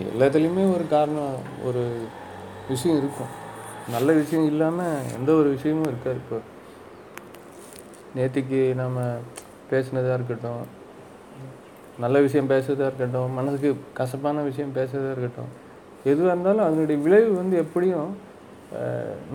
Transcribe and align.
எல்லாத்துலேயுமே 0.00 0.62
ஒரு 0.74 0.84
காரணம் 0.92 1.34
ஒரு 1.68 1.82
விஷயம் 2.70 2.98
இருக்கும். 3.00 3.32
நல்ல 3.94 4.08
விஷயம் 4.20 4.46
இல்லாமல் 4.50 5.08
எந்த 5.16 5.30
ஒரு 5.40 5.48
விஷயமும் 5.56 5.88
இருக்காது 5.90 6.18
இப்போ. 6.22 6.38
நேற்றுக்கு 8.16 8.60
நம்ம 8.80 9.00
பேசினதாக 9.70 10.16
இருக்கட்டும் 10.18 10.62
நல்ல 12.04 12.16
விஷயம் 12.26 12.50
பேசுறதா 12.52 12.88
இருக்கட்டும் 12.90 13.36
மனதுக்கு 13.38 13.70
கசப்பான 14.00 14.42
விஷயம் 14.50 14.74
பேசுறதா 14.78 15.10
இருக்கட்டும் 15.14 15.50
எதுவாக 16.10 16.32
இருந்தாலும் 16.32 16.66
அதனுடைய 16.68 16.98
விளைவு 17.06 17.30
வந்து 17.40 17.56
எப்படியும் 17.64 18.12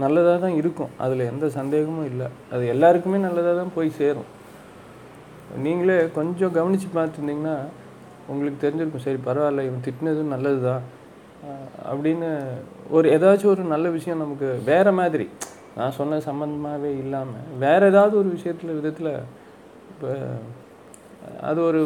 நல்லதாக 0.03 0.37
தான் 0.43 0.55
இருக்கும். 0.59 0.93
அதில் 1.03 1.29
எந்த 1.31 1.45
சந்தேகமும் 1.57 2.07
இல்லை. 2.11 2.27
அது 2.53 2.63
எல்லாருக்குமே 2.73 3.17
நல்லதாக 3.25 3.55
தான் 3.59 3.75
போய் 3.75 3.97
சேரும். 3.99 4.29
நீங்களே 5.65 5.97
கொஞ்சம் 6.17 6.55
கவனித்து 6.57 6.87
பார்த்துருந்தீங்கன்னா 6.95 7.57
உங்களுக்கு 8.27 8.59
தெரிஞ்சிருக்கும் 8.61 9.03
சரி 9.03 9.21
பரவாயில்ல 9.25 9.65
இவன் 9.65 9.85
திட்டினதும் 9.85 10.27
நல்லது 10.27 10.59
தான் 10.61 10.83
அப்படின்னு 11.85 12.29
ஒரு 12.89 13.07
ஏதாச்சும் 13.09 13.51
ஒரு 13.51 13.63
நல்ல 13.63 13.89
விஷயம் 13.89 14.17
நமக்கு 14.17 14.47
வேறு 14.65 14.91
மாதிரி 14.91 15.27
நான் 15.75 15.91
சொன்ன 15.91 16.19
சம்மந்தமாகவே 16.19 16.91
இல்லாமல் 16.99 17.47
வேறு 17.59 17.85
ஏதாவது 17.85 18.17
ஒரு 18.17 18.29
விஷயத்தில் 18.29 18.77
விதத்தில் 18.77 19.11
இப்போ 19.89 20.09
அது 21.41 21.59
ஒரு 21.61 21.81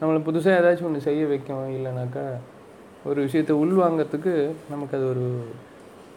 நம்மளை 0.00 0.20
புதுசாக 0.22 0.58
ஏதாச்சும் 0.58 0.88
ஒன்று 0.88 1.00
செய்ய 1.00 1.22
வைக்கும் 1.26 1.76
இல்லைனாக்கா 1.76 2.24
ஒரு 3.04 3.18
விஷயத்தை 3.20 3.56
உள்வாங்கிறதுக்கு 3.56 4.34
நமக்கு 4.70 4.96
அது 4.96 5.06
ஒரு 5.08 5.26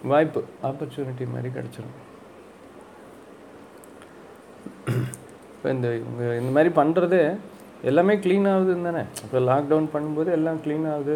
வாய்ப்பு 0.03 0.41
ஆப்பர்ச்சுனிட்டி 0.63 1.25
மாதிரி 1.29 1.49
கிடச்சிரும். 1.53 1.97
இப்போ 5.53 5.69
இந்த 5.69 5.87
இவங்க 5.95 6.23
இந்த 6.35 6.51
மாதிரி 6.51 6.69
பண்ணுறதே 6.73 7.23
எல்லாமே 7.89 8.13
க்ளீன் 8.23 8.47
ஆகுதுன்னு 8.53 8.87
தானே? 8.89 9.03
இப்போ 9.25 9.37
லாக்டவுன் 9.49 9.87
பண்ணும்போது 9.93 10.29
எல்லாம் 10.37 10.57
க்ளீன் 10.63 10.87
ஆகுது. 10.93 11.15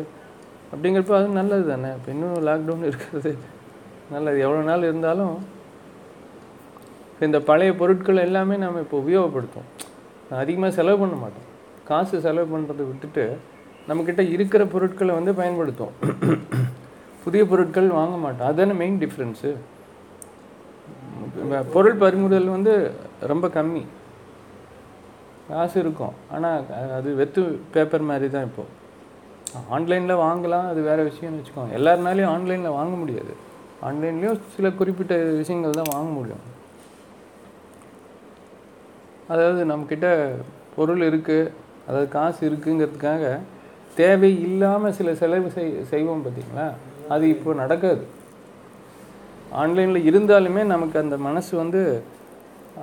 அப்படிங்கிறப்ப 0.73 1.15
அது 1.19 1.27
நல்லது 1.39 1.65
தானே? 1.71 1.89
இப்போ 1.97 2.09
இன்னும் 2.15 2.45
லாக்டவுன் 2.49 2.85
இருக்கிறது. 2.89 3.31
நல்லது. 4.13 4.37
எவ்வளோ 4.45 4.61
நாள் 4.69 4.87
இருந்தாலும் 4.89 5.33
இப்போ 7.11 7.23
இந்த 7.29 7.39
பழைய 7.49 7.71
பொருட்கள் 7.81 8.25
எல்லாமே 8.27 8.55
நம்ம 8.63 8.79
இப்போ 8.85 8.97
உபயோகப்படுத்தும் 9.03 9.67
அதிகமாக 10.41 10.71
செலவு 10.77 10.97
பண்ண 11.01 11.15
மாட்டோம். 11.23 11.47
காசு 11.89 12.21
செலவு 12.27 12.47
பண்ணுறதை 12.53 12.83
விட்டுட்டு 12.91 13.25
நம்மக்கிட்ட 13.89 14.21
இருக்கிற 14.35 14.63
பொருட்களை 14.73 15.13
வந்து 15.19 15.31
பயன்படுத்தும் 15.39 15.93
புதிய 17.23 17.43
பொருட்கள் 17.51 17.89
வாங்க 17.99 18.15
மாட்டோம். 18.23 18.47
அதுதானே 18.49 18.75
மெயின் 18.81 18.99
டிஃப்ரென்ஸு 19.03 19.51
பொருள் 21.75 22.01
பறிமுதல் 22.03 22.53
வந்து 22.55 22.73
ரொம்ப 23.31 23.45
கம்மி. 23.57 23.83
காசு 25.53 25.75
இருக்கும். 25.83 26.15
ஆனால் 26.35 26.91
அது 26.97 27.09
வெத்து 27.21 27.41
பேப்பர் 27.75 28.09
மாதிரி 28.11 28.29
தான் 28.35 28.47
இப்போது 28.49 28.71
ஆன்லைனில் 29.75 30.21
வாங்கலாம் 30.25 30.67
அது 30.71 30.79
வேறு 30.89 31.01
விஷயம்னு 31.09 31.39
வச்சுக்கோங்க. 31.39 31.73
எல்லாருனாலையும் 31.79 32.31
ஆன்லைனில் 32.35 32.77
வாங்க 32.77 32.95
முடியாது. 33.01 33.33
ஆன்லைன்லேயும் 33.87 34.39
சில 34.55 34.67
குறிப்பிட்ட 34.79 35.13
விஷயங்கள் 35.41 35.79
தான் 35.79 35.93
வாங்க 35.95 36.09
முடியும். 36.17 36.43
அதாவது 39.33 39.61
நம்மக்கிட்ட 39.71 40.07
பொருள் 40.77 41.03
இருக்குது 41.09 41.51
அதாவது 41.87 42.07
காசு 42.15 42.41
இருக்குங்கிறதுக்காக 42.49 43.23
தேவை 43.99 44.31
இல்லாமல் 44.47 44.95
சில 44.97 45.09
செலவு 45.21 45.49
செய் 45.55 45.71
செய்வோம் 45.91 46.23
பார்த்தீங்களா 46.25 46.67
அது 47.13 47.23
இப்போ 47.35 47.53
நடக்காது. 47.61 48.03
ஆன்லைனில் 49.61 50.07
இருந்தாலுமே 50.09 50.61
நமக்கு 50.73 50.97
அந்த 51.03 51.15
மனசு 51.27 51.51
வந்து 51.61 51.81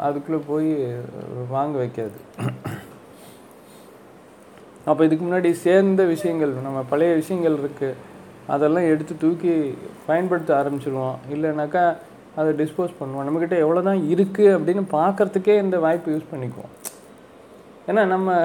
அதுக்குள்ளே 0.07 0.41
போய் 0.51 0.71
வாங்க 1.55 1.75
வைக்காது. 1.83 2.19
அப்போ 4.91 5.01
இதுக்கு 5.07 5.25
முன்னாடி 5.27 5.51
சேர்ந்த 5.67 6.03
விஷயங்கள் 6.15 6.53
நம்ம 6.67 6.83
பழைய 6.93 7.11
விஷயங்கள் 7.21 7.59
இருக்குது 7.63 7.99
அதெல்லாம் 8.55 8.87
எடுத்து 8.93 9.15
தூக்கி 9.25 9.55
பயன்படுத்த 10.07 10.51
ஆரம்பிச்சிடுவோம் 10.61 11.19
இல்லைனாக்கா 11.35 11.85
அதை 12.39 12.51
டிஸ்போஸ் 12.61 12.99
பண்ணுவோம். 13.01 13.27
நம்மக்கிட்ட 13.27 13.57
எவ்வளோ 13.65 13.83
தான் 13.89 14.01
இருக்குது 14.13 14.55
அப்படின்னு 14.57 14.85
பார்க்குறதுக்கே 14.99 15.57
இந்த 15.65 15.77
வாய்ப்பு 15.85 16.15
யூஸ் 16.15 16.31
பண்ணிக்குவோம். 16.33 16.73
ஏன்னா 17.89 18.03
நம்ம 18.15 18.39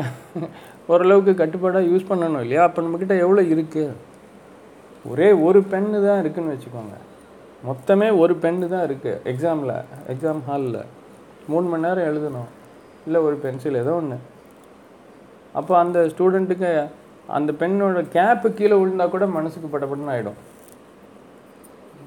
ஓரளவுக்கு 0.93 1.33
கட்டுப்பாடாக 1.41 1.89
யூஸ் 1.91 2.09
பண்ணணும் 2.09 2.43
இல்லையா? 2.45 2.63
அப்போ 2.67 2.79
நம்மக்கிட்ட 2.85 3.15
எவ்வளோ 3.25 3.43
இருக்குது 3.53 3.95
ஒரே 5.11 5.29
ஒரு 5.47 5.59
பென்னு 5.71 5.97
தான் 6.07 6.21
இருக்குதுன்னு 6.23 6.53
வச்சுக்கோங்க. 6.53 6.95
மொத்தமே 7.69 8.07
ஒரு 8.21 8.33
பென்னு 8.43 8.67
தான் 8.73 8.85
இருக்குது 8.89 9.19
எக்ஸாமில் 9.31 9.75
எக்ஸாம் 10.13 10.41
ஹாலில் 10.47 10.79
மூணு 11.51 11.65
மணி 11.71 11.85
நேரம் 11.85 12.07
எழுதணும். 12.09 12.49
இல்லை 13.05 13.19
ஒரு 13.27 13.35
பென்சில் 13.43 13.81
ஏதோ 13.83 13.93
ஒன்று 14.01 14.17
அப்போ 15.59 15.73
அந்த 15.83 15.99
ஸ்டூடெண்ட்டுக்கு 16.11 16.71
அந்த 17.37 17.51
பெண்ணோட 17.61 18.01
கேப்பு 18.15 18.47
கீழே 18.57 18.75
விழுந்தா 18.79 19.05
கூட 19.09 19.25
மனசுக்கு 19.37 19.67
படப்படன்னு 19.73 20.13
ஆகிடும் 20.13 20.39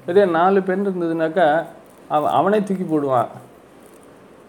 இதே 0.09 0.23
நாலு 0.37 0.59
பெண் 0.67 0.85
இருந்ததுனாக்கா 0.87 1.47
அவன் 2.15 2.33
அவனே 2.37 2.59
தூக்கி 2.67 2.85
போடுவான். 2.85 3.29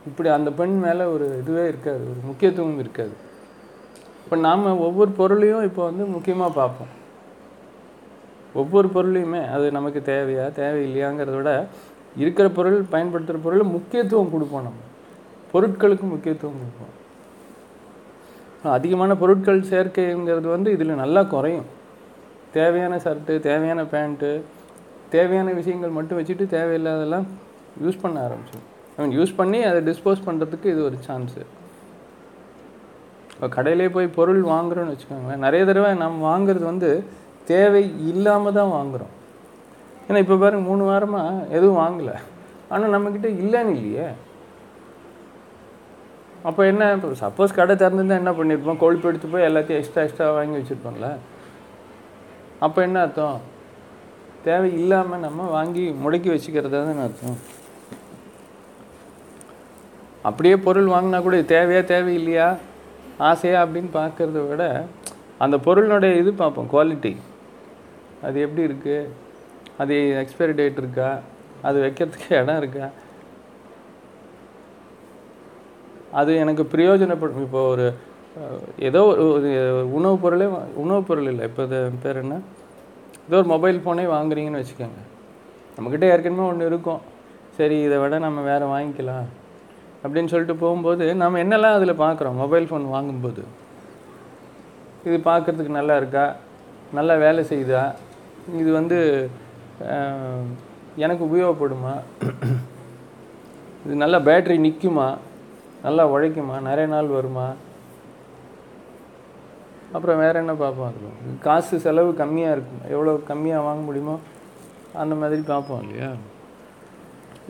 இப்படி 0.08 0.28
அந்த 0.36 0.50
பெண் 0.58 0.76
மேலே 0.84 1.04
ஒரு 1.14 1.26
இதுவே 1.40 1.64
இருக்காது. 1.72 2.02
ஒரு 2.12 2.20
முக்கியத்துவம் 2.28 2.78
இருக்காது. 2.82 3.14
இப்போ 4.24 4.36
நாம் 4.46 4.64
ஒவ்வொரு 4.86 5.10
பொருளையும் 5.20 5.64
இப்போ 5.68 5.82
வந்து 5.88 6.04
முக்கியமாக 6.14 6.52
பார்ப்போம். 6.60 6.92
ஒவ்வொரு 8.60 8.88
பொருளையுமே 8.94 9.40
அது 9.56 9.66
நமக்கு 9.78 10.00
தேவையா 10.12 10.46
தேவையில்லையாங்கிறத 10.60 11.36
விட 11.40 11.52
இருக்கிற 12.16 12.50
பொருள் 12.50 12.78
பயன்படுத்துகிற 12.94 13.42
பொருள் 13.44 13.72
முக்கியத்துவம் 13.76 14.32
கொடுப்போம் 14.32 14.64
நம்ம. 14.64 14.80
பொருட்களுக்கு 15.52 16.06
முக்கியத்துவம் 16.14 16.58
கொடுப்போம். 16.60 16.94
அதிகமான 18.78 19.14
பொருட்கள் 19.14 19.68
சேர்க்கைங்கிறது 19.72 20.48
வந்து 20.48 20.70
இதில் 20.70 21.00
நல்லா 21.02 21.22
குறையும். 21.22 21.68
தேவையான 22.52 22.96
ஷர்ட்டு 22.96 23.40
தேவையான 23.40 23.82
பேண்ட்டு 23.82 24.42
தேவையான 25.10 25.52
விஷயங்கள் 25.52 25.96
மட்டும் 25.98 26.18
வச்சுட்டு 26.18 26.44
தேவையில்லாதெல்லாம் 26.56 27.26
யூஸ் 27.82 28.02
பண்ண 28.02 28.16
ஆரம்பிச்சோம் 28.26 28.66
ஐ 28.96 28.98
மீன் 29.02 29.16
யூஸ் 29.18 29.36
பண்ணி 29.36 29.64
அதை 29.64 29.80
டிஸ்போஸ் 29.80 30.26
பண்ணுறதுக்கு 30.26 30.64
இது 30.64 30.84
ஒரு 30.84 30.96
சான்ஸு 31.06 31.42
இப்போ 33.32 33.48
கடையிலே 33.56 33.88
போய் 33.90 34.06
பொருள் 34.06 34.42
வாங்குறோன்னு 34.44 34.92
வச்சுக்கோங்களேன் 34.94 35.36
நிறைய 35.36 35.64
தடவை 35.64 35.94
நம்ம 35.94 36.24
வாங்குறது 36.30 36.64
வந்து 36.64 37.04
தேவை 37.46 37.82
இல்லாமல் 38.08 38.52
தான் 38.52 38.72
வாங்குகிறோம் 38.72 39.14
ஏன்னா 40.10 40.20
இப்போ 40.24 40.36
பாருங்க 40.42 40.64
மூணு 40.70 40.82
வாரமாக 40.90 41.44
எதுவும் 41.56 41.80
வாங்கலை. 41.82 42.14
ஆனால் 42.72 42.94
நம்மக்கிட்ட 42.94 43.28
இல்லைன்னு 43.42 43.74
இல்லையே. 43.76 44.06
அப்போ 46.48 46.62
என்ன 46.70 46.88
இப்போ 46.96 47.08
சப்போஸ் 47.22 47.56
கடை 47.58 47.74
திறந்துருந்தா 47.82 48.20
என்ன 48.22 48.32
பண்ணியிருப்போம் 48.38 48.80
கொழுப்பு 48.82 49.08
எடுத்து 49.10 49.30
போய் 49.32 49.46
எல்லாத்தையும் 49.48 49.80
எக்ஸ்ட்ரா 49.80 50.04
எக்ஸ்ட்ரா 50.06 50.28
வாங்கி 50.38 50.58
வச்சுருப்போம்ல. 50.58 51.08
அப்போ 52.66 52.78
என்ன 52.86 53.00
அர்த்தம்? 53.06 53.38
தேவை 54.46 54.68
இல்லாமல் 54.80 55.24
நம்ம 55.26 55.48
வாங்கி 55.56 55.84
முடக்கி 56.02 56.28
வச்சுக்கிறதா 56.34 56.80
தான் 56.88 57.04
அர்த்தம்? 57.06 57.38
அப்படியே 60.28 60.56
பொருள் 60.66 60.92
வாங்கினா 60.94 61.18
கூட 61.26 61.36
இது 61.40 61.52
தேவையா 61.56 61.82
தேவையில்லையா? 61.94 62.48
ஆசையா 63.30 63.58
அப்படின்னு 63.64 63.90
பார்க்குறத 64.00 64.40
விட 64.50 64.64
அந்த 65.44 65.56
பொருளினுடைய 65.66 66.14
இது 66.22 66.30
பார்ப்போம் 66.42 66.70
குவாலிட்டி 66.72 67.12
அது 68.26 68.36
எப்படி 68.46 68.62
இருக்குது 68.68 69.28
அது 69.80 69.96
எக்ஸ்பைரி 70.22 70.54
டேட் 70.54 70.78
இருக்கா? 70.78 71.18
அது 71.62 71.78
வைக்கிறதுக்கு 71.82 72.32
இடம் 72.42 72.56
இருக்கா? 72.56 72.86
அது 76.12 76.36
எனக்கு 76.36 76.62
பிரயோஜனப்படும். 76.72 77.42
இப்போ 77.46 77.60
ஒரு 77.68 77.86
ஏதோ 78.78 79.02
ஒரு 79.06 79.50
உணவுப் 79.92 80.22
பொருளே 80.22 80.48
உணவுப் 80.74 81.08
பொருள் 81.08 81.26
இல்லை. 81.26 81.44
இப்போ 81.44 81.62
இது 81.62 81.90
பேர் 82.02 82.16
என்ன? 82.16 82.36
ஏதோ 83.28 83.36
ஒரு 83.36 83.46
மொபைல் 83.46 83.78
ஃபோனே 83.84 84.06
வாங்குறீங்கன்னு 84.16 84.62
வச்சுக்கோங்க. 84.62 85.00
நம்மக்கிட்ட 85.76 86.04
ஏற்கனவே 86.04 86.48
ஒன்று 86.48 86.66
இருக்கும். 86.66 87.00
சரி 87.56 87.82
இதை 87.82 87.98
விட 87.98 88.18
நம்ம 88.18 88.40
வேறு 88.40 88.66
வாங்கிக்கலாம் 88.66 89.28
அப்படின்னு 90.04 90.32
சொல்லிட்டு 90.32 90.56
போகும்போது 90.56 91.14
நம்ம 91.14 91.42
என்னெல்லாம் 91.44 91.76
அதில் 91.78 92.00
பார்க்குறோம்? 92.04 92.34
மொபைல் 92.34 92.68
ஃபோன் 92.70 92.88
வாங்கும்போது. 92.88 93.42
இது 95.04 95.16
பார்க்குறதுக்கு 95.24 95.78
நல்லா 95.78 95.96
இருக்கா? 95.96 96.36
நல்லா 96.92 97.14
வேலை 97.14 97.44
செய்யுதா? 97.44 97.94
இது 98.56 98.72
வந்து 98.72 98.98
எனக்கு 101.04 101.22
உபயோகப்படுமா? 101.28 101.92
இது 103.84 103.94
நல்லா 104.02 104.18
பேட்ரி 104.28 104.56
நிற்குமா 104.66 105.08
நல்லா 105.86 106.04
உழைக்குமா? 106.14 106.56
நிறைய 106.68 106.86
நாள் 106.94 107.14
வருமா? 107.18 107.46
அப்புறம் 109.94 110.20
வேறு 110.22 110.40
என்ன 110.42 110.52
பார்ப்போம் 110.62 110.88
அதில்? 110.88 111.38
காசு 111.46 111.78
செலவு 111.84 112.10
கம்மியாக 112.20 112.56
இருக்கும் 112.56 112.84
எவ்வளோ 112.94 113.14
கம்மியாக 113.30 113.66
வாங்க 113.68 113.82
முடியுமோ 113.88 114.16
அந்த 115.02 115.14
மாதிரி 115.22 115.42
பார்ப்போம் 115.52 115.82
இல்லையா? 115.84 116.10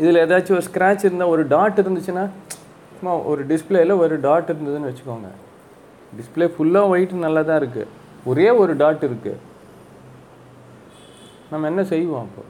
இதில் 0.01 0.23
ஏதாச்சும் 0.25 0.57
ஒரு 0.59 0.67
ஸ்க்ராட்ச் 0.71 1.07
இருந்தால் 1.07 1.33
ஒரு 1.35 1.43
டாட் 1.55 1.83
இருந்துச்சுன்னா 1.83 2.25
சும்மா 2.97 3.13
ஒரு 3.31 3.43
டிஸ்பிளேயில் 3.51 4.01
ஒரு 4.05 4.15
டாட் 4.27 4.51
இருந்ததுன்னு 4.53 4.91
வச்சுக்கோங்க. 4.91 5.31
டிஸ்பிளே 6.19 6.47
ஃபுல்லாக 6.55 6.93
ஒயிட் 6.93 7.13
நல்லா 7.27 7.43
தான் 7.51 7.61
இருக்குது 7.63 7.91
ஒரே 8.31 8.49
ஒரு 8.63 8.73
டாட் 8.83 9.05
இருக்குது 9.09 9.41
நம்ம 11.51 11.67
என்ன 11.67 11.83
செய்வோம் 11.85 12.25
அப்போ? 12.27 12.43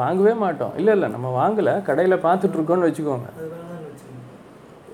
வாங்கவே 0.00 0.32
மாட்டோம். 0.42 0.74
இல்லை 0.76 0.92
இல்லை 0.96 1.08
நம்ம 1.14 1.28
வாங்கலை. 1.40 1.72
கடையில் 1.88 2.24
பார்த்துட்ருக்கோன்னு 2.24 2.88
வச்சுக்கோங்க. 2.88 3.30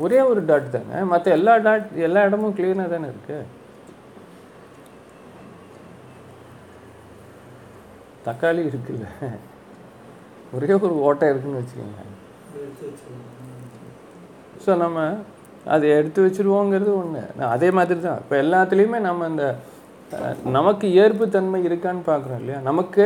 ஒரே 0.05 0.21
ஒரு 0.31 0.41
டாட் 0.45 0.71
தானே? 0.71 0.99
மற்ற 1.13 1.31
எல்லா 1.31 1.53
டாட் 1.67 1.87
எல்லா 2.07 2.23
இடமும் 2.29 2.57
கிளீனாக 2.57 2.93
தானே 2.95 3.07
இருக்கு? 3.13 3.39
தக்காளி 8.27 8.63
இருக்குல்ல. 8.71 9.09
ஒரே 10.57 10.73
ஒரு 10.85 10.95
ஓட்டை 11.09 11.29
இருக்குன்னு 11.29 11.61
வச்சுக்கோங்க. 11.63 12.03
ஸோ 14.65 14.77
நம்ம 14.77 14.99
அதை 15.75 15.87
எடுத்து 15.99 16.21
வச்சிருவோங்கிறது 16.25 16.93
ஒன்று 17.01 17.23
அதே 17.55 17.69
மாதிரி 17.77 18.01
தான் 18.07 18.21
இப்போ 18.23 18.35
எல்லாத்துலேயுமே 18.45 18.99
நம்ம 19.09 19.29
இந்த 19.33 19.47
நமக்கு 20.57 20.87
ஏற்புத்தன்மை 21.03 21.61
இருக்கான்னு 21.69 22.03
பார்க்குறோம் 22.11 22.41
இல்லையா? 22.43 22.59
நமக்கு 22.69 23.05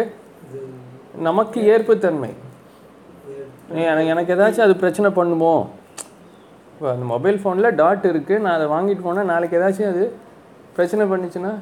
நமக்கு 1.29 1.59
ஏற்புத்தன்மை. 1.75 2.31
எனக்கு 3.93 4.11
எனக்கு 4.15 4.35
ஏதாச்சும் 4.35 4.67
அது 4.67 4.75
பிரச்சனை 4.83 5.09
பண்ணுமோ? 5.19 5.55
இப்போ 6.73 6.87
அந்த 6.95 7.07
மொபைல் 7.15 7.39
ஃபோனில் 7.43 7.77
டாட் 7.81 8.07
இருக்குது 8.13 8.43
நான் 8.45 8.57
அதை 8.59 8.67
வாங்கிட்டு 8.75 9.07
போனால் 9.07 9.31
நாளைக்கு 9.33 9.59
ஏதாச்சும் 9.61 9.91
அது 9.93 10.05
பிரச்சனை 10.77 11.05
பண்ணுச்சுன்னா? 11.13 11.53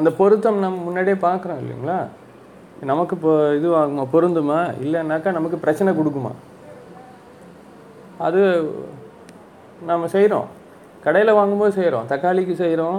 அந்த 0.00 0.10
பொருத்தம் 0.20 0.62
நம்ம 0.64 0.82
முன்னாடியே 0.88 1.16
பார்க்குறோம் 1.26 1.60
இல்லைங்களா? 1.62 1.98
நமக்கு 2.90 3.14
இப்போ 3.18 3.32
இது 3.58 3.68
பொருந்துமா? 4.14 4.60
இல்லைன்னாக்கா 4.84 5.30
நமக்கு 5.38 5.64
பிரச்சனை 5.64 5.92
கொடுக்குமா? 6.00 6.32
அது 8.20 8.40
நம்ம 9.82 10.08
செய்கிறோம் 10.08 10.48
கடையில் 11.04 11.32
வாங்கும்போது 11.32 11.72
செய்கிறோம் 11.72 12.08
தக்காளிக்கு 12.08 12.54
செய்கிறோம் 12.54 12.98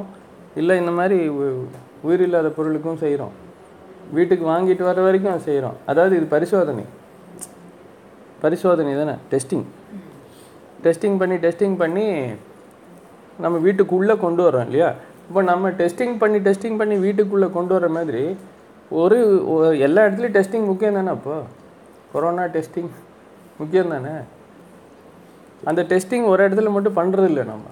இல்லை 0.55 0.77
இந்த 0.77 0.91
மாதிரி 0.91 1.29
உ- 1.37 1.65
உயிரில்லாத 2.03 2.49
பொருளுக்கும் 2.49 2.97
செய்கிறோம் 2.97 3.33
வீட்டுக்கு 4.11 4.45
வாங்கிட்டு 4.45 4.83
வர 4.83 5.01
வரைக்கும் 5.01 5.39
செய்கிறோம் 5.39 5.77
அதாவது 5.85 6.17
இது 6.17 6.25
பரிசோதனை. 6.25 6.85
பரிசோதனை 8.41 8.95
தானே? 8.95 9.15
டெஸ்டிங் 9.31 9.65
டெஸ்டிங் 10.83 11.17
பண்ணி 11.17 11.35
டெஸ்டிங் 11.35 11.77
பண்ணி 11.77 12.05
நம்ம 13.39 13.57
வீட்டுக்குள்ளே 13.57 14.17
கொண்டு 14.17 14.49
வரோம் 14.49 14.65
இல்லையா? 14.65 14.89
இப்போ 15.27 15.41
நம்ம 15.41 15.69
டெஸ்டிங் 15.71 16.17
பண்ணி 16.17 16.37
டெஸ்டிங் 16.39 16.77
பண்ணி 16.77 16.95
வீட்டுக்குள்ளே 16.97 17.49
கொண்டு 17.49 17.73
வர 17.73 17.89
மாதிரி 17.89 18.23
ஒரு 18.91 19.17
எல்லா 19.79 20.01
இடத்துலையும் 20.01 20.37
டெஸ்டிங் 20.37 20.65
முக்கியம் 20.65 20.93
தானே 20.93 21.09
அப்போது 21.09 21.45
கொரோனா 22.11 22.43
டெஸ்டிங் 22.47 22.91
முக்கியம் 23.57 23.89
தானே? 23.89 24.13
அந்த 25.63 25.81
டெஸ்டிங் 25.83 26.25
ஒரு 26.25 26.41
இடத்துல 26.45 26.71
மட்டும் 26.71 26.97
பண்ணுறது 26.97 27.27
இல்லை 27.27 27.43
நம்ம. 27.43 27.67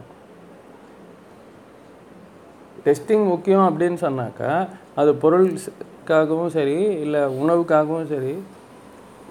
டெஸ்டிங் 2.85 3.25
முக்கியம் 3.25 3.67
அப்படின்னு 3.67 3.97
சொன்னாக்கா 4.01 4.51
அது 4.95 5.11
பொருளுக்காகவும் 5.21 6.51
சரி 6.51 6.75
இல்லை 6.99 7.21
உணவுக்காகவும் 7.39 8.07
சரி 8.07 8.33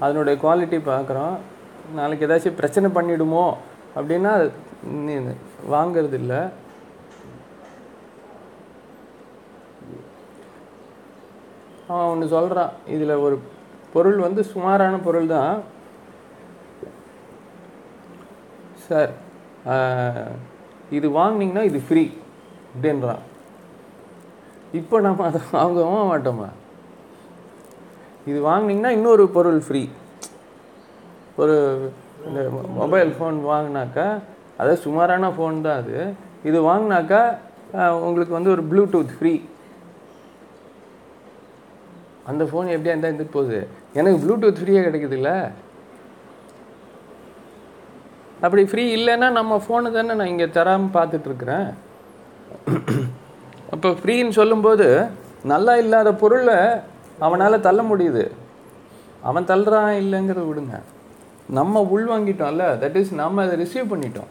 அதனுடைய 0.01 0.37
குவாலிட்டி 0.43 0.79
பார்க்குறோம் 0.87 1.37
நாளைக்கு 1.95 2.27
ஏதாச்சும் 2.27 2.55
பிரச்சனை 2.55 2.89
பண்ணிடுமோ 2.91 3.47
அப்படின்னா 3.97 4.33
அது 4.37 4.49
நீ- 4.99 5.23
இல்லை 6.21 6.41
அவன் 11.89 12.11
ஒன்று 12.11 12.27
சொல்கிறான் 12.33 12.73
இதில் 12.87 13.23
ஒரு 13.23 13.37
பொருள் 13.93 14.19
வந்து 14.19 14.43
சுமாரான 14.49 14.97
பொருள் 14.99 15.29
தான் 15.29 15.53
சார் 18.89 19.13
இது 20.97 21.07
வாங்கினீங்கன்னா 21.19 21.65
இது 21.71 21.79
ஃப்ரீ 21.87 22.05
அப்படின்றான் 22.75 23.25
இப்போ 24.79 24.97
நம்ம 25.07 25.25
அதை 25.29 25.41
வாங்கவும் 25.57 26.11
மாட்டோமா? 26.13 26.49
இது 28.31 28.39
வாங்குனீங்கன்னா 28.49 28.93
இன்னொரு 28.97 29.25
பொருள் 29.37 29.61
ஃப்ரீ 29.67 29.83
ஒரு 31.43 31.57
இந்த 32.29 32.41
மொபைல் 32.81 33.11
ஃபோன் 33.19 33.37
வாங்கினாக்கா 33.53 34.07
அதாவது 34.59 34.83
சுமாரான 34.87 35.31
ஃபோன் 35.37 35.63
தான் 35.67 35.79
அது. 35.83 35.99
இது 36.49 36.59
வாங்கினாக்கா 36.71 37.21
உங்களுக்கு 38.07 38.37
வந்து 38.39 38.53
ஒரு 38.57 38.63
ப்ளூடூத் 38.71 39.15
ஃப்ரீ 39.19 39.35
அந்த 42.31 42.43
ஃபோன் 42.51 42.73
எப்படியா 42.75 42.95
இருந்தால் 42.95 43.11
இருந்துட்டு 43.13 43.37
போகுது? 43.37 43.59
எனக்கு 43.99 44.19
ப்ளூடூத் 44.25 44.61
ஃப்ரீயாக 44.63 44.87
கிடைக்குதுல்ல. 44.89 45.31
அப்படி 48.45 48.63
ஃப்ரீ 48.71 48.85
இல்லைன்னா 48.97 49.29
நம்ம 49.39 49.57
ஃபோனு 49.65 49.91
தானே 49.97 50.17
நான் 50.19 50.33
இங்கே 50.33 50.49
தராமல் 50.57 50.95
பார்த்துட்ருக்குறேன். 50.97 51.69
அப்போ 53.75 53.89
ஃப்ரீன்னு 54.01 54.39
சொல்லும்போது 54.41 54.87
நல்லா 55.53 55.73
இல்லாத 55.83 56.11
பொருளை 56.23 56.59
அவனால் 57.27 57.65
தள்ள 57.67 57.81
முடியுது. 57.91 58.25
அவன் 59.29 59.49
தள்ளுறான் 59.51 59.91
இல்லைங்கிறத 60.03 60.45
விடுங்க. 60.49 60.77
நம்ம 61.59 61.81
உள் 61.95 62.07
வாங்கிட்டோம்ல 62.13 62.65
தட் 62.83 62.99
இஸ் 63.01 63.13
நம்ம 63.23 63.45
அதை 63.47 63.55
ரிசீவ் 63.63 63.91
பண்ணிட்டோம். 63.93 64.31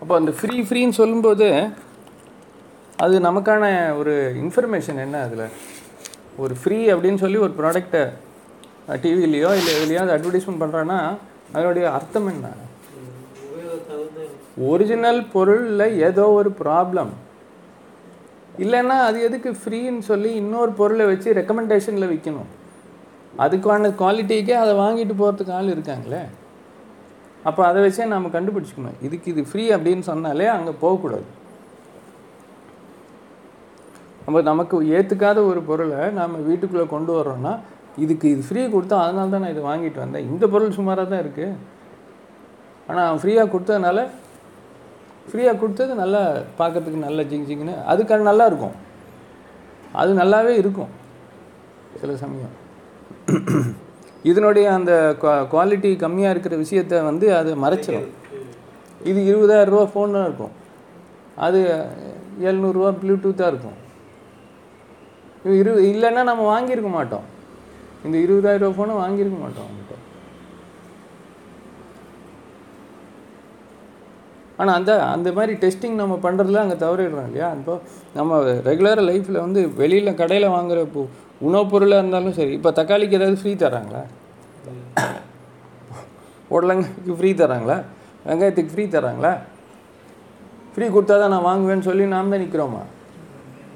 அப்போ 0.00 0.12
அந்த 0.20 0.32
ஃப்ரீ 0.38 0.56
ஃப்ரீன்னு 0.68 0.98
சொல்லும்போது 1.00 1.48
அது 3.04 3.16
நமக்கான 3.26 3.64
ஒரு 4.00 4.14
இன்ஃபர்மேஷன் 4.42 5.02
என்ன 5.04 5.16
அதில்? 5.26 5.46
ஒரு 6.42 6.54
ஃப்ரீ 6.62 6.78
அப்படின்னு 6.94 7.22
சொல்லி 7.24 7.38
ஒரு 7.46 7.54
ப்ராடக்டை 7.60 8.02
டிவிலேயோ 9.04 9.50
இல்லை 9.60 9.72
எதுலேயாவது 9.78 10.14
அட்வர்டைஸ்மெண்ட் 10.16 10.62
பண்ணுறான்னா 10.62 10.98
அதனுடைய 11.54 11.84
அர்த்தம் 11.98 12.28
என்ன? 12.32 12.48
ஒரிஜினல் 14.56 15.20
பொருளில் 15.34 15.96
ஏதோ 16.08 16.24
ஒரு 16.38 16.50
ப்ராப்ளம் 16.62 17.12
இல்லைன்னா 18.64 18.96
அது 19.08 19.18
எதுக்கு 19.26 19.50
ஃப்ரீன்னு 19.60 20.02
சொல்லி 20.10 20.30
இன்னொரு 20.42 20.72
பொருளை 20.80 21.04
வச்சு 21.10 21.28
ரெக்கமெண்டேஷனில் 21.38 22.10
விற்கணும் 22.12 22.50
அதுக்கான 23.42 23.90
குவாலிட்டிக்கே 24.00 24.56
அதை 24.62 24.72
வாங்கிட்டு 24.84 25.14
போகிறதுக்கு 25.20 25.52
ஆள் 25.58 25.74
இருக்காங்களே? 25.74 26.22
அப்போ 27.48 27.62
அதை 27.66 27.80
வச்சே 27.84 28.06
நாம் 28.12 28.34
கண்டுபிடிச்சிக்கணும். 28.36 28.96
இதுக்கு 29.06 29.26
இது 29.32 29.42
ஃப்ரீ 29.50 29.64
அப்படின்னு 29.76 30.04
சொன்னாலே 30.08 30.48
அங்கே 30.56 30.72
போகக்கூடாது. 30.82 31.26
நம்ம 34.24 34.40
நமக்கு 34.50 34.76
ஏற்றுக்காத 34.96 35.38
ஒரு 35.50 35.60
பொருளை 35.68 36.00
நாம் 36.18 36.34
வீட்டுக்குள்ளே 36.48 36.86
கொண்டு 36.94 37.12
வர்றோம்னா 37.18 37.52
இதுக்கு 38.04 38.26
இது 38.34 38.42
ஃப்ரீ 38.48 38.62
கொடுத்தா 38.74 38.96
அதனால 39.04 39.30
தான் 39.34 39.42
நான் 39.44 39.54
இதை 39.54 39.64
வாங்கிட்டு 39.70 40.02
வந்தேன். 40.04 40.26
இந்த 40.32 40.44
பொருள் 40.54 40.76
சுமாராக 40.78 41.08
தான் 41.12 41.22
இருக்குது 41.24 41.56
ஆனால் 42.90 43.20
ஃப்ரீயாக 43.22 43.50
கொடுத்ததுனால 43.54 43.98
ஃப்ரீயாக 45.30 45.58
கொடுத்தது 45.62 45.92
நல்லா 46.02 46.22
பார்க்கறதுக்கு 46.60 47.06
நல்ல 47.06 47.22
ஜிங் 47.30 47.46
ஜிங்னு 47.48 47.74
அதுக்கான 47.92 48.26
நல்லா 48.30 48.46
இருக்கும். 48.50 48.76
அது 50.00 50.10
நல்லாவே 50.22 50.52
இருக்கும். 50.62 50.90
சில 52.00 52.14
சமயம். 52.24 52.54
இதனுடைய 54.30 54.66
அந்த 54.78 54.92
குவாலிட்டி 55.52 55.90
கம்மியாக 56.04 56.34
இருக்கிற 56.34 56.54
விஷயத்த 56.64 57.02
வந்து 57.10 57.26
அது 57.40 57.50
மறைச்சிடும் 57.64 58.08
இது 59.10 59.20
இருபதாயிரம் 59.30 59.72
ரூபா 59.74 59.84
ஃபோன் 59.92 60.16
தான் 60.16 60.26
இருக்கும். 60.28 60.54
அது 61.46 61.60
எழுநூறுவா 62.48 62.90
ப்ளூடூத்தாக 63.02 63.52
இருக்கும். 63.52 63.78
இரு 65.60 65.72
இல்லைன்னா 65.92 66.22
நம்ம 66.30 66.42
வாங்கியிருக்க 66.52 66.90
மாட்டோம். 66.98 67.26
இந்த 68.06 68.16
இருபதாயிரம் 68.24 68.64
ரூபா 68.64 68.76
ஃபோனை 68.78 68.96
வாங்கியிருக்க 69.02 69.38
மாட்டோம். 69.44 69.66
அவங்ககிட்ட 69.68 69.96
ஆனால் 74.60 74.76
அந்த 74.76 74.92
அந்த 75.10 75.28
மாதிரி 75.32 75.52
டெஸ்டிங் 75.62 75.96
நம்ம 75.96 76.14
பண்ணுறதுல 76.22 76.62
அங்கே 76.62 76.76
தவறிடுறோம் 76.76 77.28
இல்லையா? 77.28 77.48
இப்போ 77.58 77.74
நம்ம 78.14 78.38
ரெகுலராக 78.66 79.04
லைஃப்பில் 79.06 79.44
வந்து 79.44 79.60
வெளியில் 79.76 80.16
கடையில் 80.16 80.54
வாங்குற 80.54 80.80
இப்போ 80.88 81.02
உணவுப் 81.40 81.72
பொருளாக 81.72 82.02
இருந்தாலும் 82.02 82.36
சரி 82.38 82.52
இப்போ 82.52 82.70
தக்காளிக்கு 82.78 83.18
ஏதாவது 83.18 83.40
ஃப்ரீ 83.40 83.52
தராங்களா 83.62 84.02
உடலங்காய்க்கு 86.50 87.16
ஃப்ரீ 87.18 87.30
தராங்களா 87.40 87.76
வெங்காயத்துக்கு 88.24 88.72
ஃப்ரீ 88.72 88.84
தராங்களா 88.94 89.32
ஃப்ரீ 90.74 90.86
கொடுத்தா 90.88 91.14
தான் 91.18 91.32
நான் 91.34 91.46
வாங்குவேன்னு 91.46 91.86
சொல்லி 91.86 92.04
நாம் 92.08 92.32
தான் 92.32 92.42
நிற்கிறோமா 92.42 92.82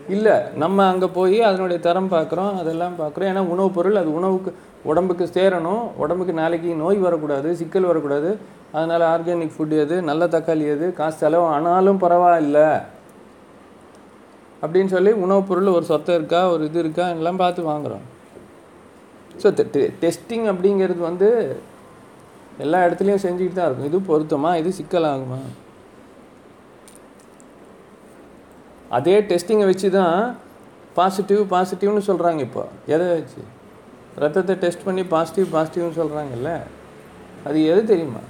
இல்லை 0.09 0.35
நம்ம 0.57 0.87
அங்கே 0.87 1.07
போய் 1.07 1.41
அதனுடைய 1.41 1.83
தரம் 1.83 2.11
பார்க்குறோம் 2.15 2.53
அதெல்லாம் 2.61 2.97
பார்க்குறோம் 2.99 3.29
ஏன்னா 3.31 3.43
உணவுப் 3.53 3.77
பொருள் 3.77 4.01
அது 4.01 4.11
உணவுக்கு 4.13 4.51
உடம்புக்கு 4.91 5.27
சேரணும். 5.37 5.85
உடம்புக்கு 5.97 6.33
நாளைக்கு 6.33 6.75
நோய் 6.75 6.97
வரக்கூடாது 6.97 7.57
சிக்கல் 7.57 7.89
வரக்கூடாது. 7.91 8.39
அதனால் 8.73 9.05
ஆர்கானிக் 9.13 9.55
ஃபுட் 9.57 9.75
எது 9.85 10.03
நல்ல 10.03 10.27
தக்காளி 10.27 10.67
எது 10.75 10.93
காசு 10.93 11.17
செலவு 11.17 11.45
ஆனாலும் 11.45 12.03
பரவாயில்ல. 12.05 12.83
அப்படின்னு 14.63 14.87
சொல்லி 14.87 15.13
உணவுப் 15.13 15.49
பொருள் 15.49 15.75
ஒரு 15.77 15.85
சொத்தை 15.85 16.15
இருக்கா 16.15 16.51
ஒரு 16.51 16.65
இது 16.65 16.79
இருக்கா 16.79 17.09
எல்லாம் 17.09 17.37
பார்த்து 17.37 17.71
வாங்குறோம். 17.73 18.05
ஸோ 19.43 19.49
டெஸ்டிங் 20.05 20.47
அப்படிங்கிறது 20.53 20.99
வந்து 20.99 21.29
எல்லா 22.59 22.85
இடத்துலையும் 22.87 23.25
செஞ்சுக்கிட்டு 23.27 23.53
தான் 23.53 23.69
இருக்கும். 23.69 23.91
இது 23.91 23.99
பொருத்தமா? 24.11 24.57
இது 24.57 24.73
சிக்கலாகுமா? 24.81 25.41
அதே 28.91 29.21
டெஸ்டிங்கை 29.21 29.65
வச்சு 29.65 29.91
தான் 29.91 30.37
பாசிட்டிவ் 30.95 31.41
பாசிட்டிவ்னு 31.53 32.07
சொல்கிறாங்க 32.07 32.41
இப்போ. 32.41 32.69
எதை 32.87 33.07
வச்சு? 33.07 33.41
ரத்தத்தை 34.17 34.55
டெஸ்ட் 34.55 34.85
பண்ணி 34.85 35.05
பாசிட்டிவ் 35.05 35.55
பாசிட்டிவ்னு 35.55 35.99
சொல்கிறாங்கல்ல 35.99 36.63
அது 37.45 37.65
எது 37.65 37.85
தெரியுமா? 37.85 38.21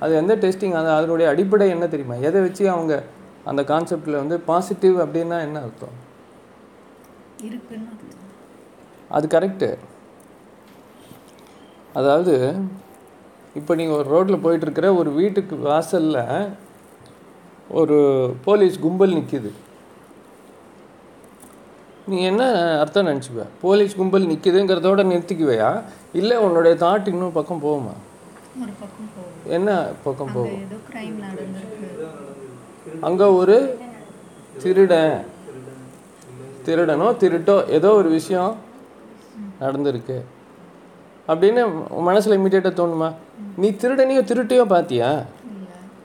அது 0.00 0.14
எந்த 0.14 0.36
டெஸ்டிங் 0.36 0.72
அது 0.72 0.90
அதனுடைய 0.90 1.30
அடிப்படை 1.30 1.68
என்ன 1.68 1.86
தெரியுமா? 1.86 2.14
எதை 2.14 2.40
வச்சு 2.40 2.70
அவங்க 2.70 3.04
அந்த 3.44 3.62
கான்செப்டில் 3.62 4.20
வந்து 4.22 4.40
பாசிட்டிவ் 4.40 4.96
அப்படின்னா 4.98 5.40
என்ன 5.40 5.60
அர்த்தம். 5.60 5.96
அது 9.08 9.26
கரெக்டு 9.26 9.76
அதாவது 11.94 12.54
இப்போ 13.54 13.74
நீங்கள் 13.74 13.96
ஒரு 13.96 14.08
ரோட்டில் 14.08 14.42
போயிட்டுருக்கிற 14.44 14.96
ஒரு 14.96 15.10
வீட்டுக்கு 15.12 15.56
வாசலில் 15.56 16.22
ஒரு 17.70 17.96
போலீஸ் 18.44 18.78
கும்பல் 18.78 19.12
நிற்கிது 19.12 19.50
நீ 22.06 22.22
என்ன 22.22 22.44
அர்த்தம் 22.80 23.06
நினச்சிக்குவ? 23.06 23.44
போலீஸ் 23.60 23.96
கும்பல் 23.96 24.26
நிற்கிதுங்கிறதோட 24.26 25.00
நிறுத்திக்குவையா? 25.10 25.82
இல்லை 26.12 26.36
உன்னுடைய 26.36 26.76
தாட் 26.84 27.08
இன்னும் 27.08 27.32
பக்கம் 27.32 27.62
போகுமா? 27.64 27.92
என்ன 29.46 29.86
பக்கம் 30.02 30.32
போகும்? 30.34 30.62
அங்கே 33.00 33.24
ஒரு 33.24 33.78
திருடன். 34.62 35.24
திருடனோ 36.66 37.08
திருட்டோ 37.22 37.68
ஏதோ 37.68 37.92
ஒரு 37.92 38.08
விஷயம் 38.08 38.56
நடந்திருக்கு. 39.60 40.18
அப்படின்னு 41.28 41.62
மனசில் 42.08 42.38
இம்மிடியேட்டாக 42.38 42.78
தோணுமா? 42.80 43.12
நீ 43.56 43.68
திருடனையோ 43.68 44.22
திருட்டையோ 44.30 44.64
பார்த்தியா? 44.74 45.24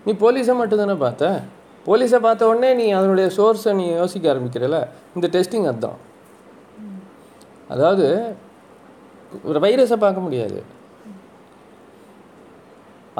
நீ 0.05 0.11
போலீஸை 0.11 0.55
மட்டும் 0.55 0.81
தானே 0.83 0.93
பார்த்த? 0.93 1.41
போலீஸை 1.87 2.19
பார்த்த 2.19 2.47
உடனே 2.51 2.69
நீ 2.73 2.85
அதனுடைய 2.91 3.27
சோர்ஸை 3.37 3.73
நீ 3.79 3.85
யோசிக்க 3.89 4.25
ஆரம்பிக்கிறல. 4.33 4.77
இந்த 5.15 5.27
டெஸ்டிங் 5.35 5.67
அதுதான். 5.71 5.99
அதாவது 7.73 8.07
ஒரு 9.49 9.59
வைரஸை 9.65 9.97
பார்க்க 10.05 10.25
முடியாது. 10.25 10.57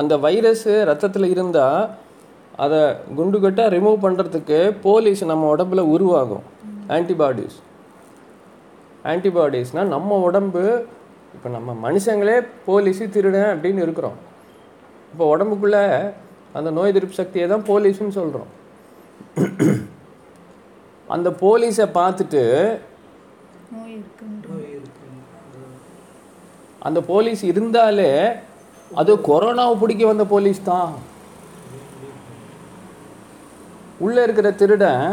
அந்த 0.02 0.14
வைரஸ் 0.26 0.68
ரத்தத்தில் 0.90 1.32
இருந்தால் 1.34 1.80
அதை 2.64 2.82
குண்டு 3.16 3.38
கட்டாக 3.44 3.74
ரிமூவ் 3.76 4.04
பண்ணுறதுக்கு 4.06 4.60
போலீஸ் 4.82 5.24
நம்ம 5.32 5.56
உடம்புல 5.56 5.82
உருவாகும். 5.96 6.46
ஆன்டிபாடிஸ் 6.96 7.58
ஆன்டிபாடிஸ்னால் 9.12 9.94
நம்ம 9.96 10.18
உடம்பு 10.28 10.64
இப்போ 11.36 11.50
நம்ம 11.56 11.72
மனுஷங்களே 11.86 12.36
போலீஸு 12.68 13.06
திருடன் 13.16 13.52
அப்படின்னு 13.54 13.84
இருக்கிறோம். 13.86 14.18
இப்போ 15.12 15.26
உடம்புக்குள்ளே 15.34 15.84
அந்த 16.56 16.70
நோய் 16.72 16.92
எதிர்ப்பு 16.92 17.14
சக்தியை 17.14 17.48
தான் 17.48 17.68
போலீஸ்னு 17.68 18.18
சொல்கிறோம் 18.18 18.52
அந்த 21.08 21.30
போலீஸை 21.42 21.88
பார்த்துட்டு 21.96 22.44
அந்த 26.82 27.00
போலீஸ் 27.04 27.44
இருந்தாலே 27.44 28.12
அது 28.92 29.12
கொரோனாவை 29.28 29.76
பிடிக்க 29.80 30.06
வந்த 30.06 30.24
போலீஸ் 30.26 30.60
தான். 30.64 30.92
உள்ளே 34.00 34.24
இருக்கிற 34.24 34.52
திருடன் 34.52 35.06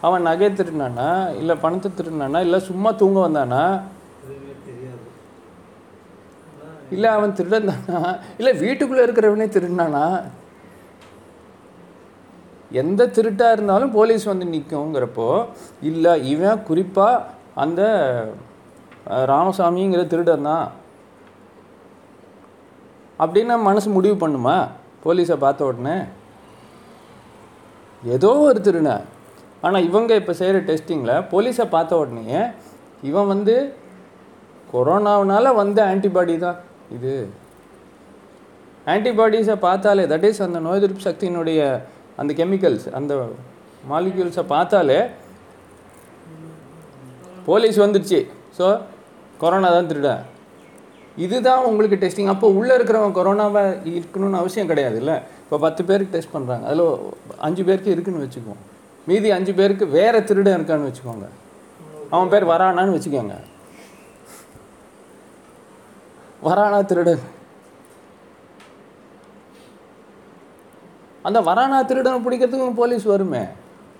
அவன் 0.00 0.22
நகை 0.22 0.48
திருடினானா 0.50 1.08
இல்லை 1.32 1.54
பணத்தை 1.56 1.90
திருடினானா 1.90 2.40
இல்லை 2.40 2.58
சும்மா 2.60 2.90
தூங்க 2.92 3.18
வந்தானா 3.20 3.62
இல்லை 6.94 7.08
அவன் 7.16 7.36
திருடன்? 7.38 7.70
தானா 7.70 8.10
இல்லை 8.40 8.52
வீட்டுக்குள்ளே 8.64 9.04
இருக்கிறவனே 9.06 9.46
திருடினானா? 9.54 10.04
எந்த 12.82 13.02
திருட்டாக 13.16 13.54
இருந்தாலும் 13.56 13.94
போலீஸ் 13.96 14.24
வந்து 14.30 14.46
நிற்குங்கிறப்போ 14.54 15.28
இல்லை 15.90 16.12
இவன் 16.32 16.64
குறிப்பாக 16.68 17.24
அந்த 17.62 17.82
ராமசாமிங்கிற 19.32 20.02
திருடன்? 20.12 20.48
தான் 20.50 20.66
அப்படின்னு 23.22 23.54
மனசு 23.68 23.88
முடிவு 23.94 24.16
பண்ணுமா? 24.24 24.56
போலீஸை 25.04 25.36
பார்த்த 25.44 25.70
உடனே. 25.70 25.96
ஏதோ 28.16 28.30
ஒரு 28.48 28.58
திருடன். 28.66 29.04
ஆனால் 29.66 29.86
இவங்க 29.88 30.12
இப்போ 30.20 30.32
செய்கிற 30.40 30.58
டெஸ்டிங்கில் 30.70 31.26
போலீஸை 31.32 31.66
பார்த்த 31.76 32.02
உடனே 32.02 32.40
இவன் 33.10 33.30
வந்து 33.34 33.56
கொரோனாவனால 34.72 35.54
வந்த 35.60 35.78
ஆன்டிபாடி 35.90 36.34
தான். 36.44 36.58
இது 36.96 37.12
ஆன்டிபாடிஸை 38.94 39.56
பார்த்தாலே 39.66 40.04
தட் 40.12 40.26
இஸ் 40.28 40.42
அந்த 40.46 40.58
நோய் 40.66 40.80
எதிர்ப்பு 40.80 41.02
சக்தியினுடைய 41.08 41.60
அந்த 42.20 42.32
கெமிக்கல்ஸ் 42.40 42.86
அந்த 42.98 43.12
மாலிக்யூல்ஸை 43.90 44.44
பார்த்தாலே 44.54 45.00
போலீஸ் 47.48 47.78
வந்துடுச்சு 47.84 48.20
ஸோ 48.58 48.66
கொரோனா 49.42 49.68
தான் 49.76 49.90
திருடன் 49.90 50.24
இதுதான் 51.24 51.66
உங்களுக்கு 51.68 51.96
டெஸ்டிங் 52.02 52.32
அப்போ 52.32 52.46
உள்ளே 52.58 52.72
இருக்கிறவங்க 52.78 53.16
கொரோனாவை 53.18 53.62
இருக்கணும்னு 53.98 54.40
அவசியம் 54.40 54.70
கிடையாதுல்ல? 54.70 55.12
இப்போ 55.44 55.56
பத்து 55.64 55.82
பேருக்கு 55.88 56.14
டெஸ்ட் 56.14 56.34
பண்ணுறாங்க 56.34 56.64
அதில் 56.68 56.82
அஞ்சு 57.46 57.62
பேருக்கு 57.68 57.90
இருக்குன்னு 57.94 58.24
வச்சுக்குவோம் 58.24 58.62
மீதி 59.06 59.28
அஞ்சு 59.36 59.52
பேருக்கு 59.60 59.84
வேறு 59.98 60.18
திருடன் 60.24 60.56
இருக்கான்னு 60.58 60.88
வச்சுக்கோங்க. 60.88 61.26
அவன் 62.14 62.32
பேர் 62.32 62.50
வரானான்னு 62.52 62.94
வச்சுக்கோங்க. 62.96 63.36
வரானா 66.42 66.80
திருடன் 66.86 67.24
அந்த 71.24 71.40
வரானா 71.40 71.86
திருடனை 71.86 72.18
பிடிக்கிறதுக்கு 72.24 72.74
போலீஸ் 72.74 73.04
வருமே. 73.04 73.40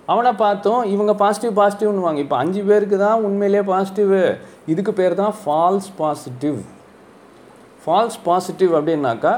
அவனை 0.06 0.32
பார்த்தோம் 0.32 0.84
இவங்க 0.84 1.14
பாசிட்டிவ் 1.14 1.58
பாசிட்டிவ்னுவாங்க 1.58 2.16
இப்போ 2.16 2.36
அஞ்சு 2.36 2.62
பேருக்கு 2.62 2.96
தான் 2.96 3.22
உண்மையிலே 3.22 3.62
பாசிட்டிவ் 3.62 4.12
இதுக்கு 4.66 4.92
பேர் 4.92 5.14
தான் 5.14 5.34
ஃபால்ஸ் 5.44 5.88
பாசிட்டிவ் 5.98 6.58
ஃபால்ஸ் 7.82 8.18
பாசிட்டிவ் 8.24 8.72
அப்படின்னாக்கா 8.74 9.32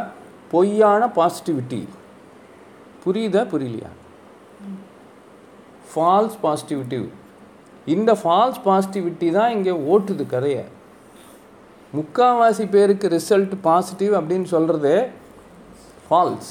பொய்யான 0.52 1.08
பாசிட்டிவிட்டி 1.16 1.88
புரியுதா 3.04 3.42
புரியலையா? 3.52 3.90
ஃபால்ஸ் 5.92 6.36
பாசிட்டிவிட்டி 6.42 7.00
இந்த 7.86 8.12
ஃபால்ஸ் 8.12 8.60
பாசிட்டிவிட்டி 8.64 9.30
தான் 9.30 9.50
இங்கே 9.50 9.70
ஓட்டுது 9.70 10.26
கதையை. 10.26 10.64
முக்காவாசி 11.98 12.64
பேருக்கு 12.74 13.06
ரிசல்ட் 13.18 13.54
பாசிட்டிவ் 13.66 14.12
அப்படின்னு 14.18 14.48
சொல்கிறது 14.54 14.92
ஃபால்ஸ் 16.06 16.50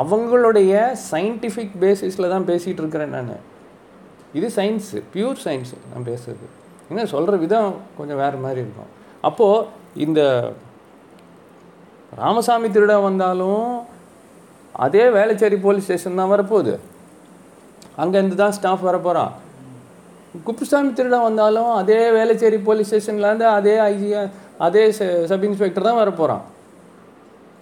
அவங்களுடைய 0.00 0.72
சயின்டிஃபிக் 1.10 1.74
பேசிஸில் 1.84 2.32
தான் 2.34 2.48
பேசிகிட்டு 2.50 2.82
இருக்கிறேன் 2.82 3.14
நான். 3.16 3.32
இது 4.38 4.48
சயின்ஸு 4.58 4.98
பியூர் 5.14 5.40
சயின்ஸு 5.46 5.76
நான் 5.92 6.06
பேசுறது. 6.10 6.46
என்ன 6.90 7.02
சொல்கிற 7.14 7.36
விதம் 7.44 7.72
கொஞ்சம் 7.98 8.20
வேறு 8.22 8.38
மாதிரி 8.44 8.60
இருக்கும். 8.64 8.90
அப்போது 9.28 9.66
இந்த 10.04 10.20
ராமசாமி 12.20 12.68
திருட 12.76 12.94
வந்தாலும் 13.08 13.66
அதே 14.86 15.04
வேளச்சேரி 15.16 15.58
போலீஸ் 15.66 15.86
ஸ்டேஷன் 15.88 16.20
தான் 16.20 16.32
வரப்போகுது. 16.34 16.74
அங்கேருந்து 18.02 18.38
தான் 18.42 18.56
ஸ்டாஃப் 18.58 18.88
வரப்போகிறான் 18.90 19.32
குப்புசாமி 20.46 20.90
திருட 20.98 21.16
வந்தாலும் 21.28 21.70
அதே 21.80 22.00
வேளச்சேரி 22.16 22.58
போலீஸ் 22.68 22.88
ஸ்டேஷன்லேருந்து 22.90 23.46
அதே 23.56 23.74
ஐஜியா 23.88 24.20
அதே 24.66 24.82
சப் 25.28 25.46
இன்ஸ்பெக்டர் 25.48 25.88
தான் 25.88 26.00
வரப்போகிறான் 26.02 26.44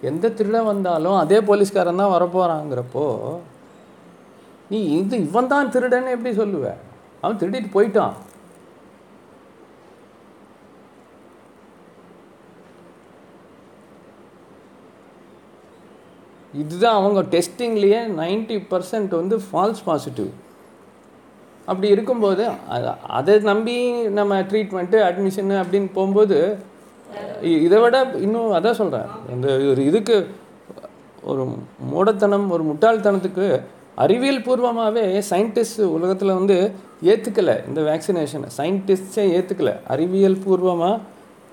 எந்த 0.01 0.29
திருடன் 0.29 0.63
வந்தாலும் 0.63 1.17
அதே 1.17 1.39
போலீஸ்காரன் 1.39 2.01
தான் 2.03 2.13
வரப்போகிறாங்கிறப்போ 2.15 3.05
நீ 4.69 4.79
இது 4.97 5.15
இவன் 5.17 5.47
தான் 5.47 5.71
திருடன்னு 5.73 6.13
எப்படி 6.15 6.31
சொல்லுவ? 6.37 6.65
அவன் 7.23 7.39
திருடிட்டு 7.41 7.69
போயிட்டான். 7.73 8.13
இதுதான் 16.53 16.97
அவங்க 16.99 17.19
டெஸ்டிங்லேயே 17.33 17.99
நைன்டி 18.21 18.57
பர்சன்ட் 18.71 19.13
வந்து 19.15 19.35
ஃபால்ஸ் 19.45 19.83
பாசிட்டிவ் 19.85 20.31
அப்படி 21.67 21.87
இருக்கும்போது 21.87 22.43
அதை 23.17 23.33
நம்பி 23.51 23.75
நம்ம 24.09 24.39
ட்ரீட்மெண்ட்டு 24.41 24.99
அட்மிஷனு 25.07 25.55
அப்படின்னு 25.61 25.89
போகும்போது 25.93 26.37
இதை 27.61 27.79
விட 27.79 28.11
இன்னும் 28.19 28.53
அதான் 28.53 28.71
சொல்கிறேன் 28.71 29.05
இந்த 29.29 29.47
ஒரு 29.69 29.85
இதுக்கு 29.85 30.27
ஒரு 31.23 31.47
மூடத்தனம் 31.89 32.49
ஒரு 32.49 32.63
முட்டாள்தனத்துக்கு 32.63 33.61
அறிவியல் 33.95 34.41
பூர்வமாகவே 34.41 35.23
சயின்டிஸ்ட் 35.29 35.81
உலகத்தில் 35.81 36.33
வந்து 36.33 36.71
ஏற்றுக்கலை 37.03 37.67
இந்த 37.67 37.81
வேக்சினேஷனை 37.81 38.47
சயின்டிஸ்டே 38.57 39.31
ஏற்றுக்கலை 39.31 39.73
அறிவியல் 39.87 40.37
பூர்வமாக 40.37 40.99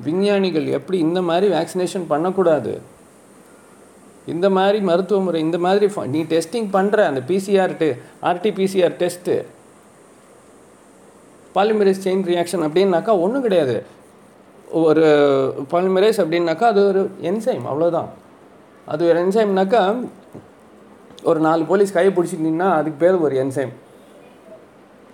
விஞ்ஞானிகள் 0.05 0.67
எப்படி 0.67 0.99
இந்த 0.99 1.23
மாதிரி 1.23 1.53
வேக்சினேஷன் 1.53 2.05
பண்ணக்கூடாது? 2.09 2.81
இந்த 4.27 4.51
மாதிரி 4.51 4.81
மருத்துவ 4.81 5.21
முறை 5.21 5.41
இந்த 5.41 5.59
மாதிரி 5.59 5.87
ஃப- 5.87 6.07
நீ 6.07 6.23
டெஸ்டிங் 6.23 6.69
பண்ணுற 6.73 7.05
அந்த 7.05 7.21
பிசிஆர் 7.27 7.77
டெ 7.77 7.89
RT PCR 8.23 8.97
test 8.99 9.45
polymerase 11.55 12.03
chain 12.05 12.25
reaction 12.25 12.65
அப்படின்னாக்கா 12.65 13.21
ஒன்றும் 13.21 13.43
கிடையாது. 13.43 13.77
ஒரு 14.71 15.05
பாலிமரேஸ் 15.73 16.21
அப்படின்னாக்கா 16.21 16.63
அது 16.63 16.87
ஒரு 16.87 17.11
என்சைம் 17.23 17.65
அவ்வளோதான் 17.67 18.09
அது 18.87 19.09
ஒரு 19.09 19.19
என்சைம்னாக்கா 19.25 20.05
ஒரு 21.23 21.41
நாலு 21.41 21.65
போலீஸ் 21.65 21.93
கையை 21.93 22.13
பிடிச்சிட்டிங்கன்னா 22.15 22.71
அதுக்கு 22.73 22.99
பேர் 22.99 23.15
ஒரு 23.15 23.37
என்சைம் 23.37 23.73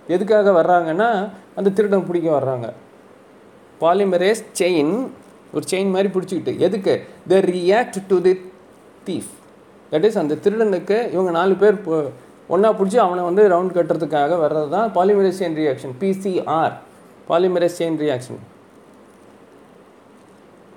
எதுக்காக 0.09 0.51
வர்றாங்கன்னா 0.51 1.29
அந்த 1.55 1.69
திருடன் 1.69 2.07
பிடிக்க 2.07 2.39
வர்றாங்க. 2.39 2.73
பாலிமரேஸ் 3.81 4.43
செயின் 4.53 5.09
ஒரு 5.53 5.65
செயின் 5.71 5.89
மாதிரி 5.89 6.07
பிடிச்சிக்கிட்டு 6.07 6.59
எதுக்கு? 6.59 7.05
The 7.27 7.35
react 7.35 8.07
to 8.07 8.21
the 8.21 8.33
thief 9.05 9.31
that 9.91 10.03
is 10.03 10.17
அந்த 10.17 10.35
திருடனுக்கு 10.35 11.11
இவங்க 11.11 11.31
நாலு 11.31 11.55
பேர் 11.55 11.77
ஒன்றா 12.47 12.69
பிடிச்சி 12.69 12.97
அவனை 12.97 13.23
வந்து 13.23 13.47
ரவுண்ட் 13.47 13.73
கட்டுறதுக்காக 13.73 14.37
வர்றது 14.39 14.69
தான் 14.69 14.91
polymerase 14.91 15.41
chain 15.41 15.55
reaction 15.55 15.91
PCR 16.01 16.73
polymerase 17.27 17.81
chain 17.81 17.97
reaction 17.97 18.54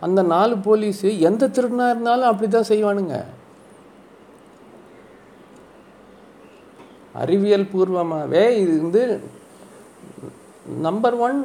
அந்த 0.07 0.21
நாலு 0.35 0.55
போலீஸு 0.67 1.09
எந்த 1.29 1.49
திருடனாக 1.57 1.93
இருந்தாலும் 1.95 2.31
அப்படி 2.31 2.49
தான் 2.49 2.71
செய்வானுங்க. 2.73 3.17
அறிவியல் 7.23 7.71
பூர்வமாகவே 7.73 8.45
இது 8.63 8.75
வந்து 8.83 9.03
நம்பர் 10.87 11.17
ஒன் 11.27 11.39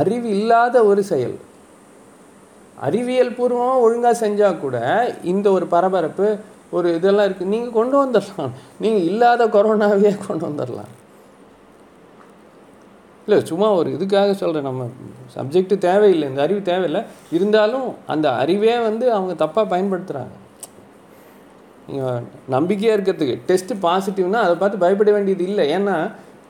அறிவு 0.00 0.28
இல்லாத 0.38 0.76
ஒரு 0.90 1.02
செயல். 1.12 1.36
அறிவியல் 2.86 3.36
பூர்வமாக 3.38 3.82
ஒழுங்காக 3.84 4.16
செஞ்சால் 4.24 4.60
கூட 4.64 4.76
இந்த 5.32 5.46
ஒரு 5.56 5.66
பரபரப்பு 5.74 6.28
ஒரு 6.76 6.88
இதெல்லாம் 6.98 7.26
இருக்குது 7.28 7.52
நீங்கள் 7.54 7.76
கொண்டு 7.78 7.96
வந்துடலாம் 8.02 8.54
நீங்கள் 8.82 9.06
இல்லாத 9.10 9.42
கொரோனாவே 9.54 10.12
கொண்டு 10.26 10.44
வந்துடலாம் 10.48 10.92
இல்லை 13.26 13.38
சும்மா 13.50 13.68
ஒரு 13.78 13.88
இதுக்காக 13.96 14.32
சொல்கிறேன் 14.40 14.66
நம்ம 14.68 14.88
சப்ஜெக்ட்டு 15.36 15.76
தேவையில்லை. 15.86 16.26
இந்த 16.30 16.40
அறிவு 16.46 16.60
தேவையில்லை. 16.72 17.00
இருந்தாலும் 17.36 17.86
அந்த 18.14 18.26
அறிவே 18.42 18.74
வந்து 18.88 19.06
அவங்க 19.14 19.32
தப்பாக 19.44 19.66
பயன்படுத்துகிறாங்க 19.72 20.34
நீங்கள் 21.88 22.22
நம்பிக்கையாக 22.54 22.96
இருக்கிறதுக்கு 22.96 23.34
டெஸ்ட்டு 23.48 23.74
பாசிட்டிவ்னா 23.86 24.40
அதை 24.46 24.54
பார்த்து 24.60 24.82
பயப்பட 24.84 25.10
வேண்டியது 25.16 25.44
இல்லை. 25.50 25.64
ஏன்னா 25.76 25.96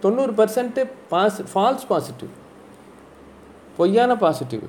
தொண்ணூறு 0.03 0.33
பர்சன்ட்டு 0.41 0.83
பாஸ் 1.13 1.39
ஃபால்ஸ் 1.53 1.87
பாசிட்டிவ் 1.93 2.33
பொய்யான 3.79 4.13
பாசிட்டிவ் 4.25 4.67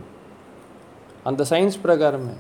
அந்த 1.30 1.42
சயின்ஸ் 1.52 1.78
பிரகாரமே. 1.84 2.36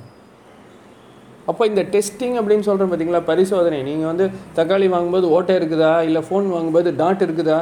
அப்போ 1.51 1.63
இந்த 1.71 1.81
டெஸ்டிங் 1.93 2.37
அப்படின்னு 2.39 2.67
சொல்கிறோம் 2.69 2.91
பார்த்தீங்களா 2.91 3.21
பரிசோதனை. 3.31 3.79
நீங்கள் 3.89 4.09
வந்து 4.11 4.25
தக்காளி 4.57 4.87
வாங்கும்போது 4.93 5.27
ஓட்டை 5.35 5.55
இருக்குதா? 5.59 5.91
இல்லை 6.07 6.21
ஃபோன் 6.29 6.47
வாங்கும்போது 6.55 6.91
டாட் 7.01 7.25
இருக்குதா? 7.27 7.59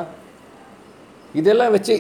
இதெல்லாம் 1.40 1.74
வச்சு 1.76 1.96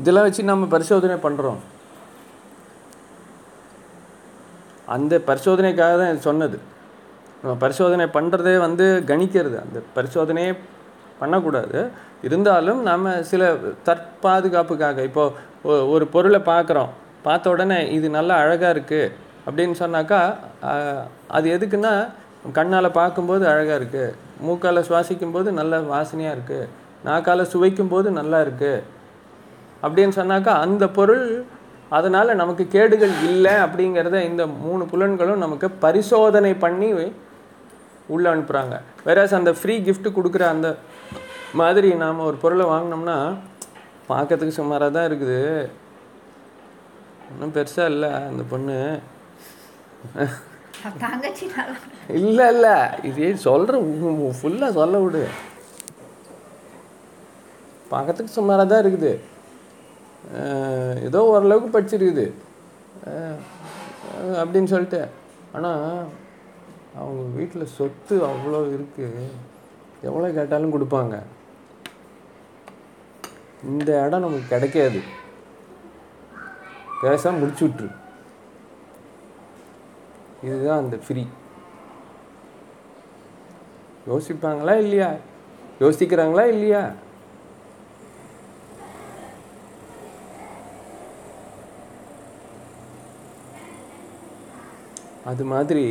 இதெல்லாம் 0.00 0.26
வச்சு 0.26 0.42
நம்ம 0.50 0.66
பரிசோதனை 0.74 1.16
பண்ணுறோம் 1.24 1.60
அந்த 4.94 5.14
பரிசோதனைக்காக 5.28 5.96
தான் 6.00 6.26
சொன்னது. 6.28 6.56
நம்ம 7.42 7.54
பரிசோதனை 7.62 8.06
பண்ணுறதே 8.16 8.54
வந்து 8.66 8.86
கணிக்கிறது. 9.10 9.56
அந்த 9.64 9.78
பரிசோதனையே 9.96 10.52
பண்ணக்கூடாது. 11.20 11.78
இருந்தாலும் 12.26 12.80
நம்ம 12.90 13.14
சில 13.30 13.42
தற்பாதுகாப்புக்காக 13.88 14.98
இப்போது 15.08 15.86
ஒரு 15.94 16.04
பொருளை 16.14 16.40
பார்க்குறோம். 16.52 16.90
பார்த்த 17.26 17.54
உடனே 17.54 17.78
இது 17.96 18.06
நல்லா 18.18 18.34
அழகாக 18.42 18.72
இருக்குது 18.74 19.12
அப்படின்னு 19.46 19.76
சொன்னாக்கா 19.82 20.20
அது 21.36 21.46
எதுக்குன்னா 21.56 21.92
கண்ணால் 22.58 22.96
பார்க்கும்போது 23.00 23.44
அழகாக 23.52 23.78
இருக்குது 23.80 24.14
மூக்கால் 24.46 24.86
சுவாசிக்கும்போது 24.88 25.48
நல்ல 25.60 25.80
வாசனையாக 25.92 26.36
இருக்குது 26.36 26.70
நாக்கால் 27.08 27.50
சுவைக்கும்போது 27.52 28.08
நல்லா 28.20 28.38
இருக்குது 28.46 28.84
அப்படின்னு 29.82 30.14
சொன்னாக்கா 30.20 30.52
அந்த 30.64 30.84
பொருள் 30.98 31.26
அதனால் 31.98 32.38
நமக்கு 32.40 32.64
கேடுகள் 32.74 33.14
இல்லை 33.28 33.54
அப்படிங்கிறத 33.64 34.18
இந்த 34.30 34.42
மூணு 34.64 34.82
புலன்களும் 34.92 35.42
நமக்கு 35.44 35.68
பரிசோதனை 35.84 36.52
பண்ணி 36.64 36.88
உள்ளே 38.14 38.28
அனுப்புகிறாங்க 38.32 38.76
வேறாஸ் 39.06 39.38
அந்த 39.38 39.52
ஃப்ரீ 39.58 39.74
gift 39.88 40.06
கொடுக்குற 40.16 40.44
அந்த 40.54 40.68
மாதிரி 41.60 41.88
நாம் 42.02 42.26
ஒரு 42.28 42.36
பொருளை 42.42 42.64
வாங்கினோம்னா 42.72 43.16
பார்க்கறதுக்கு 44.10 44.58
சுமாராக 44.58 44.94
தான் 44.96 45.08
இருக்குது. 45.10 45.40
ஒன்றும் 47.30 47.54
பெருசாக 47.56 47.92
இல்லை 47.92 48.10
அந்த 48.30 48.42
பொண்ணு. 48.52 48.78
இல்லை 52.20 52.46
இல்லை. 52.54 52.74
இது 53.08 53.26
சொல்கிற 53.46 53.80
ஃபுல்லாக 54.38 54.76
சொல்ல 54.78 54.98
விடு. 55.04 55.22
பார்க்கறதுக்கு 57.92 58.36
சுமாராக 58.38 58.66
தான் 58.72 58.82
இருக்குது. 58.84 59.12
ஏதோ 61.08 61.20
ஓரளவுக்கு 61.34 61.70
படிச்சிருக்குது. 61.76 62.26
அப்படின்னு 64.40 64.72
சொல்லிட்டு. 64.74 65.02
ஆனால் 65.56 65.86
அவங்க 67.00 67.22
வீட்டில் 67.38 67.72
சொத்து 67.76 68.14
அவ்வளோ 68.30 68.60
இருக்குது 68.74 69.24
எவ்வளோ 70.08 70.30
கேட்டாலும் 70.38 70.74
கொடுப்பாங்க. 70.74 71.16
இந்த 73.72 73.90
இடம் 74.04 74.24
நமக்கு 74.24 74.52
கிடைக்காது. 74.52 75.00
பேச 77.02 77.32
முடிச்சு 77.38 77.62
விட்ரு 77.66 77.88
இதுதான் 80.48 80.82
அந்த 80.82 80.96
ஃப்ரீ 81.04 81.22
யோசிப்பாங்களா 84.10 84.74
இல்லையா? 84.84 85.08
யோசிக்கிறாங்களா 85.82 86.44
இல்லையா? 86.54 86.82
அது 95.30 95.44
மாதிரி 95.52 95.84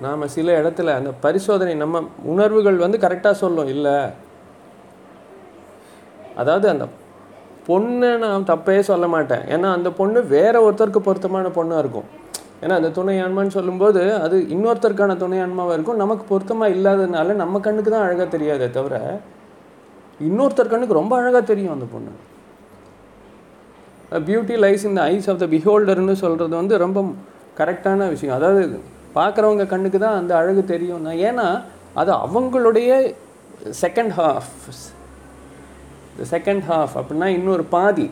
நாம் 0.00 0.32
சில 0.36 0.48
இடத்துல 0.62 0.94
அந்த 0.98 1.10
பரிசோதனை 1.24 1.74
நம்ம 1.74 2.02
உணர்வுகள் 2.32 2.76
வந்து 2.76 2.98
கரெக்டாக 2.98 3.30
சொல்லும். 3.30 3.70
இல்லை. 3.74 3.96
அதாவது 6.36 6.68
அந்த 6.68 6.86
பொண்ணை 7.68 8.10
நான் 8.24 8.48
தப்பே 8.50 8.78
சொல்ல 8.90 9.06
மாட்டேன். 9.06 9.42
ஏன்னா 9.54 9.68
அந்த 9.78 9.90
பொண்ணு 9.90 10.18
வேற 10.26 10.54
ஒருத்தருக்கு 10.66 11.00
பொருத்தமான 11.08 11.48
பொண்ணாக 11.48 11.78
இருக்கும். 11.78 12.08
ஏன்னா 12.62 12.74
அந்த 12.80 12.90
துணை 12.90 13.16
ஆன்மான்னு 13.22 13.56
சொல்லும்போது 13.56 14.00
அது 14.24 14.36
இன்னொருத்தருக்கான 14.54 15.16
துணை 15.16 15.38
ஆன்மாவாக 15.40 15.76
இருக்கும். 15.76 16.00
நமக்கு 16.02 16.24
பொருத்தமாக 16.24 16.74
இல்லாததுனால 16.76 17.34
நம்ம 17.42 17.60
கண்ணுக்கு 17.60 17.90
தான் 17.90 18.06
அழகாக 18.06 18.28
தெரியாதே 18.28 18.68
தவிர 18.70 19.20
இன்னொருத்தர் 20.28 20.72
கண்ணுக்கு 20.72 21.00
ரொம்ப 21.00 21.16
அழகாக 21.16 21.42
தெரியும் 21.44 21.74
அந்த 21.76 21.88
பொண்ணு. 21.92 22.12
பியூட்டி 24.28 24.54
லைஸ் 24.64 24.84
இந்த 24.84 25.02
ஐஸ் 25.02 25.30
ஆஃப் 25.30 25.38
த 25.38 25.46
பிஹோல்டர்னு 25.46 26.16
சொல்கிறது 26.22 26.54
வந்து 26.56 26.78
ரொம்ப 26.84 27.00
கரெக்டான 27.58 28.08
விஷயம். 28.08 28.36
அதாவது 28.36 28.62
பார்க்குறவங்க 29.16 29.64
கண்ணுக்கு 29.72 29.98
தான் 30.04 30.18
அந்த 30.20 30.32
அழகு 30.40 30.62
தெரியும். 30.72 31.04
நான் 31.06 31.22
ஏன்னா 31.28 31.48
அது 32.00 32.10
அவங்களுடைய 32.26 32.90
செகண்ட் 33.82 34.14
ஹாஃப் 34.20 34.54
இந்த 36.12 36.24
செகண்ட் 36.34 36.64
ஹாஃப் 36.70 36.94
அப்படின்னா 37.00 37.28
இன்னொரு 37.38 37.64
பாதி. 37.76 38.06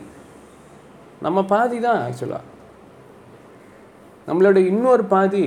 நம்ம 1.27 1.39
பாதி 1.55 1.79
தான் 1.87 2.03
ஆக்சுவலாக 2.07 2.45
நம்மளோட 4.29 4.59
இன்னொரு 4.73 5.05
பாதி. 5.15 5.47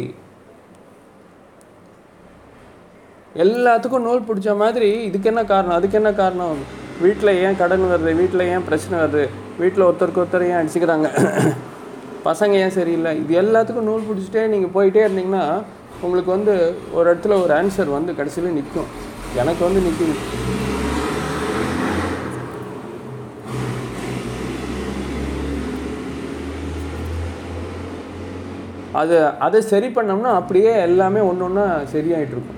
எல்லாத்துக்கும் 3.44 4.06
நூல் 4.08 4.28
பிடிச்ச 4.28 4.52
மாதிரி 4.62 4.90
இதுக்கு 5.08 5.30
என்ன 5.32 5.42
காரணம்? 5.52 5.78
அதுக்கு 5.80 5.98
என்ன 6.00 6.12
காரணம்? 6.20 6.62
வீட்டில் 7.04 7.38
ஏன் 7.46 7.60
கடன் 7.60 7.90
வருது? 7.92 8.12
வீட்டில் 8.22 8.50
ஏன் 8.54 8.66
பிரச்சனை 8.70 8.96
வருது? 9.02 9.26
வீட்டில் 9.62 9.86
ஒருத்தருக்கு 9.88 10.22
ஒருத்தர் 10.24 10.48
ஏன் 10.52 10.60
அடிச்சுக்கிறாங்க? 10.62 11.10
பசங்க 12.28 12.54
ஏன் 12.64 12.76
சரியில்லை? 12.78 13.12
இது 13.24 13.34
எல்லாத்துக்கும் 13.42 13.88
நூல் 13.90 14.08
பிடிச்சிட்டே 14.08 14.42
நீங்கள் 14.54 14.74
போயிட்டே 14.76 15.04
இருந்தீங்கன்னா 15.06 15.44
உங்களுக்கு 16.06 16.32
வந்து 16.36 16.54
ஒரு 16.98 17.06
இடத்துல 17.12 17.38
ஒரு 17.44 17.54
ஆன்சர் 17.60 17.96
வந்து 17.98 18.18
கடைசியில் 18.20 18.58
நிற்கும் 18.58 18.90
எனக்கு 19.42 19.62
வந்து 19.68 19.84
நிற்குது 19.88 20.16
அது 29.00 29.18
அதை 29.46 29.60
சரி 29.72 29.90
பண்ணோம்னா 29.96 30.32
அப்படியே 30.40 30.72
எல்லாமே 30.88 31.20
ஒன்று 31.30 31.46
ஒன்றா 31.48 31.66
சரியாயிட்டு 31.96 32.36
இருக்கும் 32.36 32.58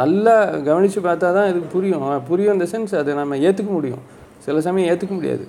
நல்லா 0.00 0.34
கவனித்து 0.68 1.00
பார்த்தா 1.08 1.28
தான் 1.36 1.50
இது 1.50 1.60
புரியும். 1.74 2.06
புரியும் 2.30 2.54
இந்த 2.56 2.66
சென்ஸ் 2.72 2.94
அதை 3.00 3.12
நம்ம 3.18 3.36
ஏற்றுக்க 3.46 3.70
முடியும். 3.76 4.02
சில 4.46 4.60
சமயம் 4.66 4.90
ஏற்றுக்க 4.90 5.14
முடியாது. 5.18 5.44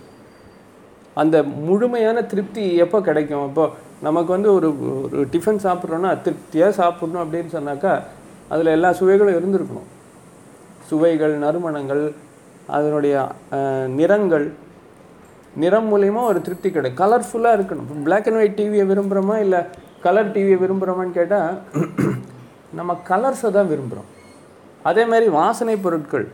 அந்த 1.22 1.36
முழுமையான 1.68 2.18
திருப்தி 2.32 2.64
எப்போ 2.84 2.98
கிடைக்கும்? 3.10 3.46
இப்போ 3.50 3.66
நமக்கு 4.08 4.32
வந்து 4.36 4.50
ஒரு 4.58 4.70
ஒரு 5.16 5.24
டிஃபன் 5.34 5.64
சாப்பிட்றோன்னா 5.66 6.12
திருப்தியாக 6.26 6.78
சாப்பிட்ணும் 6.82 7.24
அப்படின்னு 7.24 7.52
சொன்னாக்கா 7.58 7.94
அதில் 8.54 8.76
எல்லா 8.78 8.90
சுவைகளும் 9.00 9.38
இருந்திருக்கணும். 9.40 9.88
சுவைகள் 10.90 11.34
நறுமணங்கள் 11.44 12.04
அதனுடைய 12.78 13.16
நிறங்கள் 14.00 14.48
நிறம் 15.62 15.90
மூலயமா 15.92 16.22
ஒரு 16.32 16.40
திருப்தி 16.46 16.70
கிடைக்கும் 16.72 17.02
கலர்ஃபுல்லாக 17.04 17.58
இருக்கணும். 17.58 17.88
பிளாக் 18.08 18.28
அண்ட் 18.30 18.40
ஒயிட் 18.40 18.58
டிவியை 18.60 18.86
விரும்புகிறோமா 18.92 19.36
இல்லை 19.46 19.62
கலர் 20.06 20.34
டிவியை 20.36 20.58
விரும்புகிறோமான்னு 20.64 21.18
கேட்டால் 21.20 21.56
நம்ம 22.80 22.98
கலர்ஸை 23.10 23.50
தான் 23.58 23.72
விரும்புகிறோம் 23.72 24.12
அதே 24.90 25.04
மாதிரி 25.12 25.28
வாசனை 25.40 25.76
பொருட்கள். 25.86 26.28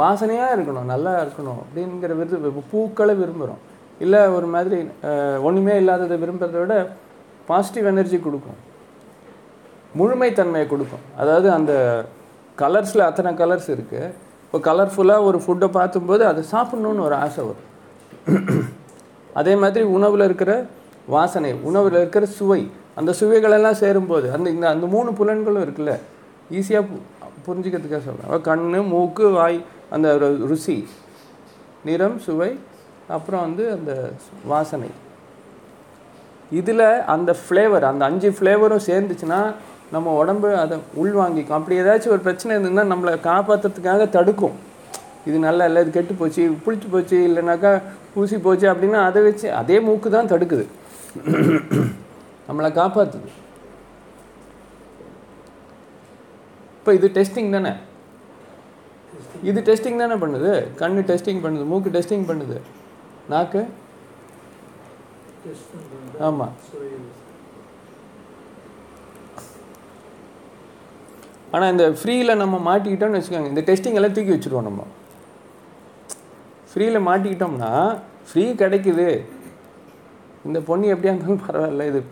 வாசனையாக 0.00 0.54
இருக்கணும் 0.56 0.90
நல்லா 0.92 1.12
இருக்கணும் 1.24 1.60
அப்படிங்கிற 1.62 2.12
விருது 2.20 2.52
பூக்களை 2.72 3.14
விரும்புகிறோம் 3.22 3.62
இல்லை 4.04 4.20
ஒரு 4.36 4.48
மாதிரி 4.54 4.78
ஒன்றுமே 5.48 5.74
இல்லாததை 5.82 6.16
விரும்புகிறத 6.22 6.58
விட 6.62 6.74
பாசிட்டிவ் 7.50 7.86
எனர்ஜி 7.92 8.18
கொடுக்கும். 8.26 8.58
முழுமைத்தன்மையை 9.98 10.66
கொடுக்கும். 10.72 11.04
அதாவது 11.20 11.48
அந்த 11.58 11.72
கலர்ஸில் 12.62 13.08
அத்தனை 13.08 13.30
கலர்ஸ் 13.42 13.68
இருக்குது 13.74 14.12
இப்போ 14.44 14.58
கலர்ஃபுல்லாக 14.68 15.26
ஒரு 15.28 15.38
ஃபுட்டை 15.44 15.68
பார்த்தும்போது 15.78 16.22
அதை 16.30 16.42
சாப்பிட்ணுன்னு 16.52 17.06
ஒரு 17.08 17.16
ஆசை 17.24 17.42
வரும். 17.48 17.64
அதே 19.40 19.54
மாதிரி 19.62 19.84
உணவில் 19.96 20.26
இருக்கிற 20.28 20.52
வாசனை 21.16 21.50
உணவில் 21.68 21.98
இருக்கிற 22.00 22.24
சுவை 22.38 22.60
அந்த 23.00 23.10
சுவைகளெல்லாம் 23.20 23.80
சேரும்போது 23.82 24.26
அந்த 24.36 24.46
இந்த 24.54 24.66
அந்த 24.74 24.86
மூணு 24.94 25.10
புலன்களும் 25.18 25.64
இருக்குல்ல 25.66 25.92
ஈஸியாக 26.58 26.84
புரிஞ்சுக்கிறதுக்காக 27.46 28.02
சொல்கிறேன் 28.06 28.46
கண் 28.48 28.64
மூக்கு 28.92 29.26
வாய் 29.38 29.58
அந்த 29.94 30.08
ருசி 30.50 30.76
நிறம் 31.88 32.18
சுவை 32.26 32.50
அப்புறம் 33.16 33.44
வந்து 33.46 33.64
அந்த 33.76 33.92
வாசனை. 34.52 34.90
இதில் 36.58 36.86
அந்த 37.14 37.30
ஃப்ளேவர் 37.40 37.84
அந்த 37.90 38.02
அஞ்சு 38.10 38.28
ஃப்ளேவரும் 38.36 38.86
சேர்ந்துச்சுன்னா 38.90 39.40
நம்ம 39.94 40.14
உடம்பு 40.20 40.48
அதை 40.62 40.76
உள்வாங்கிக்கும். 41.02 41.58
அப்படி 41.58 41.78
ஏதாச்சும் 41.82 42.14
ஒரு 42.16 42.22
பிரச்சனை 42.26 42.50
இருந்ததுன்னா 42.54 42.84
நம்மளை 42.92 43.14
காப்பாற்றுறதுக்காக 43.28 44.08
தடுக்கும். 44.16 44.56
இது 45.28 45.38
நல்லா 45.46 45.64
இல்லை 45.68 45.80
இது 45.84 45.90
கெட்டு 45.96 46.14
போச்சு 46.20 46.42
புளிச்சு 46.64 46.88
போச்சு 46.94 47.16
இல்லைனாக்கா 47.28 47.70
ஊசி 48.20 48.36
போச்சு 48.46 48.66
அப்படின்னா 48.72 49.00
அதை 49.08 49.20
வச்சு 49.28 49.48
அதே 49.60 49.76
மூக்கு 49.86 50.08
தான் 50.16 50.30
தடுக்குது. 50.32 50.64
நம்மளை 52.48 52.70
காப்பாற்றுது 52.80 53.30
இப்போ 56.78 56.92
இது 56.98 57.08
டெஸ்டிங் 57.16 57.54
தானே? 57.56 57.72
இது 59.48 59.60
டெஸ்டிங் 59.68 60.00
தானே 60.02 60.16
பண்ணுது? 60.22 60.52
கண்ணு 60.80 61.00
டெஸ்டிங் 61.10 61.42
பண்ணுது 61.44 61.64
மூக்கு 61.72 61.90
டெஸ்டிங் 61.96 62.26
பண்ணுது. 62.30 62.56
நாக்கு? 63.32 63.62
ஆமாம் 66.26 66.54
ஆனால் 71.54 71.70
இந்த 71.72 71.84
ஃப்ரீயில் 71.98 72.40
நம்ம 72.40 72.56
மாட்டிக்கிட்டோம்னு 72.68 73.18
வச்சுக்கோங்க 73.18 73.52
இந்த 73.52 73.62
டெஸ்டிங் 73.68 73.98
எல்லாம் 73.98 74.16
தூக்கி 74.16 74.32
வச்சுருவோம் 74.34 74.68
நம்ம. 74.68 74.82
ஃப்ரீயில் 76.70 77.06
மாட்டிக்கிட்டோம்னா 77.08 77.70
ஃப்ரீ 78.30 78.44
கிடைக்குது. 78.62 79.06
இந்த 80.48 80.58
பொண்ணு 80.68 80.92
எப்படியா 80.94 81.12
இருந்தாலும் 81.12 81.44
பரவாயில்ல 81.46 81.86
இது. 81.92 82.02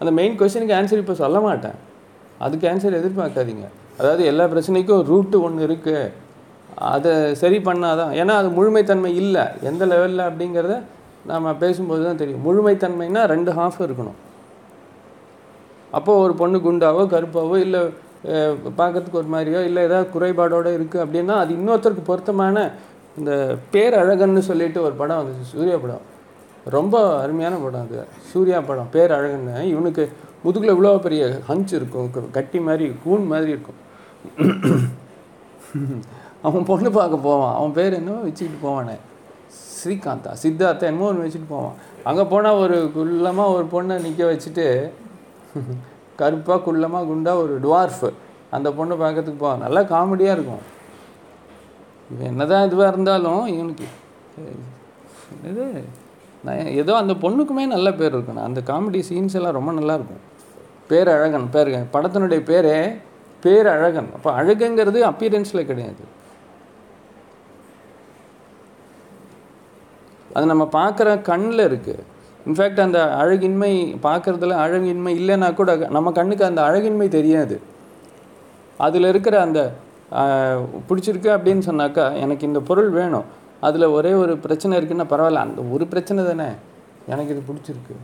அந்த 0.00 0.10
மெயின் 0.18 0.38
கொஸ்டினுக்கு 0.40 0.76
ஆன்சர் 0.80 1.02
இப்போ 1.02 1.14
சொல்ல 1.22 1.40
மாட்டேன். 1.46 1.78
அதுக்கு 2.44 2.68
ஆன்சர் 2.70 3.00
எதிர்பார்க்காதீங்க. 3.00 3.66
அதாவது 3.98 4.22
எல்லா 4.30 4.44
பிரச்சனைக்கும் 4.52 5.02
ரூட்டு 5.10 5.36
ஒன்று 5.46 5.66
இருக்குது 5.68 6.04
அதை 6.90 7.12
சரி 7.42 7.58
பண்ணாதான் 7.68 8.12
ஏன்னா 8.20 8.34
அது 8.40 8.48
முழுமைத்தன்மை 8.58 9.10
இல்லை. 9.22 9.44
எந்த 9.70 9.82
லெவலில் 9.92 10.28
அப்படிங்கிறத 10.28 10.76
நாம் 11.30 11.58
பேசும்போது 11.64 12.02
தான் 12.06 12.20
தெரியும். 12.22 12.42
முழுமைத்தன்மைனா 12.46 13.20
ரெண்டு 13.34 13.50
ஹாஃப் 13.58 13.78
இருக்கணும். 13.86 14.18
அப்போது 15.98 16.22
ஒரு 16.24 16.34
பொண்ணு 16.40 16.58
குண்டாவோ 16.66 17.02
கருப்பாவோ 17.14 17.56
இல்லை 17.66 17.82
பார்க்கறதுக்கு 18.80 19.20
ஒரு 19.22 19.30
மாதிரியோ 19.34 19.60
இல்லை 19.68 19.80
ஏதாவது 19.88 20.06
குறைபாடோட 20.14 20.68
இருக்குது 20.78 21.02
அப்படின்னா 21.04 21.34
அது 21.42 21.50
இன்னொருத்தருக்கு 21.58 22.04
பொருத்தமான 22.10 22.66
இந்த 23.18 23.32
பேரழகன்னு 23.72 24.42
சொல்லிட்டு 24.50 24.78
ஒரு 24.86 24.94
படம் 25.00 25.20
வந்துச்சு 25.20 25.50
சூர்யா 25.54 25.76
படம். 25.82 26.04
ரொம்ப 26.76 26.94
அருமையான 27.24 27.54
படம் 27.64 27.84
அது. 27.86 27.98
சூர்யா 28.30 28.58
படம் 28.70 28.92
பேரழகன்னு. 28.94 29.56
இவனுக்கு 29.72 30.04
முதுகில் 30.44 30.74
இவ்வளோ 30.74 30.92
பெரிய 31.06 31.22
ஹஞ்ச் 31.48 31.72
இருக்கும் 31.78 32.10
கட்டி 32.36 32.58
மாதிரி 32.68 32.86
கூன் 33.04 33.24
மாதிரி 33.32 33.50
இருக்கும். 33.54 33.80
அவன் 36.48 36.68
பொண்ணு 36.70 36.88
பார்க்க 36.98 37.26
போவான். 37.26 37.54
அவன் 37.58 37.76
பேர் 37.78 37.98
என்னவோ 37.98 38.20
வச்சுக்கிட்டு 38.26 38.58
போவானே. 38.66 38.96
ஸ்ரீகாந்தா 39.78 40.32
சித்தார்த்தா 40.42 40.88
என்னமோ 40.90 41.08
ஒன்று 41.10 41.26
வச்சுட்டு 41.26 41.48
போவான். 41.54 41.78
அங்கே 42.10 42.24
போனால் 42.32 42.60
ஒரு 42.64 42.76
குள்ளமாக 42.96 43.54
ஒரு 43.56 43.66
பொண்ணை 43.74 43.96
நிற்க 44.04 44.22
வச்சுட்டு 44.30 44.66
கருப்பாக 46.20 46.58
குள்ளமாக 46.66 47.08
குண்டாக 47.10 47.42
ஒரு 47.44 47.54
டுவார்ஃப் 47.64 48.06
அந்த 48.56 48.68
பொண்ணை 48.78 48.96
பார்க்கறதுக்கு 49.02 49.42
போவான். 49.44 49.64
நல்லா 49.66 49.82
காமெடியாக 49.94 50.36
இருக்கும். 50.36 50.64
இவன் 52.12 52.30
என்னதான் 52.32 52.66
இதுவாக 52.68 52.92
இருந்தாலும் 52.92 53.42
இவனுக்கு 53.56 53.86
இது 55.50 55.64
நான் 56.46 56.72
ஏதோ 56.80 56.92
அந்த 57.02 57.14
பொண்ணுக்குமே 57.24 57.64
நல்ல 57.74 57.88
பேர் 57.98 58.14
இருக்கணும். 58.16 58.46
அந்த 58.48 58.60
காமெடி 58.70 59.00
சீன்ஸ் 59.08 59.36
எல்லாம் 59.38 59.56
ரொம்ப 59.58 59.72
நல்லாயிருக்கும் 59.78 60.22
பேரழகன் 60.88 61.48
பேர் 61.54 61.70
படத்தினுடைய 61.94 62.40
பேரே 62.50 62.78
பேரழகன். 63.44 64.10
அப்போ 64.16 64.30
அழகுங்கிறது 64.40 64.98
அப்பியரன்ஸில் 65.10 65.68
கிடையாது. 65.70 66.02
அது 70.36 70.46
நம்ம 70.50 70.64
பார்க்குற 70.78 71.08
கண்ணில் 71.30 71.64
இருக்குது 71.68 72.02
இன்ஃபேக்ட் 72.48 72.80
அந்த 72.84 73.00
அழகின்மை 73.22 73.72
பார்க்குறதுல 74.06 74.56
அழகின்மை 74.64 75.12
இல்லைன்னா 75.20 75.48
கூட 75.60 75.74
நம்ம 75.96 76.12
கண்ணுக்கு 76.18 76.44
அந்த 76.50 76.60
அழகின்மை 76.68 77.08
தெரியாது. 77.18 77.56
அதில் 78.86 79.10
இருக்கிற 79.12 79.34
அந்த 79.46 79.60
பிடிச்சிருக்கு 80.88 81.30
அப்படின்னு 81.36 81.62
சொன்னாக்கா 81.70 82.04
எனக்கு 82.24 82.46
இந்த 82.50 82.60
பொருள் 82.70 82.90
வேணும். 82.98 83.28
அதில் 83.68 83.92
ஒரே 83.98 84.12
ஒரு 84.22 84.32
பிரச்சனை 84.44 84.78
இருக்குன்னா 84.80 85.06
பரவாயில்ல. 85.12 85.44
அந்த 85.46 85.62
ஒரு 85.74 85.84
பிரச்சனை 85.92 86.24
தானே. 86.30 86.48
எனக்கு 87.12 87.32
இது 87.34 87.42
பிடிச்சிருக்கு. 87.48 87.96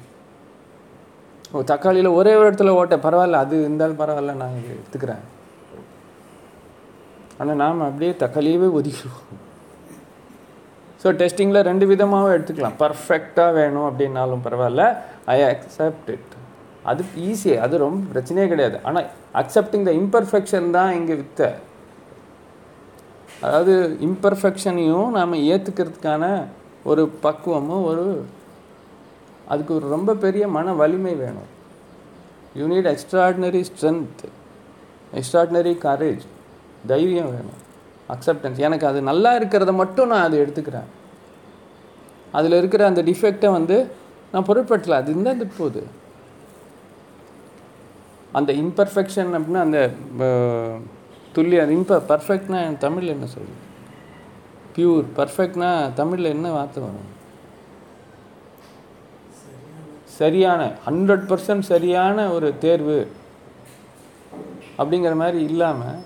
ஓ 1.54 1.60
தக்காளியில் 1.70 2.16
ஒரே 2.18 2.32
ஒரு 2.38 2.46
இடத்துல 2.48 2.72
ஓட்டேன். 2.80 3.04
பரவாயில்ல 3.06 3.38
அது 3.44 3.54
இருந்தாலும் 3.66 4.00
பரவாயில்ல 4.02 4.34
நான் 4.42 4.58
எடுத்துக்கிறேன். 4.74 5.22
ஆனால் 7.40 7.60
நாம் 7.62 7.86
அப்படியே 7.88 8.12
தக்காளியவே 8.24 8.68
ஒதுக்கிடுவோம். 8.78 9.38
ஸோ 11.02 11.08
டெஸ்டிங்கில் 11.20 11.66
ரெண்டு 11.70 11.84
விதமாகவும் 11.92 12.34
எடுத்துக்கலாம். 12.36 12.78
பர்ஃபெக்டாக 12.82 13.56
வேணும் 13.58 13.88
அப்படின்னாலும் 13.90 14.44
பரவாயில்ல. 14.46 14.84
ஐ 15.34 15.38
அக்செப்ட் 15.52 16.10
இட் 16.14 16.34
அது 16.90 17.02
ஈஸி 17.28 17.50
அது 17.64 17.74
ரொம்ப 17.86 18.00
பிரச்சனையே 18.12 18.46
கிடையாது. 18.52 18.76
ஆனால் 18.88 19.06
அக்செப்டிங் 19.40 19.86
த 19.88 19.92
இம்பர்ஃபெக்ஷன் 20.02 20.68
தான் 20.76 20.92
இங்கே 20.98 21.14
வித்த. 21.22 21.48
அதாவது 23.46 23.74
இம்பர்ஃபெக்ஷனையும் 24.08 25.08
நாம் 25.18 25.42
ஏற்றுக்கிறதுக்கான 25.52 26.24
ஒரு 26.90 27.02
பக்குவமும் 27.24 27.86
ஒரு 27.90 28.04
அதுக்கு 29.50 29.72
ஒரு 29.74 29.88
ரொம்ப 29.88 30.14
பெரிய 30.16 30.44
மன 30.48 30.72
வலிமை 30.74 31.14
வேணும். 31.16 31.48
You 32.54 32.66
need 32.66 32.90
extraordinary 32.92 33.62
strength 33.68 34.22
extraordinary 35.12 35.74
courage 35.82 36.24
தைரியம் 36.86 37.32
வேணும். 37.32 37.60
அக்செப்டன்ஸ் 38.08 38.58
எனக்கு 38.58 38.86
அது 38.86 39.00
நல்லா 39.02 39.38
இருக்கிறத 39.38 39.72
மட்டும் 39.74 40.08
நான் 40.08 40.26
அதை 40.26 40.38
எடுத்துக்கிறேன். 40.40 40.88
அதில் 42.34 42.52
இருக்கிற 42.52 42.86
அந்த 42.86 43.02
டிஃபெக்டை 43.02 43.50
வந்து 43.50 43.76
நான் 44.32 44.46
பொருட்படுத்தல. 44.48 44.98
அது 44.98 45.10
இருந்தால் 45.10 45.36
அது 45.36 45.46
போகுது 45.56 45.82
அந்த 48.32 48.50
இம்பர்ஃபெக்ஷன் 48.60 49.32
அப்படின்னா 49.36 49.60
அந்த 49.60 49.78
அஹ், 50.24 50.76
துல்லியம் 51.34 51.64
அது 51.64 51.72
இம்ப 51.74 52.02
பர்ஃபெக்ட்னா 52.08 52.58
தமிழில் 52.78 53.14
என்ன 53.14 53.26
சொல்லுது 53.32 53.58
பியூர் 54.74 55.06
பர்ஃபெக்ட்னா 55.16 55.70
தமிழில் 55.94 56.34
என்ன 56.34 56.50
வார்த்தை 56.52 56.80
வரும்? 56.82 57.08
சரியான 60.20 60.60
ஹண்ட்ரட் 60.86 61.26
பர்சன்ட் 61.30 61.70
சரியான 61.72 62.26
ஒரு 62.36 62.48
தேர்வு 62.64 62.98
அப்படிங்கிற 64.80 65.14
மாதிரி 65.22 65.40
இல்லாமல் 65.50 65.98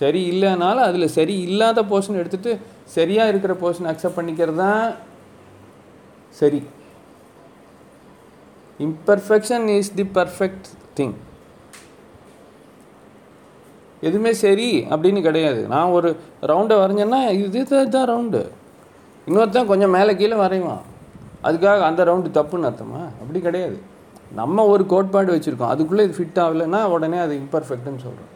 சரி 0.00 0.20
இல்லைனாலும் 0.32 0.86
அதில் 0.88 1.14
சரி 1.18 1.34
இல்லாத 1.46 1.82
போர்ஷன் 1.92 2.20
எடுத்துகிட்டு 2.20 2.52
சரியாக 2.96 3.30
இருக்கிற 3.32 3.52
போர்ஷன் 3.62 3.90
அக்செப்ட் 3.92 4.18
பண்ணிக்கிறது 4.18 4.60
தான் 4.66 4.84
சரி. 6.40 6.60
Imperfection 8.86 9.66
is 9.78 9.92
the 9.98 10.04
perfect 10.18 10.68
thing 10.98 11.16
எதுவுமே 14.08 14.32
சரி 14.44 14.68
அப்படின்னு 14.92 15.20
கிடையாது. 15.26 15.60
நான் 15.72 15.94
ஒரு 15.96 16.10
ரவுண்டை 16.50 16.76
வரைஞ்சேன்னா 16.82 17.20
இது 17.44 17.64
தான் 17.96 18.08
ரவுண்டு 18.12 18.40
இன்னொருத்தன் 19.28 19.70
கொஞ்சம் 19.72 19.94
மேலே 19.96 20.12
கீழே 20.20 20.36
வரைவான். 20.44 20.84
அதுக்காக 21.46 21.80
அந்த 21.90 22.04
ரவுண்டு 22.04 22.30
தப்புன்னு 22.38 22.68
அர்த்தமா? 22.70 23.00
அப்படி 23.22 23.40
கிடையாது. 23.40 23.78
நம்ம 24.40 24.64
ஒரு 24.72 24.86
கோட்பாடு 24.86 25.30
வச்சுருக்கோம். 25.36 25.72
அதுக்குள்ளே 25.74 26.04
இது 26.06 26.14
ஃபிட் 26.18 26.40
ஆகலைன்னா 26.44 26.80
உடனே 26.96 27.18
அது 27.18 27.34
இம்பர்ஃபெக்ட்னு 27.44 28.04
சொல்கிறோம் 28.06 28.30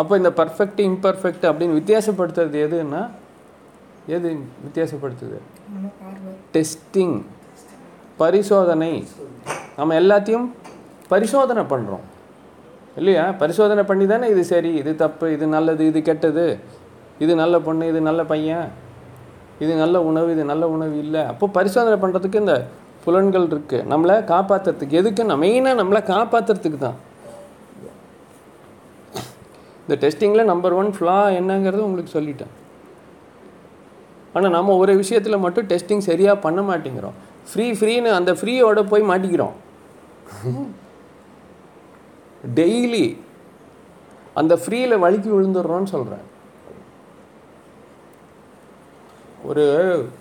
அப்போ 0.00 0.12
இந்த 0.16 0.30
பர்ஃபெக்ட் 0.40 0.80
இம்பர்ஃபெக்ட் 0.90 1.44
அப்படின்னு 1.48 1.78
வித்தியாசப்படுத்துறது 1.80 2.58
எதுன்னா 2.66 3.00
எது 4.16 4.28
வித்தியாசப்படுத்துது? 4.66 5.38
டெஸ்டிங் 6.54 7.16
பரிசோதனை. 8.20 8.92
நம்ம 9.76 9.90
எல்லாத்தையும் 10.00 10.46
பரிசோதனை 11.08 11.62
பண்ணுறோம் 11.72 12.06
இல்லையா? 12.96 13.24
பரிசோதனை 13.40 13.82
பண்ணி 13.90 14.06
தானே 14.06 14.28
இது 14.34 14.42
சரி 14.44 14.72
இது 14.82 14.92
தப்பு 15.02 15.26
இது 15.32 15.46
நல்லது 15.56 15.82
இது 15.90 16.02
கெட்டது. 16.02 16.46
இது 17.24 17.32
நல்ல 17.42 17.58
பொண்ணு 17.66 17.88
இது 17.92 18.00
நல்ல 18.00 18.24
பையன். 18.24 18.66
இது 19.64 19.72
நல்ல 19.82 19.96
உணவு 20.10 20.28
இது 20.34 20.44
நல்ல 20.52 20.64
உணவு 20.74 20.94
இல்லை. 21.04 21.22
அப்போ 21.32 21.46
பரிசோதனை 21.56 21.96
பண்ணுறதுக்கு 22.02 22.42
இந்த 22.44 22.56
புலன்கள் 23.04 23.46
இருக்குது 23.52 23.86
நம்மளை 23.92 24.16
காப்பாற்றுறதுக்கு 24.32 24.98
எதுக்குன்னா 25.00 25.36
மெயினாக 25.44 25.80
நம்மளை 25.80 26.00
காப்பாற்றுறதுக்கு 26.12 26.80
தான். 26.86 26.98
இந்த 29.84 29.94
டெஸ்டிங்கில் 30.04 30.50
நம்பர் 30.52 30.76
ஒன் 30.80 30.90
ஃப்ளா 30.96 31.18
என்னங்கிறது 31.38 31.86
உங்களுக்கு 31.86 32.16
சொல்லிட்டேன். 32.16 32.52
ஆனால் 34.34 34.54
நம்ம 34.56 34.74
ஒரு 34.82 34.92
விஷயத்தில் 35.02 35.42
மட்டும் 35.44 35.68
டெஸ்டிங் 35.70 36.04
சரியாக 36.10 36.42
பண்ண 36.46 36.60
மாட்டேங்கிறோம். 36.70 37.16
ஃப்ரீ 37.52 37.66
ஃப்ரீன்னு 37.78 38.10
அந்த 38.18 38.32
ஃப்ரீயோட 38.40 38.82
போய் 38.92 39.10
மாட்டிக்கிறோம். 39.12 39.56
டெய்லி 42.58 43.06
அந்த 44.40 44.54
ஃப்ரீயில் 44.62 45.02
வழுக்கி 45.04 45.30
விழுந்துடுறோன்னு 45.32 45.88
சொல்கிறேன் 45.94 46.22
ஒரு 49.48 49.64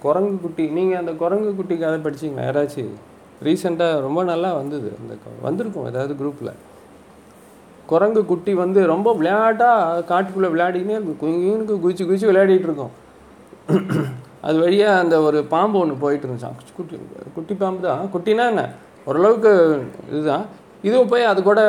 குரங்கு 0.03 0.35
குட்டி 0.43 0.65
நீங்கள் 0.77 0.99
அந்த 1.01 1.11
குரங்கு 1.21 1.49
குட்டி 1.55 1.75
கதை 1.77 1.97
படிச்சிங்களா? 2.05 2.45
யாராச்சும் 2.47 2.93
ரீசெண்டாக 3.45 4.03
ரொம்ப 4.05 4.19
நல்லா 4.31 4.49
வந்தது. 4.59 4.89
அந்த 4.99 5.13
வந்திருக்கும் 5.45 5.87
ஏதாவது 5.91 6.13
குரூப்பில் 6.21 6.51
குரங்கு 7.91 8.21
குட்டி 8.31 8.53
வந்து 8.63 8.79
ரொம்ப 8.93 9.09
விளையாட்டாக 9.19 10.03
காட்டுக்குள்ளே 10.11 10.49
விளையாடினே 10.53 10.97
குயினுக்கு 11.21 11.75
குதிச்சு 11.83 12.07
குதிச்சு 12.09 12.29
விளையாடிட்டு 12.31 12.67
இருக்கும். 12.69 12.93
அது 14.47 14.57
வழியாக 14.65 15.01
அந்த 15.03 15.15
ஒரு 15.27 15.39
பாம்பு 15.53 15.77
ஒன்று 15.79 15.95
போயிட்டு 16.03 16.25
இருந்துச்சான் 16.27 16.57
குட்டி 16.77 16.97
குட்டி 17.35 17.53
பாம்பு 17.61 17.87
தான். 17.87 18.03
குட்டினா 18.13 18.45
என்ன? 18.53 18.63
ஓரளவுக்கு 19.07 19.51
இதுதான். 20.11 20.45
இதுவும் 20.87 21.11
போய் 21.11 21.31
அது 21.31 21.39
கூட 21.49 21.61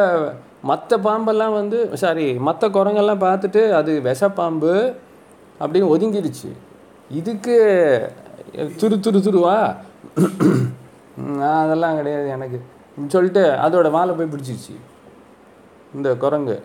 மற்ற 0.71 0.97
பாம்பெல்லாம் 1.07 1.55
வந்து 1.61 1.79
சாரி 2.03 2.27
மற்ற 2.49 2.65
குரங்கெல்லாம் 2.77 3.25
பார்த்துட்டு 3.29 3.63
அது 3.79 3.93
விஷப்பாம்பு 4.09 4.73
அப்படின்னு 5.63 5.93
ஒதுங்கிடுச்சு 5.95 6.51
இதுக்கு 7.19 7.55
துரு 8.81 8.97
துரு 9.05 9.19
துருவா? 9.27 9.57
அதெல்லாம் 11.63 11.97
கிடையாது 11.99 12.29
எனக்கு. 12.37 12.59
சொல்லிட்டு 13.15 13.43
அதோட 13.65 13.89
வாலை 13.97 14.13
போய் 14.19 14.33
பிடிச்சிருச்சு. 14.33 14.75
இந்த 15.97 16.09
குரங்கு. 16.25 16.57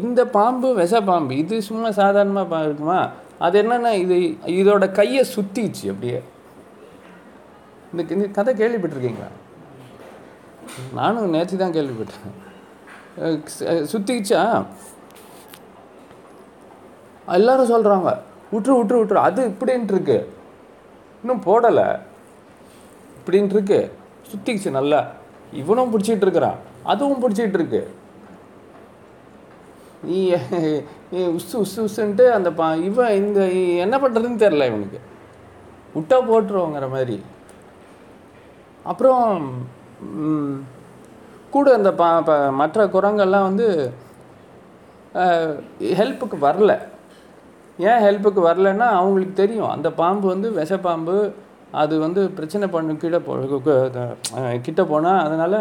இந்த 0.00 0.20
பாம்பு 0.36 0.68
விஷ 0.80 1.00
பாம்பு 1.10 1.32
இது 1.42 1.56
சும்மா 1.68 1.90
சாதாரணமாக 2.00 2.50
பா 2.52 2.58
இருக்குமா? 2.68 3.00
அது 3.46 3.56
என்னென்னா 3.62 3.92
இது 4.04 4.16
இதோட 4.60 4.84
கையை 4.98 5.22
சுற்றிச்சு 5.34 5.84
அப்படியே. 5.92 6.20
இந்த 7.90 8.02
இந்த 8.14 8.26
கதை 8.38 8.52
கேள்விப்பட்டிருக்கீங்களா? 8.60 9.30
நானும் 10.98 11.34
நேற்று 11.34 11.62
தான் 11.64 11.76
கேள்விப்பட்டேன். 11.76 12.32
சுற்றிச்சா 13.92 14.40
எல்லாரும் 17.36 17.72
சொல்கிறாங்க 17.74 18.10
விட்டுரு 18.52 18.80
விட்டுரு 18.80 19.00
விட்டுரு 19.00 19.14
அது 19.14 19.48
இப்படின்ட்டு 19.48 19.92
இருக்கு 19.92 20.32
இன்னும் 21.20 21.42
போடலை. 21.42 21.98
இப்படின்ட்டு 23.24 23.48
இருக்கு 23.48 24.70
நல்லா. 24.70 25.10
இவனும் 25.52 25.98
பிடிச்சிட்டு 25.98 26.16
இருக்கிறான் 26.16 26.56
அதுவும் 26.82 27.22
பிடிச்சிட்டு 27.22 27.54
இருக்கு 27.54 27.94
நீ 30.02 30.34
உசு 31.12 31.38
உசு 31.52 31.88
உசுன்ட்டு 31.88 32.30
அந்த 32.30 32.52
பா 32.52 32.74
இவன் 32.74 33.12
இந்த 33.12 33.48
என்ன 33.52 33.98
பண்ணுறதுன்னு 33.98 34.38
தெரில 34.38 34.66
இவனுக்கு. 34.66 35.00
விட்டா 35.94 36.12
போட்டுருவோங்கிற 36.12 36.90
மாதிரி. 36.90 37.22
அப்புறம் 38.82 39.66
கூட 41.50 41.74
அந்த 41.74 41.92
பா 41.92 42.20
ப- 42.20 42.50
மற்ற 42.52 42.86
குரங்கள்லாம் 42.86 43.42
வந்து 43.42 43.92
ஹெல்ப்புக்கு 45.80 46.36
வரல. 46.40 46.78
ஏன் 47.78 48.02
ஹெல்ப்புக்கு 48.04 48.40
வரலன்னா 48.48 48.86
அவங்களுக்கு 48.98 49.34
தெரியும். 49.42 49.72
அந்த 49.76 49.88
பாம்பு 50.00 50.26
வந்து 50.34 50.48
விஷப்பாம்பு 50.60 51.16
அது 51.80 51.94
வந்து 52.04 52.20
பிரச்சனை 52.36 52.66
பண்ணு 52.74 52.92
கீழே 53.02 53.18
போ 53.26 53.32
கிட்ட 54.66 54.82
போனால் 54.92 55.22
அதனால் 55.26 55.58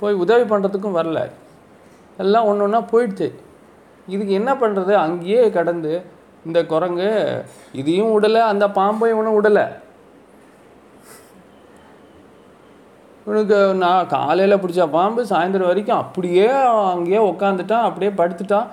போய் 0.00 0.20
உதவி 0.24 0.44
பண்ணுறதுக்கும் 0.52 0.98
வரல. 0.98 1.20
எல்லாம் 2.22 2.48
ஒன்று 2.50 2.64
ஒன்றா 2.66 2.80
போயிடுச்சு. 2.92 3.28
இதுக்கு 4.12 4.32
என்ன 4.40 4.50
பண்ணுறது 4.62 4.92
அங்கேயே 5.04 5.44
கடந்து 5.56 5.92
இந்த 6.48 6.60
குரங்கு 6.72 7.08
இதையும் 7.80 8.12
விடலை 8.14 8.40
அந்த 8.52 8.64
பாம்பையும் 8.78 9.14
இவனும் 9.14 9.38
விடலை 9.38 9.64
இவனுக்கு 13.24 13.58
நான் 13.82 14.08
காலையில் 14.14 14.60
பிடிச்ச 14.62 14.84
பாம்பு 14.96 15.22
சாயந்தரம் 15.32 15.70
வரைக்கும் 15.70 16.00
அப்படியே 16.04 16.46
அங்கேயே 16.94 17.20
உக்காந்துட்டான் 17.32 17.86
அப்படியே 17.88 18.12
படுத்துட்டான். 18.20 18.70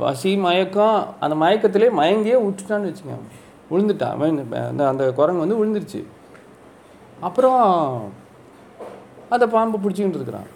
பசி 0.00 0.30
மயக்கம் 0.44 0.98
அந்த 1.24 1.34
மயக்கத்திலே 1.42 1.88
மயங்கியே 2.00 2.36
விட்டுட்டான்னு 2.46 2.90
வச்சுக்கோங்க. 2.90 3.28
விழுந்துட்டான் 3.70 4.22
அந்த 4.70 4.82
அந்த 4.92 5.04
குரங்கு 5.18 5.44
வந்து 5.44 5.60
விழுந்துருச்சு. 5.60 6.00
அப்புறம் 7.28 7.62
அந்த 9.34 9.44
பாம்பு 9.54 9.78
பிடிச்சிக்கிட்டு 9.82 10.20
இருக்கிறான். 10.20 10.48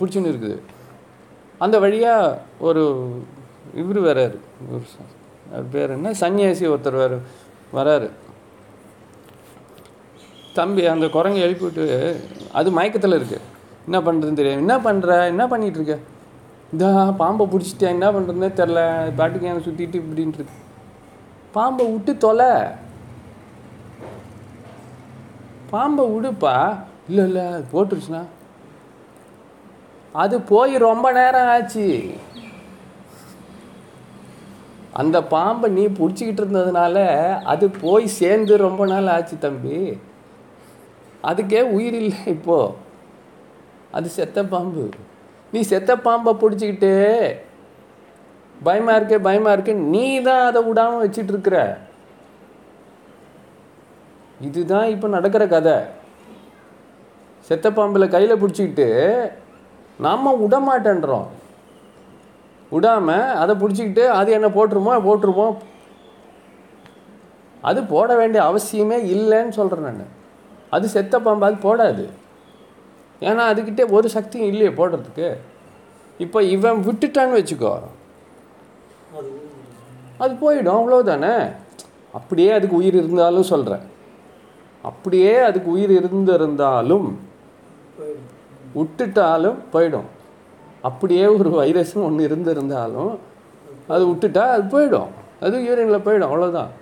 பிடிச்சின்னு 0.00 0.32
இருக்குது. 0.32 0.58
அந்த 1.64 1.76
வழியாக 1.84 2.38
ஒரு 2.68 2.82
இவர் 3.82 4.00
வராரு 4.08 4.38
பேர் 5.72 5.94
என்ன? 5.96 6.10
சன்னியாசி 6.20 6.64
ஒருத்தர் 6.72 7.02
வர 7.02 7.18
வராரு. 7.78 8.08
தம்பி 10.58 10.82
அந்த 10.94 11.06
குரங்கு 11.16 11.40
எழுப்பிவிட்டு 11.46 11.84
அது 12.58 12.68
மயக்கத்தில் 12.76 13.18
இருக்குது 13.18 13.46
என்ன 13.86 13.98
பண்ணுறதுன்னு 14.06 14.40
தெரியும் 14.40 14.62
என்ன 14.64 14.74
பண்ணுற 14.86 15.16
என்ன 15.32 15.44
பண்ணிகிட்ருக்க 15.50 15.96
இந்த 16.76 16.88
இதா 16.88 17.02
பாம்பை 17.20 17.44
பிடிச்சிட்டேன் 17.46 17.92
என்ன 17.94 18.06
பண்ணுறதுனே 18.14 18.48
தெரில. 18.56 18.80
பாட்டுக்கு 19.18 19.46
ஏன் 19.50 19.62
சுற்றிட்டு 19.66 19.96
இப்படின்ட்டு 20.00 20.44
பாம்பை 21.52 21.84
விட்டு 21.92 22.12
தொலை. 22.24 22.50
பாம்பை 25.70 26.04
விடுப்பா. 26.14 26.54
இல்லை 27.08 27.24
இல்லை 27.28 27.44
அது 27.46 27.64
போட்டுருச்சுண்ணா 27.72 28.20
அது 30.12 30.40
போய் 30.50 30.76
ரொம்ப 30.86 31.06
நேரம் 31.18 31.48
ஆச்சு. 31.54 31.86
அந்த 34.92 35.24
பாம்பை 35.34 35.70
நீ 35.78 35.86
பிடிச்சிக்கிட்டு 36.00 36.44
இருந்ததுனால 36.44 37.08
அது 37.54 37.70
போய் 37.70 38.14
சேர்ந்து 38.20 38.56
ரொம்ப 38.66 38.86
நாள் 38.92 39.12
ஆச்சு 39.16 39.38
தம்பி. 39.38 39.80
அதுக்கே 41.30 41.62
உயிர் 41.78 41.98
இல்லை 42.02 42.22
இப்போது 42.36 42.72
அது 43.90 44.08
செத்த 44.20 44.44
பாம்பு. 44.54 44.86
நீ 45.52 45.60
செத்த 45.72 45.90
பாம்பை 46.06 46.32
பிடிச்சிக்கிட்டு 46.42 46.92
பயமாக 48.62 48.98
இருக்கே 48.98 49.18
பயமாக 49.26 49.54
இருக்கு 49.54 49.74
நீ 49.94 50.04
தான் 50.28 50.44
அதை 50.48 50.60
விடாமல் 50.68 51.02
வச்சிட்டு 51.04 51.32
இருக்கிற 51.34 51.56
இதுதான் 54.40 54.88
இப்போ 54.94 55.08
நடக்கிற 55.08 55.44
கதை. 55.46 55.76
செத்த 57.48 57.66
பாம்பில் 57.70 58.12
கையில் 58.14 58.40
பிடிச்சிக்கிட்டு 58.40 58.88
நாம் 60.06 60.38
விட 60.42 60.56
மாட்டேன்றோம் 60.68 61.28
விடாமல் 62.72 63.32
அதை 63.42 63.54
பிடிச்சிக்கிட்டு 63.62 64.04
அது 64.18 64.30
என்ன 64.32 64.48
போட்டுருமோ 64.56 64.94
போட்டுருமோ 65.08 65.46
அது 67.68 67.80
போட 67.92 68.08
வேண்டிய 68.16 68.40
அவசியமே 68.50 68.98
இல்லைன்னு 69.14 69.54
சொல்கிறேன் 69.58 69.86
நான். 69.86 70.12
அது 70.74 70.86
செத்த 70.88 71.18
பாம்பு 71.20 71.46
அது 71.46 71.56
போடாது. 71.68 72.04
ஏன்னா 73.28 73.42
அதுக்கிட்டே 73.50 73.84
ஒரு 73.96 74.08
சக்தியும் 74.14 74.50
இல்லையே 74.52 74.72
போடுறதுக்கு. 74.78 75.28
இப்போ 76.24 76.38
இவன் 76.54 76.82
விட்டுட்டான்னு 76.88 77.38
வச்சுக்கோ. 77.38 77.72
அது 80.22 80.32
போயிடும் 80.42 80.76
அவ்வளோதானே 80.78 81.34
அப்படியே 82.18 82.50
அதுக்கு 82.56 82.76
உயிர் 82.80 82.98
இருந்தாலும் 83.00 83.50
சொல்கிறேன் 83.52 83.84
அப்படியே 84.90 85.32
அதுக்கு 85.48 85.68
உயிர் 85.76 85.92
இருந்திருந்தாலும் 85.98 87.08
விட்டுட்டாலும் 88.78 89.58
போயிடும். 89.74 90.08
அப்படியே 90.88 91.24
ஒரு 91.36 91.50
வைரஸும் 91.60 92.06
ஒன்று 92.08 92.28
இருந்திருந்தாலும் 92.28 93.12
அது 93.94 94.02
விட்டுட்டா 94.10 94.44
அது 94.54 94.64
போயிடும். 94.74 95.10
அது 95.44 95.64
யூரினில் 95.68 96.04
போயிடும் 96.06 96.30
அவ்வளோதான் 96.30 96.72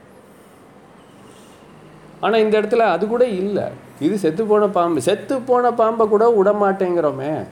ஆனால் 2.24 2.42
இந்த 2.44 2.54
இடத்துல 2.60 2.84
அது 2.94 3.04
கூட 3.14 3.24
இல்லை. 3.42 3.66
இது 4.00 4.18
செத்து 4.18 4.44
போன 4.44 4.68
பாம்பு. 4.68 5.02
செத்து 5.02 5.40
போன 5.40 5.72
பாம்பை 5.72 6.08
கூட 6.08 6.28
விட 6.30 6.52
மாட்டேங்கிறோமே 6.52 7.44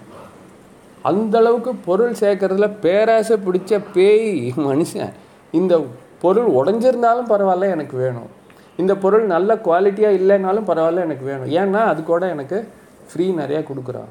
அந்த 1.03 1.39
அளவுக்கு 1.39 1.75
பொருள் 1.75 2.15
சேர்க்கறதுல 2.21 2.71
பேராசை 2.81 3.37
பிடிச்ச 3.47 3.81
பேய் 3.95 4.53
மனுஷன். 4.57 5.13
இந்த 5.53 5.85
பொருள் 6.21 6.49
உடஞ்சிருந்தாலும் 6.51 7.31
பரவாயில்ல 7.31 7.71
எனக்கு 7.71 7.97
வேணும். 7.97 8.31
இந்த 8.77 8.97
பொருள் 8.97 9.27
நல்ல 9.27 9.55
குவாலிட்டியாக 9.55 10.19
இல்லைனாலும் 10.21 10.69
பரவாயில்ல 10.71 11.07
எனக்கு 11.07 11.25
வேணும். 11.25 11.51
ஏன்னா 11.61 11.81
அது 11.81 12.03
கூட 12.03 12.29
எனக்கு 12.29 12.69
ஃப்ரீ 13.13 13.31
நிறையா 13.31 13.65
கொடுக்குறான். 13.71 14.11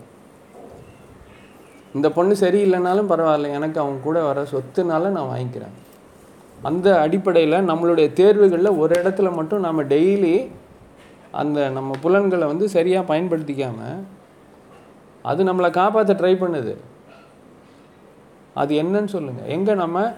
இந்த 1.94 2.10
பொண்ணு 2.10 2.36
சரியில்லைனாலும் 2.40 3.10
பரவாயில்ல 3.12 3.52
எனக்கு 3.52 3.80
அவங்க 3.80 4.02
கூட 4.04 4.24
வர 4.24 4.42
சொத்துனால 4.42 5.08
நான் 5.16 5.32
வாங்கிக்கிறேன். 5.36 5.76
அந்த 6.62 7.00
அடிப்படையில் 7.00 7.68
நம்மளுடைய 7.70 8.14
தேர்வுகளில் 8.14 8.78
ஒரு 8.78 9.02
இடத்துல 9.04 9.36
மட்டும் 9.36 9.60
நம்ம 9.60 9.84
டெய்லி 9.84 10.48
அந்த 11.32 11.70
நம்ம 11.70 11.92
புலன்களை 12.02 12.48
வந்து 12.48 12.70
சரியாக 12.70 13.14
பயன்படுத்திக்காம 13.14 13.80
அது 15.22 15.42
நம்மளை 15.44 15.70
காப்பாற்ற 15.72 16.14
ட்ரை 16.14 16.34
பண்ணுது. 16.44 16.74
அது 18.54 18.72
என்னன்னு 18.84 19.06
சொல்லுங்கள் 19.06 19.48
எங்கே 19.48 19.74
நம்ம 19.74 20.14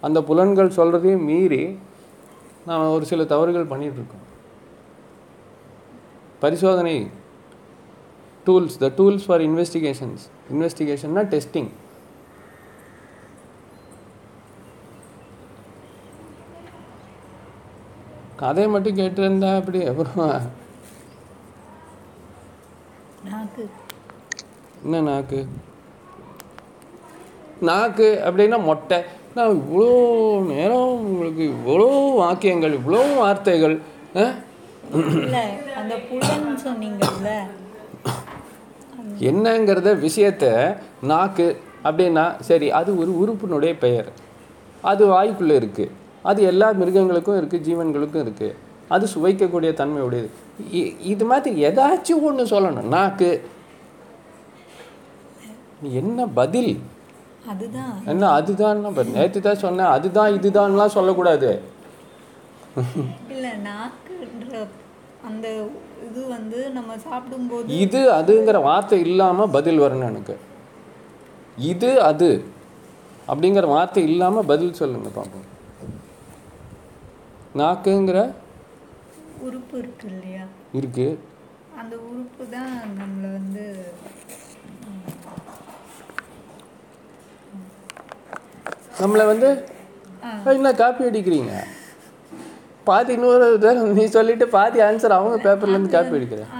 அந்த 0.00 0.18
புலன்கள் 0.22 0.76
சொல்கிறதையும் 0.76 1.26
மீறி 1.30 1.78
நாம் 2.66 2.92
ஒரு 2.92 3.04
சில 3.04 3.24
தவறுகள் 3.24 3.70
பண்ணிகிட்ருக்கோம் 3.72 4.24
பரிசோதனை 6.40 6.96
tools 8.46 8.78
the 8.78 8.88
tools 8.98 9.26
for 9.26 9.40
investigations 9.40 10.24
இன்வெஸ்டிகேஷன்னா 10.52 11.22
testing 11.28 11.70
கதையை 18.40 18.68
மட்டும் 18.72 18.98
கேட்டிருந்தா 18.98 19.50
அப்படி 19.60 19.80
அப்புறம் 19.90 20.18
நாக்கு. 23.28 23.64
என்ன 24.84 25.00
நாக்கு? 25.10 25.40
நாக்கு 27.68 28.08
அப்படின்னா 28.26 28.58
மொட்டை. 28.68 28.98
நான் 29.36 29.56
இவ்வளோ 29.60 29.88
நேரம் 30.52 30.92
உங்களுக்கு 31.08 31.42
இவ்வளோ 31.54 31.88
வாக்கியங்கள் 32.20 32.76
இவ்வளோ 32.78 33.00
வார்த்தைகள் 33.20 33.76
என்னங்கிறத 39.28 39.90
விஷயத்த 40.04 40.44
நாக்கு 41.10 41.46
அப்படின்னா 41.84 42.24
சரி 42.48 42.68
அது 42.78 42.90
ஒரு 43.02 43.10
உறுப்பினுடைய 43.20 43.72
பெயர். 43.84 44.08
அது 44.84 45.02
வாய்க்குள்ளே 45.12 45.54
இருக்குது 45.60 45.94
அது 46.28 46.40
எல்லா 46.50 46.68
மிருகங்களுக்கும் 46.80 47.38
இருக்குது 47.40 47.66
ஜீவன்களுக்கும் 47.68 48.24
இருக்குது 48.24 48.56
அது 48.94 49.04
சுவைக்கக்கூடிய 49.14 49.70
தன்மை 49.80 50.02
உடையது. 50.02 50.28
இது 51.12 51.24
மாதிரி 51.30 51.64
ஏதாச்சும் 51.68 52.24
ஒன்று 52.28 52.44
சொல்லணும். 52.52 52.88
நாக்கு. 52.96 53.30
என்ன 56.00 56.26
பதில்? 56.38 56.72
அதுதான். 57.50 57.96
என்ன 58.12 58.30
அதுதான்? 58.38 58.80
நேற்று 59.16 59.40
தான் 59.40 59.62
சொன்னேன். 59.64 59.92
அதுதான் 59.96 60.34
இதுதான்லாம் 60.38 60.96
சொல்லக்கூடாது. 60.96 61.50
இல்ல 63.34 63.46
நாக்குன்ற 63.68 64.56
அந்த 65.28 65.46
இது 66.08 66.20
வந்து 66.34 66.58
நம்ம 66.70 66.96
சாப்பிடும்போது 67.06 67.78
இது 67.84 68.00
அதுங்கிற 68.18 68.58
வார்த்தை 68.62 68.98
இல்லாமல் 69.10 69.52
பதில் 69.56 69.82
வரணும் 69.84 70.10
எனக்கு. 70.12 70.36
இது 71.72 71.90
அது. 72.10 72.30
அப்படிங்கிற 73.30 73.66
வார்த்தை 73.76 74.02
இல்லாமல் 74.10 74.50
பதில் 74.52 74.78
சொல்லுங்க 74.80 75.08
பார்ப்போம் 75.14 75.46
நாக்குங்கிற 77.60 78.18
உறுப்பு 79.46 79.74
இருக்கு 79.82 80.06
இல்லையா? 80.12 80.44
இருக்கு. 80.78 81.06
அந்த 81.80 81.94
உறுப்பு 82.10 82.44
தான் 82.54 82.72
நம்மளை 83.00 83.28
வந்து 83.38 83.64
நம்மளை 89.02 89.24
வந்து. 89.32 89.48
என்ன 90.54 90.70
காப்பி 90.80 91.08
அடிக்கிறீங்க? 91.08 91.52
பாதி 92.88 93.12
இன்னொரு 93.16 93.46
நீ 93.98 94.04
சொல்லிட்டு 94.16 94.46
பாதி 94.56 94.78
ஆன்சர் 94.88 95.16
அவங்க 95.16 95.36
பேப்பர்லேருந்து 95.46 95.94
காப்பி 95.96 96.18
அடிக்கிறேன். 96.18 96.50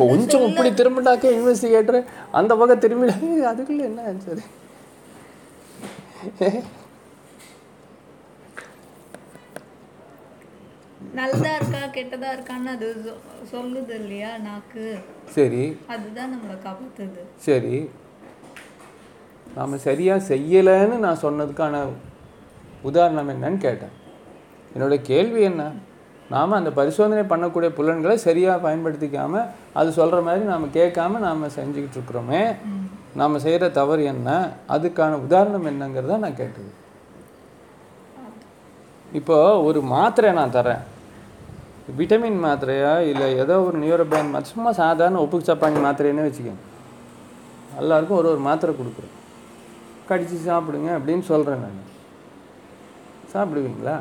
கொஞ்சம் 0.00 0.44
இப்படி 0.48 0.70
திரும்பினாக்க 0.78 1.26
இன்வெஸ்டிகேட்டர் 1.36 2.00
அந்த 2.38 2.52
பக்கம் 2.60 2.82
திரும்பி 2.84 3.06
அதுக்குள்ள 3.52 3.82
என்ன 3.90 4.02
ஆன்சர் 4.10 4.42
நல்லதா 11.16 11.50
இருக்கா 11.54 11.80
கெட்டதா 11.96 12.28
இருக்கான்னு 12.36 12.70
அது 12.76 13.14
சொல்லுது 13.52 13.94
இல்லையா 13.94 14.36
நாக்கு? 14.36 14.98
சரி. 15.34 15.78
அதுதான் 15.86 16.32
நம்மளை 16.34 16.56
காப்பாத்துது. 16.66 17.22
சரி. 17.36 17.90
நாம் 19.54 19.78
சரியாக 19.78 20.34
செய்யலைன்னு 20.34 20.96
நான் 20.96 21.22
சொன்னதுக்கான 21.22 21.76
உதாரணம் 22.82 23.30
என்னன்னு 23.34 23.56
கேட்டேன். 23.56 23.94
என்னோட 24.74 24.94
கேள்வி 25.02 25.42
என்ன? 25.42 25.72
நாம் 26.30 26.52
அந்த 26.52 26.70
பரிசோதனை 26.70 27.22
பண்ணக்கூடிய 27.22 27.68
புலன்களை 27.68 28.16
சரியாக 28.16 28.70
பயன்படுத்திக்காம 28.70 29.44
அது 29.72 29.92
சொல்கிற 29.92 30.20
மாதிரி 30.20 30.44
நாம் 30.44 30.72
கேட்காம 30.72 31.18
நாம் 31.18 31.54
செஞ்சுக்கிட்டு 31.58 31.96
இருக்கிறோமே. 31.98 32.42
நாம் 33.14 33.38
செய்கிற 33.38 33.68
தவறு 33.68 34.04
என்ன? 34.04 34.50
அதுக்கான 34.68 35.12
உதாரணம் 35.12 35.66
என்னங்கிறத 35.66 36.18
நான் 36.18 36.40
கேட்டது. 36.42 36.70
இப்போ 39.12 39.62
ஒரு 39.62 39.80
மாத்திரை 39.82 40.32
நான் 40.32 40.52
தரேன் 40.52 40.84
விட்டமின் 41.98 42.44
மாத்திரையா 42.44 42.98
இல்லை 42.98 43.36
ஏதோ 43.36 43.60
ஒரு 43.60 43.78
நியூரோபேன் 43.78 44.30
மாத்திரை 44.30 44.42
சும்மா 44.42 44.72
சாதாரண 44.72 45.20
உப்பு 45.20 45.38
சப்பானி 45.38 45.76
மாத்திரைன்னு 45.84 46.32
வச்சுக்கோங்க. 46.32 46.64
எல்லாருக்கும் 47.78 48.16
ஒரு 48.16 48.28
ஒரு 48.28 48.38
மாத்திரை 48.38 48.74
கொடுக்குறேன் 48.74 49.14
கடிச்சு 50.08 50.50
சாப்பிடுங்க 50.50 50.98
அப்படின்னு 50.98 51.20
சொல்கிறேன் 51.20 51.60
நான். 51.60 51.94
சாப்பிடுவீங்களா? 53.34 53.98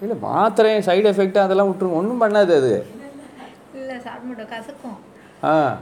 இல்லை 0.00 0.16
மாத்திரை 0.20 0.78
சைடு 0.78 1.08
எஃபெக்ட் 1.08 1.38
அதெல்லாம் 1.38 1.68
விட்டுருங்க. 1.68 1.92
ஒன்றும் 1.92 2.22
பண்ணாது 2.22 2.52
அது. 2.52 2.86
ஆ. 5.44 5.76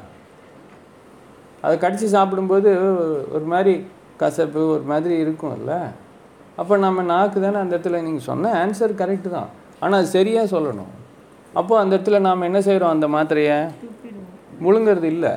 அதை 1.60 1.78
கடிச்சு 1.78 2.04
சாப்பிடும்போது 2.04 2.70
ஒரு 3.32 3.44
மாதிரி 3.44 3.86
கசப்பு 4.16 4.68
ஒரு 4.68 4.82
மாதிரி 4.82 5.24
இருக்கும்ல. 5.24 5.78
அப்போ 6.56 6.76
நம்ம 6.76 7.02
நாக்கு 7.02 7.40
தானே 7.40 7.56
அந்த 7.56 7.76
இடத்துல 7.76 8.02
நீங்கள் 8.02 8.22
சொன்ன 8.22 8.66
ஆன்சர் 8.66 8.94
கரெக்டு 8.94 9.30
தான். 9.30 9.64
ஆனால் 9.84 10.10
சரியாக 10.14 10.52
சொல்லணும். 10.54 10.92
அப்போ 11.60 11.74
அந்த 11.80 11.92
இடத்துல 11.96 12.18
நாம் 12.26 12.46
என்ன 12.48 12.60
செய்கிறோம் 12.66 12.94
அந்த 12.94 13.06
மாத்திரையை? 13.14 13.58
முழுங்கிறது 14.64 15.08
இல்லை. 15.14 15.32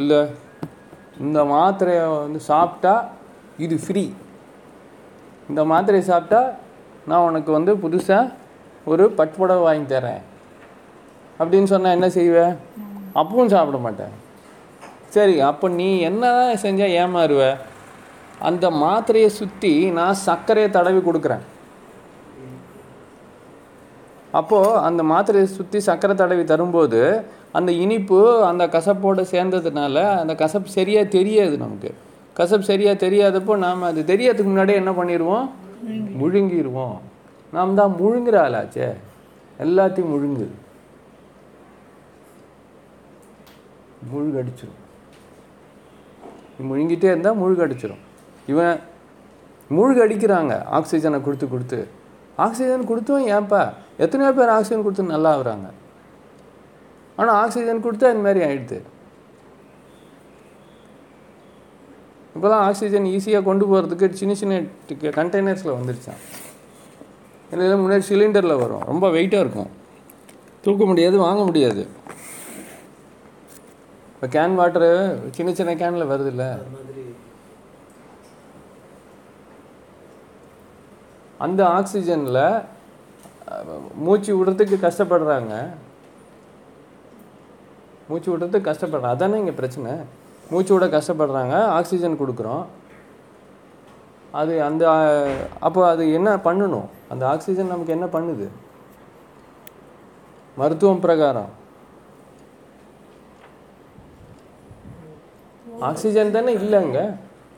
இல்லை. 0.00 0.20
இந்த 1.24 1.40
மாத்திரையை 1.54 2.04
வந்து 2.24 2.40
சாப்பிட்டா 2.50 2.94
இது 3.64 3.76
ஃப்ரீ 3.84 4.04
இந்த 5.50 5.62
மாத்திரையை 5.70 6.04
சாப்பிட்டா 6.12 6.40
நான் 7.10 7.26
உனக்கு 7.28 7.50
வந்து 7.58 7.72
புதுசாக 7.84 8.32
ஒரு 8.90 9.04
பட்டுப்புடவை 9.18 9.62
வாங்கி 9.68 9.86
தரேன். 9.94 10.22
அப்படின்னு 11.40 11.70
சொன்னால் 11.72 11.96
என்ன 11.98 12.08
செய்வேன் 12.18 12.54
அப்பவும் 13.20 13.52
சாப்பிட 13.54 13.78
மாட்டேன். 13.86 14.12
சரி 15.16 15.34
அப்போ 15.50 15.66
நீ 15.78 15.88
என்னதான் 16.08 16.60
செஞ்சால் 16.64 16.94
ஏமாறுவ? 17.02 17.42
அந்த 18.48 18.66
மாத்திரையை 18.82 19.30
சுற்றி 19.40 19.72
நான் 19.98 20.22
சர்க்கரையை 20.26 20.68
தடவி 20.76 21.00
கொடுக்குறேன். 21.08 21.44
அப்போது 24.38 24.76
அந்த 24.88 25.02
மாத்திரையை 25.12 25.48
சுற்றி 25.56 25.78
சர்க்கரை 25.88 26.14
தடவி 26.16 26.44
தரும்போது 26.52 27.00
அந்த 27.58 27.70
இனிப்பு 27.84 28.20
அந்த 28.50 28.64
கசப்போடு 28.74 29.22
சேர்ந்ததுனால 29.32 29.96
அந்த 30.20 30.34
கசப்பு 30.42 30.68
சரியாக 30.78 31.12
தெரியாது 31.16 31.56
நமக்கு. 31.64 31.90
கசப்பு 32.38 32.66
சரியாக 32.70 33.02
தெரியாதப்போ 33.06 33.54
நாம் 33.64 33.88
அது 33.90 34.02
தெரியாததுக்கு 34.12 34.52
முன்னாடியே 34.52 34.80
என்ன 34.82 34.92
பண்ணிடுவோம் 34.98 35.46
முழுங்கிடுவோம் 36.20 36.98
நாம் 37.56 37.78
தான் 37.80 37.96
முழுங்குற 38.00 38.36
ஆளாச்சே. 38.46 38.88
எல்லாத்தையும் 39.64 40.12
முழுங்குது 40.14 40.54
முழுகடிச்சிரும். 44.12 44.78
நீ 46.54 46.62
முழுங்கிட்டே 46.70 47.08
இருந்தால் 47.12 47.40
முழுகடிச்சிரும். 47.42 48.02
இவன் 48.52 48.78
முழுகடிக்கிறாங்க. 49.78 50.54
ஆக்சிஜனை 50.78 51.18
கொடுத்து 51.26 51.46
கொடுத்து. 51.48 51.80
ஆக்சிஜன் 52.46 52.88
கொடுத்தும் 52.90 53.26
ஏன்ப்பா 53.36 53.62
எத்தனையோ 54.04 54.30
பேர் 54.38 54.54
ஆக்சிஜன் 54.56 54.84
கொடுத்து 54.84 55.12
நல்லா 55.14 55.30
ஆகுறாங்க. 55.36 55.68
ஆனால் 57.16 57.36
ஆக்சிஜன் 57.42 57.84
கொடுத்தா 57.86 58.12
இந்த 58.12 58.24
மாதிரி 58.26 58.40
ஆயிடுது. 58.46 58.78
இப்போலாம் 62.36 62.64
ஆக்சிஜன் 62.68 63.08
ஈஸியாக 63.16 63.46
கொண்டு 63.48 63.64
போகிறதுக்கு 63.70 64.06
சின்ன 64.20 64.34
சின்ன 64.40 64.60
கண்டெய்னர்ஸில் 65.18 65.76
வந்துருச்சான் 65.78 66.22
இல்லை 67.52 67.76
முன்னாடி 67.84 68.04
சிலிண்டரில் 68.10 68.60
வரும். 68.62 68.84
ரொம்ப 68.90 69.06
வெயிட்டாக 69.16 69.44
இருக்கும். 69.44 69.70
தூக்க 70.64 70.84
முடியாது 70.90 71.16
வாங்க 71.26 71.42
முடியாது. 71.48 71.82
இப்போ 74.14 74.26
கேன் 74.34 74.58
வாட்டரு 74.60 74.90
சின்ன 75.36 75.52
சின்ன 75.58 75.74
கேனில் 75.80 76.10
வருதுல்ல? 76.12 76.44
அந்த 81.44 81.60
ஆக்சிஜனில் 81.78 82.44
மூச்சு 84.04 84.32
விடுறதுக்கு 84.38 84.76
கஷ்டப்படுறாங்க. 84.86 85.54
மூச்சு 88.08 88.28
விடுறதுக்கு 88.32 88.68
கஷ்டப்படுறாங்க. 88.68 89.14
அதானே 89.16 89.40
இங்கே 89.42 89.54
பிரச்சனை. 89.60 89.92
மூச்சு 90.52 90.72
விட 90.74 90.86
கஷ்டப்படுறாங்க. 90.96 91.54
ஆக்சிஜன் 91.78 92.20
கொடுக்குறோம். 92.22 92.64
அது 94.40 94.52
அந்த 94.66 94.84
அப்போ 95.66 95.80
அது 95.92 96.04
என்ன 96.18 96.30
பண்ணணும்? 96.46 96.86
அந்த 97.12 97.24
ஆக்சிஜன் 97.32 97.72
நமக்கு 97.72 97.96
என்ன 97.96 98.06
பண்ணுது? 98.14 98.46
மருத்துவம் 100.60 101.04
பிரகாரம். 101.06 101.50
ஆக்சிஜன் 105.90 106.34
தானே 106.36 106.52
இல்லைங்க. 106.62 107.00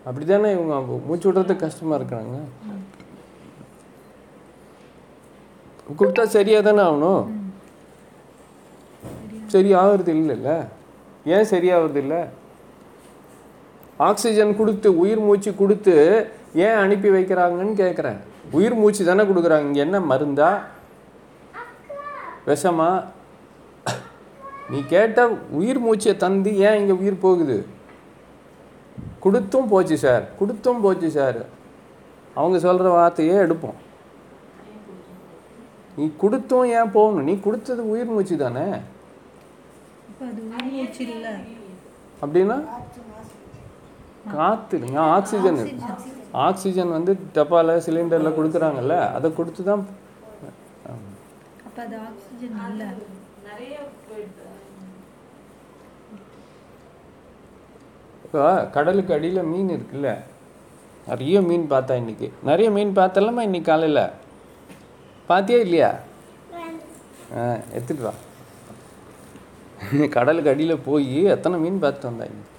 அப்படி 0.08 0.24
தானே 0.32 0.50
இவங்க 0.56 0.74
மூச்சு 1.08 1.26
விடுறதுக்கு 1.28 1.64
கஷ்டமாக 1.66 1.98
இருக்கிறாங்க? 2.00 2.36
கொடுத்தா 5.98 6.24
சரியாக 6.36 6.62
தானே 6.66 6.82
ஆகணும்? 6.88 7.24
சரி 9.52 9.72
ஆகிறது 9.80 10.12
இல்லைல்ல 10.14 10.52
ஏன் 11.34 11.50
சரியாகிறது 11.50 12.00
இல்லை 12.04 12.20
ஆக்சிஜன் 14.06 14.56
கொடுத்து 14.60 14.88
உயிர் 15.02 15.22
மூச்சு 15.26 15.50
கொடுத்து 15.54 15.94
ஏன் 16.54 16.78
அனுப்பி 16.84 17.08
வைக்கிறாங்கன்னு 17.08 17.74
கேட்குறேன். 17.82 18.18
உயிர் 18.58 18.74
மூச்சு 18.74 19.04
தானே 19.04 19.22
கொடுக்குறாங்க. 19.22 19.66
இங்கே 19.68 19.84
என்ன 19.86 19.98
மருந்தா? 20.10 20.48
விஷமா? 22.46 22.90
நீ 24.70 24.78
கேட்ட 24.94 25.28
உயிர் 25.60 25.78
மூச்சை 25.78 26.16
தந்து 26.16 26.50
ஏன் 26.66 26.78
இங்கே 26.80 26.94
உயிர் 27.02 27.24
போகுது? 27.26 27.56
கொடுத்தும் 29.24 29.68
போச்சு 29.68 29.98
சார். 29.98 30.24
கொடுத்தும் 30.38 30.80
போச்சு 30.80 31.10
சார். 31.10 31.40
அவங்க 32.34 32.58
சொல்கிற 32.58 32.88
வார்த்தையே 32.88 33.36
எடுப்போம். 33.46 33.78
நீ 35.96 36.04
கொடுத்தும் 36.22 36.70
ஏன் 36.78 36.92
போகணும்? 36.96 37.26
நீ 37.28 37.34
கொடுத்தது 37.46 37.82
உயிர் 37.92 38.12
மூச்சு 38.14 38.36
தானே? 38.44 38.66
அப்படின்னா? 42.24 42.56
காற்று 44.34 44.74
இல்லைங்க 44.78 45.00
ஆக்சிஜன். 45.16 45.58
ஆக்சிஜன் 46.46 46.94
வந்து 46.96 47.12
டப்பாவில் 47.36 47.82
சிலிண்டரில் 47.86 48.36
கொடுக்குறாங்கல்ல 48.38 48.94
அதை 49.16 49.28
கொடுத்து 49.38 49.62
தான் 49.70 49.82
இப்போ 58.26 58.42
கடலுக்கு 58.76 59.12
அடியில் 59.16 59.48
மீன் 59.50 59.72
இருக்குல்ல? 59.76 60.10
நிறைய 61.10 61.36
மீன் 61.48 61.66
பார்த்தா 61.72 61.94
இன்னைக்கு. 62.02 62.28
நிறைய 62.48 62.68
மீன் 62.76 62.92
பார்த்தலாமா 63.00 63.42
இன்னைக்கு 63.48 63.70
காலையில்? 63.70 64.04
பார்த்தியா 65.28 65.58
இல்லையா? 65.66 65.90
ஆ 67.36 67.44
எடுத்துட்டு 67.76 68.02
வா. 68.06 68.14
கடலுக்கு 70.16 70.50
அடியில் 70.52 70.84
போய் 70.88 71.14
எத்தனை 71.34 71.56
மீன் 71.62 71.82
பார்த்து 71.84 72.08
வந்தா 72.08 72.26
இன்னைக்கு 72.30 72.52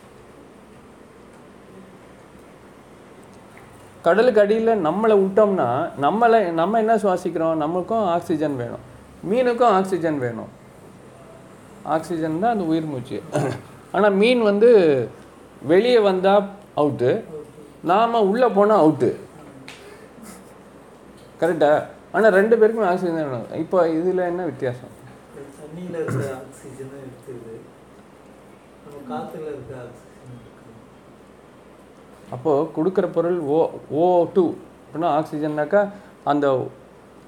கடலுக்கு 4.08 4.42
அடியில் 4.44 4.82
நம்மளை 4.88 5.16
விட்டோம்னா 5.22 5.68
நம்மளை 6.06 6.40
நம்ம 6.60 6.80
என்ன 6.84 6.96
சுவாசிக்கிறோம்? 7.04 7.62
நமக்கும் 7.64 8.04
ஆக்சிஜன் 8.16 8.60
வேணும். 8.62 8.84
மீனுக்கும் 9.30 9.76
ஆக்சிஜன் 9.78 10.20
வேணும். 10.26 10.52
ஆக்சிஜன் 11.96 12.42
தான் 12.44 12.54
அந்த 12.56 12.66
உயிர் 12.72 12.92
மூச்சு. 12.92 13.18
ஆனால் 13.96 14.18
மீன் 14.22 14.44
வந்து 14.52 14.70
வெளியே 15.72 16.00
வந்தால் 16.10 16.46
அவுட்டு 16.82 17.12
நாம் 17.92 18.26
உள்ளே 18.32 18.48
போனால் 18.58 18.84
அவுட்டு 18.84 19.10
கரெக்டா 21.42 21.72
ஆனால் 22.16 22.36
ரெண்டு 22.40 22.56
பேருக்குமே 22.60 22.88
ஆக்சிஜன் 22.92 23.18
தான் 23.18 23.30
வேணும். 23.30 23.50
இப்போ 23.64 23.78
இதில் 23.98 24.30
என்ன 24.32 24.42
வித்தியாசம்? 24.52 24.92
தண்ணியில் 25.60 25.98
இருக்க 26.02 26.24
ஆக்சிஜனை 26.40 26.98
எடுத்துக்குது. 27.06 27.56
நம்ம 28.84 29.00
காற்றுல 29.12 29.48
இருக்க 29.54 29.74
ஆக்சிஜன் 29.86 30.12
அப்போது 32.36 32.70
கொடுக்குற 32.76 33.08
பொருள் 33.16 33.40
ஓ 33.56 33.58
ஓ 34.02 34.06
டூ 34.36 34.46
அப்படின்னா 34.84 35.10
ஆக்சிஜன்னாக்கா 35.20 35.82
அந்த 36.32 36.46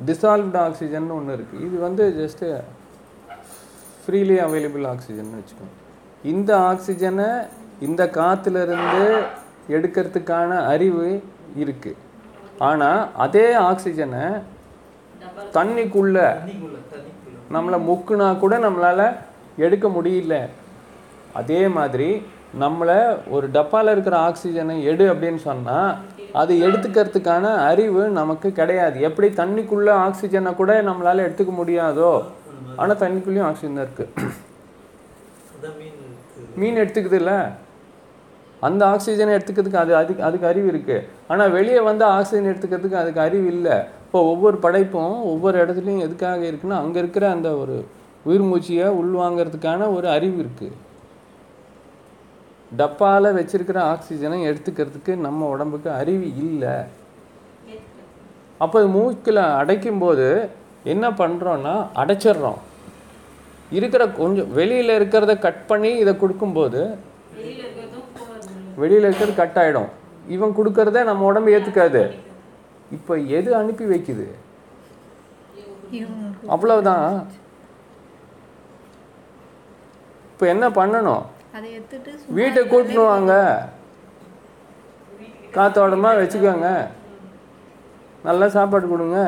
டிசால்வ்டு 0.07 0.59
ஆக்சிஜன் 0.65 1.13
ஒன்று 1.17 1.35
இருக்குது 1.37 1.63
இது 1.67 1.75
வந்து 1.85 2.03
ஜஸ்ட்டு 2.21 2.47
ஃப்ரீலி 4.03 4.37
அவைலபிள் 4.45 4.85
ஆக்சிஜன் 4.91 5.31
வச்சுக்கோங்க. 5.37 5.73
இந்த 6.31 6.51
ஆக்சிஜனை 6.71 7.29
இந்த 7.87 8.03
காத்துல 8.19 8.61
இருந்து 8.65 9.03
எடுக்கிறதுக்கான 9.75 10.51
அறிவு 10.73 11.07
இருக்குது 11.63 11.99
ஆனால் 12.67 13.01
அதே 13.25 13.47
ஆக்சிஜனை 13.69 14.23
தண்ணிக்குள்ள. 15.57 16.17
நம்மளை 17.55 17.77
முக்குனா 17.89 18.27
கூட 18.43 18.55
நம்மளால் 18.65 19.05
எடுக்க 19.65 19.87
முடியல. 19.97 20.35
அதே 21.39 21.61
மாதிரி 21.77 22.09
நம்மளை 22.63 22.97
ஒரு 23.35 23.45
டப்பாவில் 23.55 23.93
இருக்கிற 23.93 24.15
ஆக்சிஜனை 24.27 24.75
எடு 24.91 25.05
அப்படின்னு 25.13 25.41
சொன்னால் 25.49 25.91
அது 26.41 26.53
எடுத்துக்கிறதுக்கான 26.65 27.45
அறிவு 27.69 28.01
நமக்கு 28.19 28.47
கிடையாது. 28.59 28.97
எப்படி 29.09 29.27
தண்ணிக்குள்ளே 29.41 29.93
ஆக்சிஜனை 30.05 30.51
கூட 30.61 30.71
நம்மளால் 30.89 31.25
எடுத்துக்க 31.27 31.53
முடியாதோ 31.61 32.11
ஆனால் 32.81 33.01
தண்ணிக்குள்ளேயும் 33.03 33.47
ஆக்சிஜன் 33.49 33.83
இருக்குது 33.85 34.13
மீன் 36.59 36.81
எடுத்துக்குது 36.83 37.17
இல்லை? 37.21 37.35
எடுத்துக்குதுல்ல 37.35 37.35
அந்த 38.67 38.81
ஆக்சிஜனை 38.93 39.31
எடுத்துக்கிறதுக்கு 39.37 39.81
அது 39.83 39.93
அதுக்கு 40.01 40.25
அதுக்கு 40.27 40.49
அறிவு 40.51 40.67
இருக்குது 40.73 41.05
ஆனால் 41.31 41.53
வெளியே 41.57 41.81
வந்து 41.89 42.03
ஆக்சிஜன் 42.15 42.51
எடுத்துக்கிறதுக்கு 42.51 43.01
அதுக்கு 43.01 43.21
அறிவு 43.27 43.47
இல்லை. 43.55 43.77
இப்போ 44.17 44.29
ஒவ்வொரு 44.33 44.57
படைப்பும் 44.63 45.15
ஒவ்வொரு 45.31 45.55
இடத்துலையும் 45.63 46.03
எதுக்காக 46.05 46.41
இருக்குன்னா 46.49 46.77
அங்கே 46.83 46.97
இருக்கிற 47.01 47.25
அந்த 47.33 47.49
ஒரு 47.61 47.75
உயிர் 48.27 48.45
மூச்சியை 48.47 48.85
உள்வாங்கிறதுக்கான 49.01 49.89
ஒரு 49.95 50.07
அறிவு 50.13 50.37
இருக்குது 50.43 50.77
டப்பாவில் 52.79 53.37
வச்சிருக்கிற 53.37 53.79
ஆக்சிஜனை 53.91 54.39
எடுத்துக்கிறதுக்கு 54.49 55.13
நம்ம 55.25 55.49
உடம்புக்கு 55.53 55.89
அறிவு 55.99 56.27
இல்லை. 56.43 56.73
அப்போ 58.61 58.75
அது 58.81 58.89
மூக்கில் 58.97 59.43
அடைக்கும்போது 59.61 60.27
என்ன 60.93 61.13
பண்ணுறோன்னா 61.21 61.75
அடைச்சிடுறோம். 62.03 62.59
இருக்கிற 63.79 64.03
கொஞ்சம் 64.21 64.51
வெளியில் 64.59 64.97
இருக்கிறத 64.99 65.35
கட் 65.47 65.63
பண்ணி 65.71 65.91
இதை 66.03 66.15
கொடுக்கும்போது 66.23 66.81
வெளியில 68.81 69.05
இருக்கிறது 69.09 69.41
கட் 69.43 69.59
ஆகிடும் 69.63 69.91
இவன் 70.37 70.57
கொடுக்கறத 70.61 71.03
நம்ம 71.11 71.29
உடம்பு 71.31 71.53
ஏற்றுக்காது 71.57 72.03
இப்போ 72.95 73.13
எது 73.37 73.49
அனுப்பி 73.59 73.85
வைக்குது? 73.93 74.27
அவ்வளவுதான். 76.53 77.07
இப்போ 80.31 80.45
என்ன 80.53 80.65
பண்ணணும்? 80.79 81.23
வீட்டை 82.37 82.61
கூட்டின்னு 82.71 83.03
வாங்க. 83.13 83.33
காத்தோட்டமா 85.57 86.09
வச்சுக்கோங்க. 86.19 86.69
நல்ல 88.27 88.49
சாப்பாடு 88.55 88.87
கொடுங்க. 88.93 89.19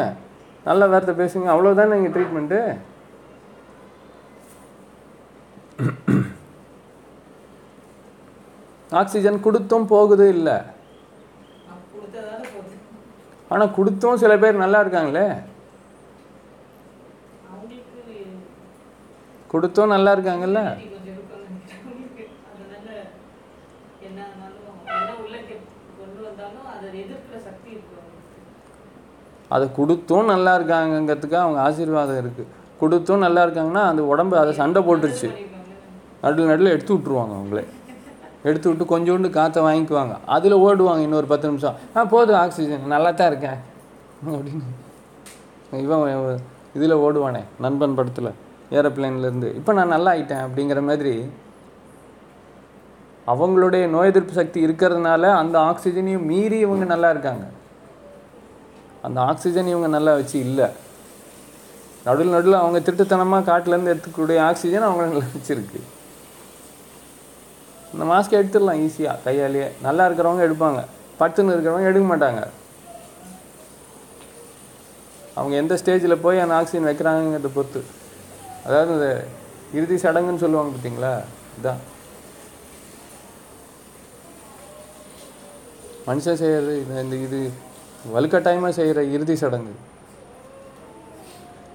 நல்ல 0.70 0.88
வார்த்தை 0.92 1.14
பேசுங்க. 1.22 1.48
அவ்வளோதானே 1.54 1.98
இங்கே 2.00 2.14
ட்ரீட்மெண்ட்டு 2.16 2.62
ஆக்சிஜன் 9.00 9.46
கொடுத்தும் 9.46 9.90
போகுது 9.94 10.26
இல்லை. 10.36 10.58
ஆனால் 13.52 13.74
கொடுத்தும் 13.78 14.22
சில 14.24 14.34
பேர் 14.42 14.64
நல்லா 14.64 14.80
இருக்காங்களே. 14.84 15.28
கொடுத்தும் 19.54 19.94
நல்லா 19.96 20.12
இருக்காங்கல்ல. 20.16 20.62
அதை 29.56 29.66
அதை 29.66 29.66
கொடுத்தும் 29.78 30.30
நல்லா 30.34 30.52
இருக்காங்கங்கிறதுக்கு 30.58 31.38
அவங்க 31.44 31.60
ஆசீர்வாதம் 31.68 32.20
இருக்குது 32.24 32.52
கொடுத்தும் 32.82 33.24
நல்லா 33.26 33.42
இருக்காங்கன்னா 33.46 33.84
அந்த 33.92 34.02
உடம்பு 34.12 34.36
அதை 34.42 34.52
சண்டை 34.60 34.82
போட்டுருச்சு. 34.88 35.30
நடுவில் 36.24 36.52
நடுவில் 36.52 36.74
எடுத்து 36.76 36.96
விட்ருவாங்க 36.96 37.34
அவங்களே. 37.40 37.64
எடுத்து 38.44 38.70
விட்டு 38.70 38.86
கொஞ்சோண்டு 38.96 39.30
காற்றை 39.30 39.64
வாங்கிக்குவாங்க. 39.64 40.16
அதில் 40.26 40.54
ஓடுவாங்க 40.54 41.00
இன்னொரு 41.00 41.26
பத்து 41.26 41.48
நிமிஷம். 41.48 41.76
ஆ 41.96 42.06
போதும் 42.06 42.36
ஆக்சிஜன். 42.36 42.86
நல்லா 42.88 43.12
தான் 43.12 43.28
இருக்கேன். 43.28 43.60
அப்படின்னு. 44.26 44.68
இவன் 45.72 46.42
இதில் 46.74 47.02
ஓடுவானே 47.06 47.44
நண்பன் 47.60 47.96
படத்தில் 47.96 48.32
ஏரோப்ளேன்லேருந்து. 48.72 49.56
இப்போ 49.56 49.74
நான் 49.74 49.88
நல்லா 49.88 50.12
ஆயிட்டேன். 50.12 50.44
அப்படிங்கிற 50.48 50.82
மாதிரி 50.82 51.32
அவங்களுடைய 53.28 53.88
நோய் 53.88 54.08
எதிர்ப்பு 54.08 54.34
சக்தி 54.34 54.68
இருக்கிறதுனால 54.68 55.24
அந்த 55.42 55.60
ஆக்சிஜனையும் 55.60 56.26
மீறி 56.26 56.60
இவங்க 56.60 56.86
நல்லா 56.86 57.10
இருக்காங்க. 57.10 57.46
அந்த 59.02 59.22
ஆக்சிஜன் 59.22 59.68
இவங்க 59.68 59.88
நல்லா 59.88 60.14
வச்சு 60.14 60.40
இல்லை. 60.40 60.68
நடுவில் 62.06 62.36
நடுவில் 62.36 62.62
அவங்க 62.62 62.80
திருட்டுத்தனமாக 62.80 63.52
காட்டிலேருந்து 63.52 63.94
எடுத்துக்கூடிய 63.94 64.42
ஆக்சிஜன் 64.42 64.82
அவங்க 64.82 65.06
நல்லா 65.06 65.30
வச்சுருக்கு. 65.36 65.82
இந்த 67.94 68.04
மாஸ்க் 68.12 68.38
எடுத்துடலாம் 68.40 68.82
ஈஸியாக 68.86 69.24
கையாலேயே. 69.26 69.68
நல்லா 69.82 70.04
இருக்கிறவங்க 70.08 70.44
எடுப்பாங்க. 70.50 70.82
பட்டுன்னு 71.20 71.54
இருக்கிறவங்க 71.56 71.92
எடுக்க 71.92 72.08
மாட்டாங்க. 72.12 72.42
அவங்க 75.36 75.56
எந்த 75.56 75.74
ஸ்டேஜில் 75.82 76.22
போய் 76.26 76.44
அந்த 76.44 76.54
ஆக்சிஜன் 76.60 76.88
வைக்கிறாங்கிறத 76.90 77.52
பொறுத்து. 77.58 77.82
அதாவது 78.66 78.92
இந்த 78.96 79.10
இறுதி 79.78 79.96
சடங்குன்னு 80.04 80.44
சொல்லுவாங்க 80.46 80.72
பார்த்தீங்களா? 80.76 81.14
இதான். 81.60 81.82
மனுஷன் 86.08 86.40
செய்கிறது 86.42 86.74
இந்த 87.04 87.16
இது 87.26 87.40
வலுக்கட்டாயமாக 88.16 88.74
செய்கிற 88.80 89.00
இறுதி 89.16 89.36
சடங்கு. 89.36 89.74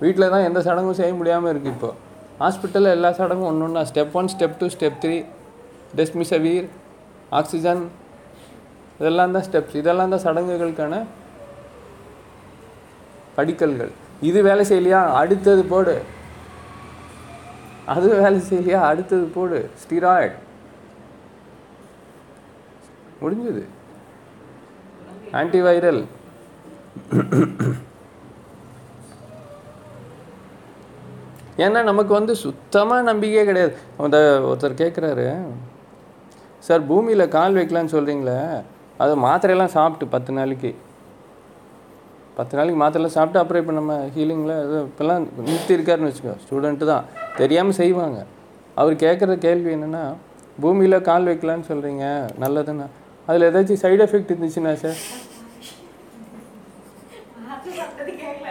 வீட்டில் 0.02 0.32
தான் 0.34 0.46
எந்த 0.48 0.60
சடங்கும் 0.68 1.00
செய்ய 1.00 1.14
முடியாமல் 1.14 1.50
இருக்குது 1.52 1.74
இப்போ. 1.76 1.90
ஹாஸ்பிட்டலில் 2.42 2.94
எல்லா 2.96 3.10
சடங்கும் 3.18 3.50
ஒன்று 3.50 3.66
ஒன்றா 3.66 3.82
step 3.90 4.16
one 4.20 4.30
step 4.34 4.56
two 4.60 4.66
step 4.76 5.00
three 5.02 5.16
டெஸ்மிசவீர் 5.96 6.68
oxygen 7.30 7.90
இதெல்லாம் 8.98 9.32
தான் 9.32 9.44
ஸ்டெப்ஸ். 9.50 9.74
இதெல்லாம் 9.74 10.10
தான் 10.10 10.24
சடங்குகளுக்கான 10.24 11.04
படிக்கல்கள். 13.36 13.90
இது 14.20 14.42
வேலை 14.42 14.64
செய்யலையா? 14.66 15.06
அடுத்தது 15.06 15.64
போடு. 15.64 16.02
அது 17.86 18.08
வேலை 18.08 18.40
செய்யலையா? 18.50 18.80
அடுத்தது 18.90 19.24
போடு. 19.24 19.70
ஸ்டிராய்ட். 19.82 20.36
முடிஞ்சது. 23.22 23.64
ஆன்டிவைரல். 25.32 26.04
ஏன்னா 31.56 31.82
நமக்கு 31.82 32.12
வந்து 32.12 32.34
சுத்தமாக 32.36 33.02
நம்பிக்கையே 33.02 33.44
கிடையாது. 33.44 33.76
அந்த 33.98 34.18
ஒருத்தர் 34.50 34.80
கேட்குறாரு 34.82 35.44
சார் 36.66 36.82
பூமியில் 36.90 37.32
கால் 37.36 37.56
வைக்கலான்னு 37.58 37.94
சொல்கிறீங்களே 37.96 38.38
அது 39.04 39.12
மாத்திரையெல்லாம் 39.26 39.74
சாப்பிட்டு 39.76 40.06
பத்து 40.14 40.30
நாளைக்கு. 40.38 40.70
பத்து 42.38 42.54
நாளைக்கு 42.58 42.78
மாத்திரைலாம் 42.82 43.16
சாப்பிட்டு 43.16 43.40
அப்புறம் 43.40 43.62
இப்போ 43.62 43.74
நம்ம 43.78 43.96
ஹீலிங்கில் 44.14 44.54
இது 44.66 44.76
இப்போல்லாம் 44.88 45.24
நிறுத்தி 45.48 45.76
இருக்காருன்னு 45.76 46.08
வச்சுக்கோ 46.10 46.34
ஸ்டூடெண்ட்டு 46.44 46.88
தான். 46.92 47.04
தெரியாமல் 47.40 47.78
செய்வாங்க. 47.80 48.20
அவர் 48.80 48.94
கேட்குற 49.04 49.36
கேள்வி 49.46 49.70
என்னென்னா 49.76 50.04
பூமியில் 50.62 51.04
கால் 51.10 51.28
வைக்கலான்னு 51.30 51.68
சொல்கிறீங்க 51.70 52.04
நல்லதுன்னா. 52.44 52.86
அதில் 53.28 53.46
ஏதாச்சும் 53.50 53.82
சைடு 53.84 54.02
எஃபெக்ட் 54.06 54.32
இருந்துச்சுன்னா 54.32 54.74
சார்? 54.84 55.00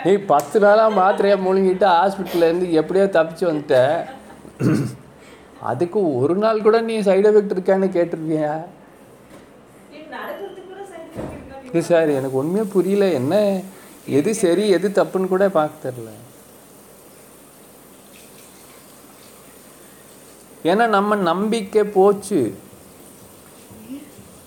நீ 0.05 0.14
பத்து 0.34 0.57
நாளாக 0.64 0.97
மாத்திரையாக 1.01 1.45
முழுங்கிட்டு 1.47 1.88
ஹாஸ்பிட்டல்லேருந்து 1.97 2.68
எப்படியோ 2.82 3.05
தப்பிச்சு 3.18 3.45
வந்துட்ட. 3.51 3.78
அதுக்கு 5.72 5.99
ஒரு 6.22 6.36
நாள் 6.43 6.66
கூட 6.66 6.78
நீ 6.89 6.95
சைடு 7.07 7.28
எஃபெக்ட் 7.30 7.55
இருக்கான்னு 7.55 7.88
கேட்டிருக்கியா? 7.97 8.53
இது 11.68 11.82
சார் 11.89 12.09
எனக்கு 12.18 12.39
ஒன்றுமே 12.41 12.64
புரியல. 12.76 13.05
என்ன 13.20 13.36
எது 14.20 14.32
சரி 14.41 14.66
எது 14.78 14.88
தப்புன்னு 14.97 15.32
கூட 15.34 15.45
பார்க்க 15.57 15.88
தெரில 15.88 16.09
ஏன்னா 20.72 20.86
நம்ம 20.97 21.16
நம்பிக்கை 21.30 21.84
போச்சு. 21.97 22.41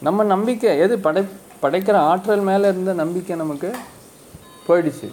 நம்ம 0.07 0.25
நம்பிக்கை 0.35 0.71
எது 0.85 0.95
படை 1.07 1.23
படைக்கிற 1.63 1.97
ஆற்றல் 2.11 2.47
மேலே 2.49 2.67
இருந்த 2.73 2.93
நம்பிக்கை 3.03 3.37
நமக்கு 3.43 3.71
போயிடுச்சு. 4.67 5.09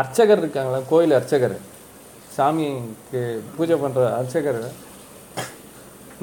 அர்ச்சகர் 0.00 0.40
இருக்காங்களா? 0.42 0.78
கோயில் 0.92 1.16
அர்ச்சகர். 1.18 1.56
சாமிக்கு 2.36 3.20
பூஜை 3.56 3.76
பண்ணுற 3.82 4.04
அர்ச்சகர். 4.20 4.62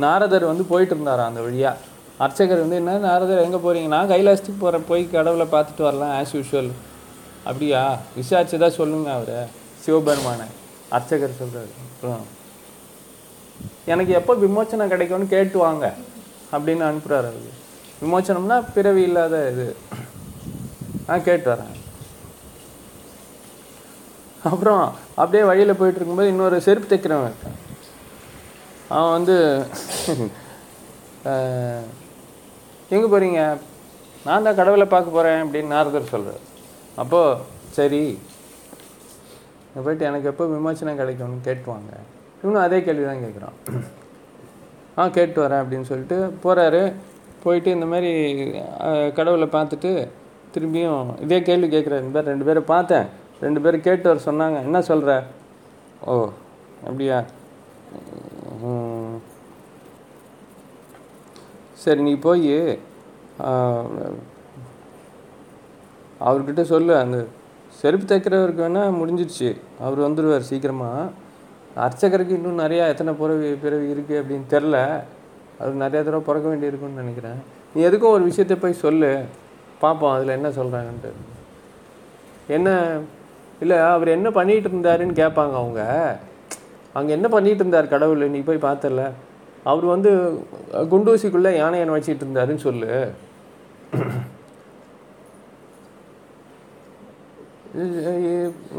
நாரதர் 0.04 0.52
வந்து 0.52 0.64
போயிட்டு 0.72 0.94
இருந்தாரா 0.96 1.24
அந்த 1.30 1.42
வழியாக 1.46 1.88
அர்ச்சகர் 2.26 2.64
வந்து 2.64 2.80
என்ன 2.82 2.98
நாரதர் 3.08 3.46
எங்கே 3.46 3.60
போகிறீங்க 3.66 3.90
நான் 3.96 4.12
கைலாசத்துக்கு 4.12 4.64
போகிறேன் 4.64 4.88
போய் 4.90 5.04
கடவுளை 5.16 5.46
பார்த்துட்டு 5.54 5.86
வரலாம் 5.88 6.14
ஆஸ் 6.20 6.34
யூஷுவல் 6.38 6.72
அப்படியா? 7.50 7.82
விசாரிச்சு 8.18 8.58
தான் 8.64 8.78
சொல்லுங்க 8.80 9.10
அவரை. 9.18 9.40
சிவபெருமானை. 9.84 10.48
அர்ச்சகர் 10.96 11.40
சொல்கிறாரு 11.42 11.72
அப்புறம் 11.86 12.26
எனக்கு 13.94 14.12
எப்போ 14.20 14.34
விமோச்சனம் 14.44 14.92
கிடைக்கும்னு 14.94 15.34
கேட்டு 15.36 15.58
வாங்க 15.66 15.86
அப்படின்னு 16.54 16.84
அனுப்புகிறாரு 16.90 17.30
அவர். 17.32 17.56
விமோச்சனம்னா 18.02 18.58
பிறவி 18.76 19.02
இல்லாத 19.10 19.36
இது. 19.52 19.68
நான் 21.08 21.26
கேட்டு 21.30 21.48
வரேன். 21.54 21.74
அப்புறம் 24.50 24.84
அப்படியே 25.22 25.44
வழியில் 25.50 25.80
போயிட்டு 25.80 26.00
இருக்கும்போது 26.00 26.32
இன்னொரு 26.34 26.58
செருப்பு 26.68 26.90
தைக்கிறவன் 26.92 27.30
இருக்கான். 27.32 27.58
அவன் 28.96 29.16
வந்து 29.18 29.36
எங்கே 32.96 33.08
போகிறீங்க 33.14 33.40
நான் 34.28 34.46
தான் 34.48 34.60
கடவுளை 34.60 34.86
பார்க்க 34.94 35.16
போகிறேன் 35.18 35.42
அப்படின்னு 35.44 35.74
நாரதர் 35.76 36.12
சொல்கிறார் 36.14 36.44
அப்போது 37.02 37.42
சரி. 37.78 38.02
இங்கே 39.68 39.82
போயிட்டு 39.86 40.08
எனக்கு 40.10 40.30
எப்போ 40.32 40.46
விமர்சனம் 40.54 41.00
கிடைக்கும்னு 41.02 41.46
கேட்டுவாங்க. 41.48 41.92
இவனும் 42.42 42.66
அதே 42.66 42.80
கேள்வி 42.88 43.06
தான் 43.10 43.24
கேட்குறான் 43.26 43.58
ஆ 44.98 45.04
கேட்டு 45.18 45.40
வரேன் 45.44 45.62
அப்படின்னு 45.64 45.90
சொல்லிட்டு 45.92 46.18
போகிறாரு 46.46 46.82
போயிட்டு 47.44 47.70
இந்த 47.78 47.88
மாதிரி 47.92 48.12
கடவுளை 49.18 49.48
பார்த்துட்டு 49.58 49.92
திரும்பியும் 50.54 51.10
இதே 51.26 51.40
கேள்வி 51.50 51.68
கேட்குறாரு 51.76 52.04
இந்த 52.04 52.14
பேர் 52.18 52.32
ரெண்டு 52.32 52.48
பேரை 52.48 52.64
பார்த்தேன். 52.74 53.08
ரெண்டு 53.46 53.60
பேரும் 53.64 53.86
கேட்டு 53.88 54.10
வர 54.10 54.20
சொன்னாங்க. 54.30 54.58
என்ன 54.68 54.80
சொல்கிற 54.90 55.12
ஓ 56.12 56.16
அப்படியா? 56.88 57.20
சரி 61.84 62.02
நீ 62.08 62.14
போய் 62.28 62.56
அவர்கிட்ட 66.28 66.64
சொல்லு. 66.72 66.94
அந்த 67.04 67.18
செருப்பு 67.80 68.06
தைக்கிறவருக்கு 68.08 68.64
வேணால் 68.66 68.98
முடிஞ்சிடுச்சு. 69.00 69.50
அவர் 69.86 70.06
வந்துடுவார் 70.06 70.50
சீக்கிரமாக 70.50 71.12
அர்ச்சகருக்கு 71.86 72.38
இன்னும் 72.38 72.62
நிறையா 72.64 72.84
எத்தனை 72.94 73.12
பிறவி 73.22 73.50
பிறவி 73.64 73.88
இருக்குது 73.94 74.20
அப்படின்னு 74.22 74.48
தெரில. 74.54 74.78
அவர் 75.60 75.82
நிறையா 75.84 76.02
தடவை 76.08 76.24
பிறக்க 76.30 76.46
வேண்டியிருக்குன்னு 76.52 77.02
நினைக்கிறேன். 77.04 77.40
நீ 77.74 77.80
எதுக்கும் 77.90 78.16
ஒரு 78.18 78.24
விஷயத்தை 78.30 78.56
போய் 78.64 78.82
சொல்லு. 78.86 79.12
பார்ப்போம் 79.84 80.14
அதில் 80.16 80.38
என்ன 80.38 80.50
சொல்கிறாங்கன்ட்டு 80.60 81.12
என்ன 82.56 82.70
இல்லை 83.64 83.78
அவர் 83.94 84.16
என்ன 84.18 84.28
பண்ணிகிட்டு 84.38 84.70
இருந்தாருன்னு 84.72 85.20
கேட்பாங்க 85.22 85.56
அவங்க. 85.62 85.82
அங்கே 86.98 87.12
என்ன 87.18 87.28
பண்ணிட்டு 87.34 87.64
இருந்தார் 87.64 87.94
கடவுள்? 87.94 88.24
நீ 88.36 88.40
போய் 88.40 88.66
பார்த்தல. 88.68 89.02
அவர் 89.72 89.86
வந்து 89.94 90.12
குண்டூசிக்குள்ளே 90.92 91.52
யானையை 91.58 91.90
வச்சிட்டு 91.90 92.24
இருந்தாருன்னு 92.26 92.66
சொல்லு. 92.68 92.92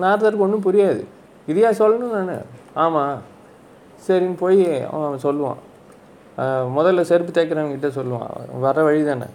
நார்தருக்கு 0.03 0.45
ஒன்றும் 0.47 0.65
புரியாது. 0.67 1.03
இதையா 1.49 1.71
சொல்லணும் 1.81 2.15
நான்? 2.15 2.47
ஆமாம் 2.85 3.19
சரின்னு 4.07 4.37
போய் 4.43 4.65
அவன் 4.97 5.25
சொல்லுவான். 5.27 5.61
முதல்ல 6.79 7.01
செருப்பு 7.11 7.33
தேய்க்கிறவங்கிட்ட 7.37 7.79
கிட்ட 7.81 8.01
சொல்லுவான். 8.01 8.59
வர 8.65 8.83
வழி 8.83 9.03
தானே. 9.05 9.29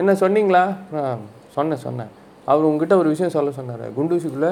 என்ன 0.00 0.12
சொன்னீங்களா? 0.22 0.64
சொன்னேன் 1.56 1.84
சொன்னேன். 1.86 2.10
அவர் 2.50 2.68
உங்ககிட்ட 2.68 2.94
ஒரு 3.02 3.08
விஷயம் 3.14 3.36
சொல்ல 3.36 3.50
சொன்னார். 3.58 3.84
குண்டூசிக்குள்ளே 3.98 4.50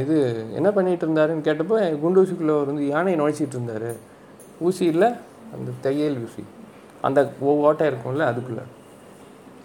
இது 0.00 0.46
என்ன 0.54 0.70
பண்ணிட்டு 0.70 1.06
இருந்தாருன்னு 1.06 1.46
கேட்டப்போ 1.48 1.98
குண்டூசிக்குள்ளே 2.04 2.66
வந்து 2.66 2.88
யானையை 2.88 3.20
நுழைச்சிட்டு 3.20 3.56
இருந்தார் 3.56 3.94
ஊசி 4.58 4.84
இல்லை 4.84 5.08
அந்த 5.54 5.70
தையல் 5.80 6.22
ஊசி. 6.24 6.44
அந்த 7.00 7.30
ஓ- 7.40 7.60
ஓட்டை 7.60 7.86
இருக்கும்ல 7.86 8.18
அதுக்குள்ளே. 8.18 8.60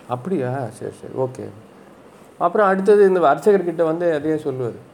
அப்படியா? 0.07 0.51
சரி 0.73 0.91
சரி 1.01 1.13
ஓகே. 1.17 1.47
அப்புறம் 2.37 2.67
அடுத்தது 2.67 3.07
இந்த 3.07 3.19
அர்ச்சகர்கிட்ட 3.19 3.83
வந்து 3.83 4.13
அதையே 4.13 4.37
சொல்லுவார். 4.37 4.93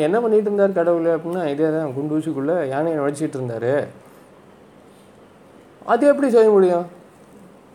என்ன 0.00 0.20
பண்ணிட்டு 0.20 0.44
இருந்தார் 0.44 0.72
கடவுள் 0.72 1.18
அப்படின்னா 1.18 1.46
இதே 1.46 1.70
தான் 1.70 1.94
குண்டூசிக்குள்ளே 1.98 2.68
யானையை 2.68 3.00
நுழைச்சிட்டு 3.00 3.36
இருந்தார் 3.40 3.88
அது 5.84 6.06
எப்படி 6.06 6.30
செய்ய 6.30 6.50
முடியும்? 6.50 6.86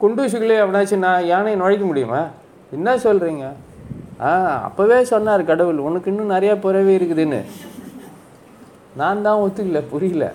குண்டூசிக்குள்ளே 0.01 0.57
அப்படின்னாச்சு 0.62 0.95
நான் 0.97 1.26
யானையை 1.26 1.60
நுழைக்க 1.60 1.86
முடியுமா? 1.86 2.28
என்ன 2.72 2.97
சொல்கிறீங்க 2.97 3.51
ஆ 4.28 4.30
அப்போவே 4.68 4.98
சொன்னார் 5.14 5.50
கடவுள் 5.50 5.86
உனக்கு 5.88 6.10
இன்னும் 6.12 6.34
நிறையா 6.36 6.54
பிறவி 6.66 6.94
இருக்குதுன்னு. 7.00 7.40
நான் 9.00 9.26
தான் 9.26 9.42
ஒத்துக்கல 9.44 9.82
புரியல. 9.92 10.26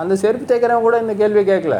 அந்த 0.00 0.12
செருப்பு 0.22 0.46
தைக்கிறவன் 0.50 0.86
கூட 0.86 0.96
இந்த 1.04 1.14
கேள்வியை 1.20 1.44
கேட்கல. 1.50 1.76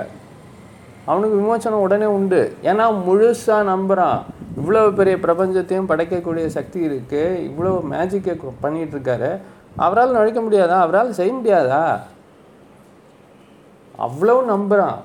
அவனுக்கு 1.11 1.39
விமோசனம் 1.41 1.85
உடனே 1.87 2.09
உண்டு. 2.17 2.43
ஏன்னா 2.71 2.85
முழுசாக 3.07 3.69
நம்புகிறான் 3.73 4.21
இவ்வளோ 4.61 4.83
பெரிய 4.99 5.17
பிரபஞ்சத்தையும் 5.25 5.91
படைக்கக்கூடிய 5.91 6.47
சக்தி 6.57 6.79
இருக்குது 6.89 7.41
இவ்வளோ 7.49 7.73
மேஜிக்கை 7.93 8.35
பண்ணிகிட்டு 8.65 8.97
இருக்காரு 8.97 9.31
அவரால் 9.85 10.17
நுழைக்க 10.17 10.41
முடியாதா? 10.47 10.77
அவரால் 10.85 11.19
செய்ய 11.19 11.33
முடியாதா? 11.39 11.83
அவ்வளோ 14.07 14.37
நம்புகிறான் 14.53 15.01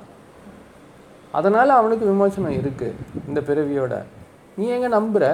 அதனால் 1.39 1.79
அவனுக்கு 1.79 2.05
விமோசனம் 2.11 2.57
இருக்குது 2.61 2.97
இந்த 3.27 3.39
பிறவியோட. 3.49 3.95
நீ 4.59 4.67
எங்க 4.75 4.87
நம்புற? 4.99 5.25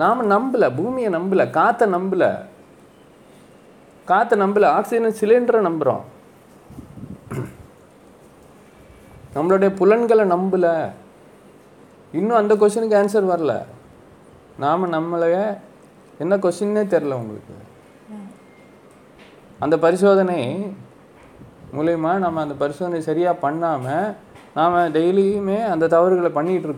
நாம் 0.00 0.30
நம்பல 0.30 0.64
பூமியை 0.76 1.10
நம்பல 1.14 1.42
காற்றை 1.56 1.86
நம்பல. 1.94 2.24
காற்றை 4.10 4.36
நம்பல 4.40 4.66
ஆக்சிஜன் 4.76 5.18
சிலிண்டரை 5.20 5.60
நம்புகிறோம் 5.68 6.04
நம்மளுடைய 9.34 9.70
புலன்களை 9.80 10.24
நம்பல. 10.30 10.68
இன்னும் 12.18 12.40
அந்த 12.42 12.54
கொஷனுக்கு 12.54 12.96
ஆன்சர் 13.00 13.30
வரல. 13.32 13.52
நாம் 14.62 14.92
நம்மளைய 14.92 15.36
என்ன 16.18 16.36
கொஷின்னே 16.36 16.82
தெரில 16.94 17.18
உங்களுக்கு. 17.20 17.54
அந்த 19.64 19.78
பரிசோதனை 19.84 20.38
மூலயமா 21.76 22.12
நம்ம 22.24 22.40
அந்த 22.40 22.54
பரிசோதனை 22.62 23.00
சரியாக 23.08 23.42
பண்ணாமல் 23.44 24.14
நாம் 24.54 24.74
டெய்லியுமே 24.96 25.58
அந்த 25.74 25.88
தவறுகளை 25.94 26.30
பண்ணிகிட்டு 26.38 26.68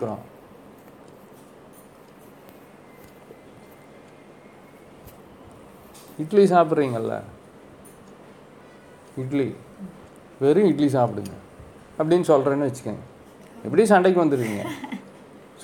இட்லி 6.23 6.45
சாப்பிட்றீங்கல்ல? 6.45 7.21
இட்லி. 9.17 9.55
வெறும் 10.41 10.67
இட்லி 10.67 10.87
சாப்பிடுங்க. 10.87 11.33
அப்படின்னு 11.99 12.31
சொல்கிறேன்னு 12.31 12.71
வச்சுக்கோங்க. 12.71 13.01
எப்படி 13.65 13.87
சண்டைக்கு 13.87 14.25
வந்துடுவீங்க? 14.25 14.67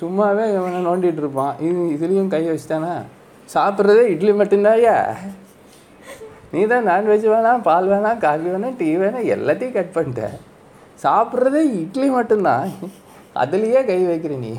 சும்மாவே 0.01 0.53
இவனை 0.53 0.85
நோண்டிகிட்டு 0.85 1.17
இருப்பான். 1.17 1.59
இது 1.59 1.71
இதுலேயும் 1.71 2.27
கை 2.27 2.49
வச்சுட்டானா? 2.49 3.01
சாப்பிட்றதே 3.53 4.01
இட்லி 4.01 4.31
மட்டும்தாயா 4.31 5.15
நீ 6.51 6.65
தான் 6.65 6.87
நான்வெஜ் 6.87 7.27
வேணாம் 7.27 7.61
பால் 7.61 7.87
வேணாம் 7.87 8.17
காஃபி 8.17 8.47
வேணாம் 8.47 8.75
டீ 8.77 8.95
வேணாம் 8.95 9.37
எல்லாத்தையும் 9.37 9.71
கட் 9.71 9.89
பண்ணிட்ட. 9.93 10.29
சாப்பிட்றதே 11.03 11.79
இட்லி 11.79 12.09
மட்டும்தான். 12.09 12.69
அதுலேயே 13.35 13.85
கை 13.85 14.07
வைக்கிற 14.07 14.37
நீ. 14.37 14.49
நீ 14.49 14.57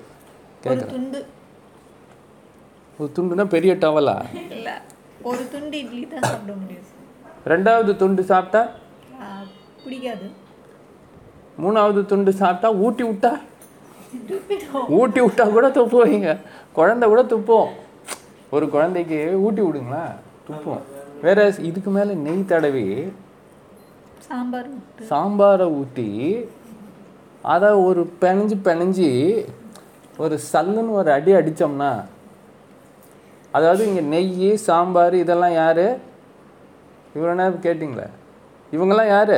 கேட்குறேன் 0.64 0.92
துண்டு. 0.96 1.20
ஒரு 3.00 3.10
துண்டுனா 3.18 3.46
பெரிய 3.54 3.74
டவலா 3.84 4.16
இல்ல. 4.56 4.70
ஒரு 5.30 5.44
துண்டு 5.54 5.78
இட்லி 5.84 6.02
தான் 6.14 6.26
சாப்பிட 6.32 6.54
முடியும். 6.62 6.90
ரெண்டாவது 7.52 7.96
துண்டு 8.02 8.24
சாப்பிட்டா? 8.32 8.62
பிடிக்காது. 9.84 10.28
மூணாவது 11.64 12.02
துண்டு 12.12 12.34
சாப்பிட்டா 12.42 12.70
ஊட்டி 12.86 13.04
விட்டா? 13.04 13.32
ஊட்டி 15.00 15.20
விட்டா 15.22 15.46
கூட 15.56 15.68
துப்புவீங்க. 15.80 16.30
குழந்தை 16.78 17.10
கூட 17.10 17.24
துப்போம். 17.34 17.72
ஒரு 18.56 18.66
குழந்தைக்கு 18.76 19.20
ஊட்டி 19.46 19.62
விடுங்களா? 19.62 20.06
துப்போம். 20.50 20.82
வேற 21.26 21.40
இதுக்கு 21.70 21.92
மேலே 21.98 22.14
நெய் 22.28 22.50
தடவி 22.52 22.86
சாம்பார் 24.28 24.70
சாம்பாரை 25.12 25.68
ஊற்றி 25.80 26.10
அதை 27.54 27.70
ஒரு 27.88 28.02
பிணைஞ்சு 28.22 28.56
பிணைஞ்சு 28.68 29.10
ஒரு 30.24 30.36
சல்லுன்னு 30.52 30.98
ஒரு 31.02 31.10
அடி 31.18 31.32
அடித்தோம்னா 31.40 31.92
அதாவது 33.54 33.82
இங்கே 33.88 34.04
நெய் 34.14 34.50
சாம்பார் 34.68 35.16
இதெல்லாம் 35.22 35.56
யார்? 35.62 35.86
இவ்வளோ 37.16 37.34
நேரம் 37.40 37.64
கேட்டிங்களே? 37.66 38.06
இவங்கெல்லாம் 38.74 39.12
யார்? 39.16 39.38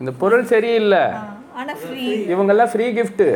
இந்த 0.00 0.10
பொருள் 0.20 0.50
சரியில்லை. 0.52 1.02
இவங்கெல்லாம் 2.34 2.70
ஃப்ரீ 2.72 2.86
கிஃப்ட்டு 2.98 3.28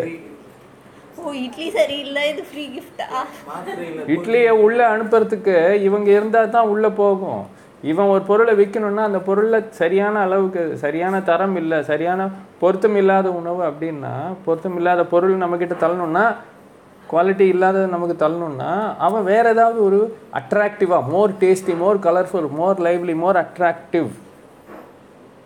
ஓ 1.21 1.33
இட்லி 1.45 1.67
சரியில்லை 1.79 2.23
இது 2.33 2.43
ஃப்ரீ 2.51 2.65
கிஃப்டா 2.75 3.07
மாத்திரையில் 3.49 4.13
இட்லியை 4.15 4.53
உள்ளே 4.67 4.85
அனுப்புறதுக்கு 4.93 5.57
இவங்க 5.89 6.09
இருந்தால் 6.19 6.55
தான் 6.57 6.71
உள்ளே 6.75 6.91
போகும். 7.03 7.43
இவன் 7.83 8.11
ஒரு 8.13 8.23
பொருளை 8.29 8.53
விற்கணும்னா 8.57 9.03
அந்த 9.09 9.21
பொருளில் 9.27 9.69
சரியான 9.81 10.15
அளவுக்கு 10.21 10.63
சரியான 10.77 11.21
தரம் 11.23 11.57
இல்லை 11.57 11.79
சரியான 11.83 12.27
பொருத்தம் 12.61 12.97
இல்லாத 12.97 13.29
உணவு 13.33 13.63
அப்படின்னா 13.71 14.15
பொருத்தம் 14.45 14.77
இல்லாத 14.77 15.05
பொருள் 15.05 15.43
நம்மக்கிட்ட 15.43 15.77
தள்ளணும்னா 15.85 16.25
குவாலிட்டி 17.11 17.47
இல்லாதது 17.53 17.87
நமக்கு 17.95 18.17
தள்ளணும்னா 18.25 18.73
அவன் 19.07 19.25
வேறு 19.25 19.49
ஏதாவது 19.55 19.79
ஒரு 19.85 20.01
அட்ராக்டிவாக 20.41 21.09
more 21.13 21.33
tasty 21.41 21.75
more 21.77 21.99
colourful 22.07 22.51
more 22.59 22.83
lively 22.87 23.15
more 23.23 23.39
attractive 23.45 24.11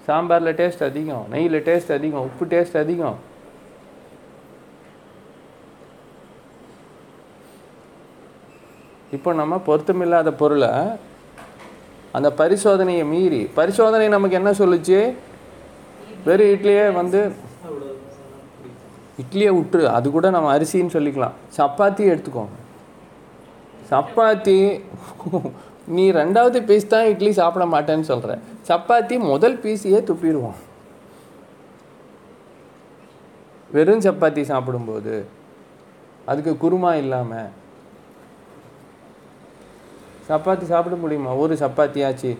சாம்பாரில் 0.09 0.57
டேஸ்ட் 0.59 0.85
அதிகம் 0.89 1.25
நெய்யில் 1.35 1.65
டேஸ்ட் 1.69 1.95
அதிகம் 1.99 2.27
உப்பு 2.29 2.47
டேஸ்ட் 2.55 2.77
அதிகம். 2.83 3.17
இப்போ 9.13 9.33
நம்ம 9.33 9.57
பொருத்தமில்லாத 9.67 10.31
பொருளை 10.43 10.71
அந்த 12.17 12.29
பரிசோதனையை 12.41 13.05
மீறி. 13.13 13.41
பரிசோதனை 13.59 14.09
நமக்கு 14.17 14.39
என்ன 14.41 14.51
சொல்லுச்சு? 14.61 14.99
வெறும் 16.27 16.53
இட்லியே 16.57 16.85
வந்து 17.01 17.21
இட்லியை 19.23 19.51
விட்டுரு 19.57 19.85
அது 19.97 20.07
கூட 20.15 20.27
நம்ம 20.35 20.53
அரிசின்னு 20.57 20.95
சொல்லிக்கலாம். 20.97 21.35
சப்பாத்தி 21.59 22.05
எடுத்துக்கோங்க 22.13 22.57
சப்பாத்தி 23.91 24.59
நீ 25.97 26.05
ரெண்டாவது 26.19 26.59
பீஸ் 26.69 26.93
தான் 26.93 27.09
இட்லி 27.13 27.33
சாப்பிட 27.39 27.65
மாட்டேன்னு 27.73 28.07
சொல்கிற 28.11 28.37
சப்பாத்தி 28.69 29.17
முதல் 29.31 29.57
பீஸையே 29.65 30.01
துப்பிடுவோம். 30.09 30.59
வெறும் 33.75 34.05
சப்பாத்தி 34.07 34.43
சாப்பிடும்போது 34.53 35.15
அதுக்கு 36.31 36.53
குருமா 36.65 36.93
இல்லாமல் 37.03 37.51
சப்பாத்தி 40.29 40.63
சாப்பிட 40.63 40.97
முடியுமா? 40.97 41.35
ஒரு 41.35 41.55
சப்பாத்தியாச்சு. 41.55 42.37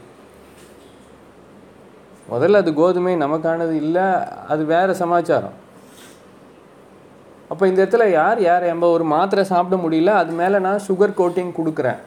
முதல்ல 2.31 2.61
அது 2.63 2.75
கோதுமை 2.75 3.17
நமக்கானது 3.17 3.71
இல்லை 3.71 4.07
அது 4.49 4.65
வேறு 4.65 4.95
சமாச்சாரம். 4.95 5.57
அப்போ 7.49 7.65
இந்த 7.69 7.81
இடத்துல 7.85 8.05
யார் 8.11 8.43
யார் 8.43 8.65
நம்ம 8.65 8.89
ஒரு 8.89 9.05
மாத்திரை 9.05 9.45
சாப்பிட 9.45 9.77
முடியல 9.83 10.13
அது 10.23 10.33
மேலே 10.33 10.59
நான் 10.59 10.85
சுகர் 10.89 11.19
கோட்டிங் 11.21 11.53
கொடுக்குறேன். 11.59 12.01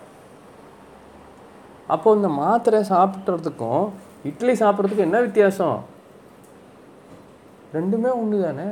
அப்போ 1.88 2.16
இந்த 2.16 2.28
மாத்திரை 2.28 2.80
சாப்பிட்றதுக்கும் 2.90 3.90
இட்லி 4.24 4.54
சாப்பிட்றதுக்கும் 4.54 5.08
என்ன 5.10 5.20
வித்தியாசம்? 5.20 5.78
ரெண்டுமே 7.74 8.10
ஒன்று 8.22 8.44
தானே 8.44 8.68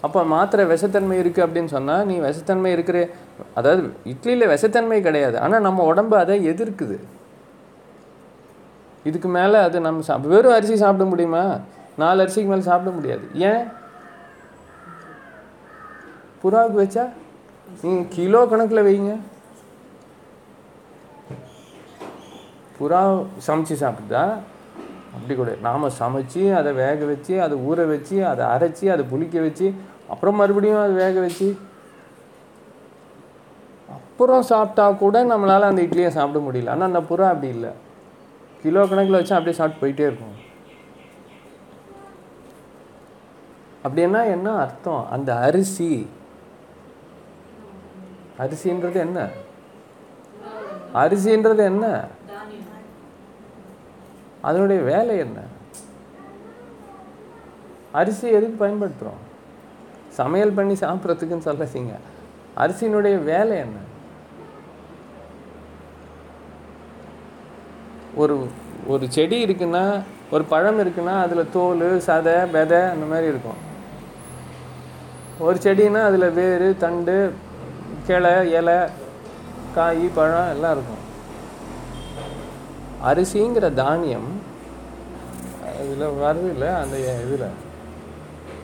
அப்போ 0.00 0.24
மாத்திரை 0.24 0.64
விஷத்தன்மை 0.66 1.16
இருக்குது 1.20 1.44
அப்படின்னு 1.46 1.72
சொன்னால் 1.76 2.06
நீ 2.06 2.20
விஷத்தன்மை 2.20 2.66
இருக்கிற. 2.66 3.08
அதாவது 3.54 3.92
இட்லியில் 4.04 4.50
விஷத்தன்மை 4.54 5.00
கிடையாது. 5.00 5.38
ஆனால் 5.38 5.60
நம்ம 5.60 5.84
உடம்பு 5.84 6.16
அதை 6.16 6.48
எதிர்க்குது. 6.48 6.98
இதுக்கு 9.04 9.28
மேலே 9.28 9.58
அது 9.58 9.80
நம்ம 9.80 10.02
சாப் 10.02 10.26
வெறும் 10.26 10.52
அரிசி 10.52 10.76
சாப்பிட 10.76 11.08
முடியுமா? 11.08 11.58
நாலு 11.98 12.24
அரிசிக்கு 12.24 12.50
மேலே 12.52 12.60
சாப்பிட 12.60 12.90
முடியாது. 12.96 13.24
ஏன்? 13.34 13.64
புறாவுக்கு 16.42 16.78
வச்சா? 16.84 17.04
நீங்கள் 17.82 18.08
கிலோ 18.08 18.46
கணக்கில் 18.46 18.86
வைங்க. 18.88 19.18
புறா 22.78 23.26
சமைச்சு 23.46 23.74
சாப்பிட்டா 23.84 24.38
அப்படி 25.16 25.34
கூட. 25.34 25.52
நாம் 25.62 25.84
சமைச்சு 26.00 26.42
அதை 26.54 26.72
வேக 26.82 27.04
வச்சு 27.04 27.34
அதை 27.42 27.58
ஊற 27.68 27.86
வச்சு 27.92 28.16
அதை 28.26 28.44
அரைச்சி 28.54 28.86
அதை 28.94 29.04
புளிக்க 29.12 29.40
வச்சு 29.40 29.68
அப்புறம் 30.08 30.38
மறுபடியும் 30.40 30.82
அதை 30.82 30.94
வேக 31.04 31.20
வச்சு 31.20 31.48
அப்புறம் 33.96 34.42
சாப்பிட்டா 34.42 34.84
கூட 34.90 35.24
நம்மளால் 35.24 35.70
அந்த 35.70 35.82
இட்லியை 35.82 36.08
சாப்பிட 36.08 36.44
முடியல. 36.44 36.72
ஆனால் 36.74 36.88
அந்த 36.90 37.00
புறா 37.00 37.26
அப்படி 37.32 37.48
இல்லை. 37.48 37.70
கிலோ 38.62 38.82
கணக்கில் 38.86 39.18
வச்சு 39.18 39.34
அப்படியே 39.34 39.56
சாப்பிட்டு 39.58 39.82
போயிட்டே 39.82 40.06
இருக்கும். 40.06 40.36
அப்படின்னா 43.84 44.20
என்ன 44.34 44.54
அர்த்தம்? 44.58 45.02
அந்த 45.10 45.30
அரிசி. 45.48 45.90
அரிசின்றது 48.38 48.98
என்ன? 49.06 49.28
அரிசின்றது 50.94 51.62
என்ன? 51.72 51.86
அதனுடைய 54.48 54.82
வேலை 54.82 55.18
என்ன? 55.18 55.38
அரிசி 57.92 58.28
எதுக்கு 58.28 58.56
பயன்படுத்துகிறோம் 58.62 59.22
சமையல் 60.08 60.56
பண்ணி 60.58 60.72
சாப்பிட்றதுக்குன்னு 60.72 61.46
சொல்லாதீங்க. 61.48 61.94
அரிசியினுடைய 62.56 63.24
வேலை 63.24 63.56
என்ன? 63.56 63.78
ஒரு 68.14 68.48
ஒரு 68.86 69.06
செடி 69.10 69.44
இருக்குன்னா 69.44 70.02
ஒரு 70.30 70.44
பழம் 70.44 70.78
இருக்குன்னா 70.78 71.20
அதில் 71.20 71.52
தோல் 71.52 72.02
சதை 72.06 72.36
விதை 72.50 72.80
அந்த 72.92 73.06
மாதிரி 73.08 73.26
இருக்கும். 73.26 73.60
ஒரு 75.38 75.58
செடின்னா 75.62 76.02
அதில் 76.02 76.30
வேர் 76.30 76.76
தண்டு 76.76 77.32
கிளை 78.06 78.52
இலை 78.52 78.78
காய் 79.74 80.06
பழம் 80.14 80.50
எல்லாம் 80.50 80.74
இருக்கும். 80.76 81.04
அரிசிங்கிற 83.04 83.74
தானியம் 83.74 84.35
இதில் 85.86 86.18
வருது 86.22 86.48
இல்லை 86.54 86.68
அந்த 86.80 86.96
இதில். 87.24 87.48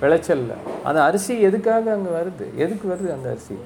விளைச்சலில் 0.01 0.55
அந்த 0.85 0.99
அரிசி 1.03 1.35
எதுக்காக 1.49 1.91
அங்கே 1.97 2.13
வருது? 2.17 2.47
எதுக்கு 2.57 2.87
வருது 2.93 3.11
அந்த 3.17 3.27
அரிசி? 3.33 3.57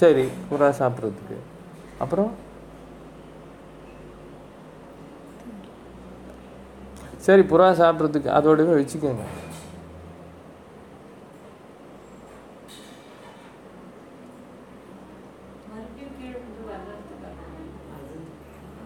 சரி 0.00 0.24
புறா 0.50 0.68
சாப்பிட்றதுக்கு. 0.80 1.36
அப்புறம்? 2.04 2.30
சரி 7.26 7.42
புறா 7.50 7.68
சாப்பிட்றதுக்கு 7.78 8.30
அதோடவே 8.36 8.74
வச்சுக்கோங்க 8.76 9.24
மறுபடியும் 15.66 16.14
கீழே 16.16 16.30
இருந்து 16.32 16.62
வர்றதுக்காக 16.68 17.40
அது 17.96 18.16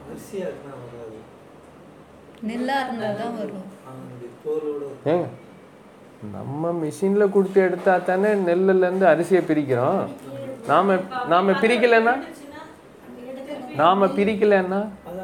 அரிசியாக 0.05 0.51
இருந்தால் 0.51 0.83
வராது 0.87 1.19
நெல்லா 2.81 3.07
இருந்தா 3.07 3.09
தான் 3.21 3.35
வரும். 3.39 3.67
ஏங்க 5.13 5.27
நம்ம 6.35 6.71
மிஷினில் 6.83 7.33
கொடுத்து 7.35 7.59
எடுத்தா 7.67 7.93
தானே 8.09 8.31
நெல்லுலேருந்து 8.47 9.07
அரிசியை 9.13 9.43
பிரிக்கிறோம். 9.51 10.01
நாம் 10.71 10.91
நாம் 11.33 11.59
பிரிக்கலைன்னா? 11.63 12.15
நாம் 13.81 14.15
பிரிக்கலைன்னா? 14.17 14.81
அது 15.09 15.21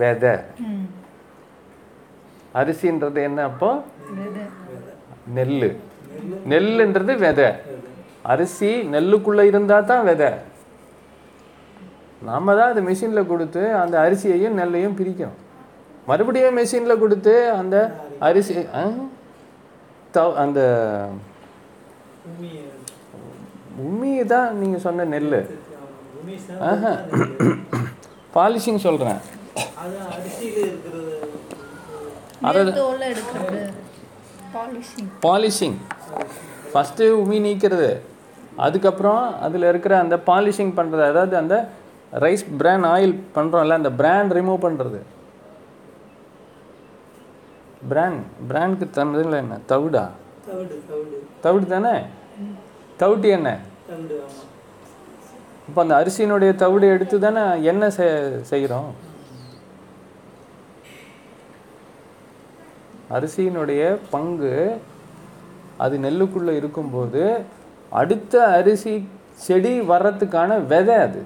விதை. 0.00 0.34
அரிசின்றது 2.60 3.20
என்ன 3.28 3.44
அப்போ? 3.50 3.70
நெல் 5.36 5.54
நெல்லுன்றது 6.52 7.14
விதை. 7.26 7.48
அரிசி 8.32 8.72
நெல்லுக்குள்ளே 8.94 9.44
இருந்தால் 9.52 9.88
தான் 9.92 10.06
விதை. 10.10 10.32
நாம 12.28 12.54
தான் 12.58 12.70
அது 12.72 12.82
மிஷினில் 12.90 13.30
கொடுத்து 13.32 13.62
அந்த 13.80 13.96
அரிசியையும் 14.06 14.58
நெல்லையும் 14.60 14.98
பிரிக்கணும் 15.00 15.40
மறுபடியும் 16.06 16.56
மிஷினில் 16.58 16.98
கொடுத்து 16.98 17.32
அந்த 17.54 17.76
அரிசி 18.20 18.54
அந்த 20.38 20.60
உண்மையை 23.82 24.24
தான் 24.26 24.50
நீங்கள் 24.58 24.82
சொன்ன 24.82 25.06
நெல் 25.06 25.30
உமி 26.18 26.34
ஆஹா. 26.68 26.92
பாலிஷிங் 28.34 28.82
சொல்கிறேன் 28.84 29.20
அதாவது 32.42 32.70
பாலிஷிங் 34.54 35.08
பாலிஷிங் 35.24 35.78
ஃபஸ்ட்டு 36.72 37.08
உமி 37.20 37.38
நீக்கிறது. 37.40 37.88
அதுக்கப்புறம் 38.58 39.22
அதில் 39.40 39.68
இருக்கிற 39.68 39.94
அந்த 39.98 40.16
பாலிஷிங் 40.26 40.72
பண்ணுறது 40.76 41.04
அதாவது 41.06 41.34
அந்த 41.36 41.54
ரைஸ் 42.18 42.44
பிராண்ட் 42.58 42.88
ஆயில் 42.90 43.14
பண்ணுறோம்ல 43.36 43.78
அந்த 43.80 43.90
பிராண்ட் 44.00 44.32
ரிமூவ் 44.32 44.60
பண்ணுறது 44.60 44.98
பிராண்ட் 47.88 48.22
பிராண்டுக்கு 48.48 48.86
தமிழில் 48.90 49.38
என்ன? 49.42 49.54
தவிடா? 49.68 50.04
தவிடு 51.40 51.66
தானே? 51.66 51.94
தவிட்டு 53.00 53.28
என்ன? 53.38 53.50
இப்போ 55.68 55.82
அந்த 55.82 55.94
அரிசியினுடைய 56.00 56.54
தவிடு 56.62 56.86
எடுத்து 56.94 57.18
தானே 57.18 57.62
எண்ணெய் 57.62 57.94
செ 57.96 58.06
செய்கிறோம்? 58.50 58.88
அரிசியினுடைய 63.10 63.82
பங்கு 64.10 64.52
அது 65.76 65.98
நெல்லுக்குள்ளே 65.98 66.56
இருக்கும்போது 66.60 67.22
அடுத்த 67.90 68.46
அரிசி 68.58 69.08
செடி 69.46 69.80
வர்றதுக்கான 69.80 70.58
விதை 70.72 70.96
அது. 71.06 71.22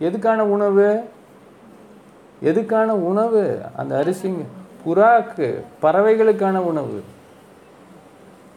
எதுக்கான 0.00 0.40
உணவு? 0.56 0.88
எதுக்கான 2.44 2.84
உணவு? 2.84 3.60
அந்த 3.76 4.04
அரிசிங்க 4.04 4.44
புறாக்கு 4.86 5.60
பறவைகளுக்கான 5.82 6.56
உணவு. 6.56 7.02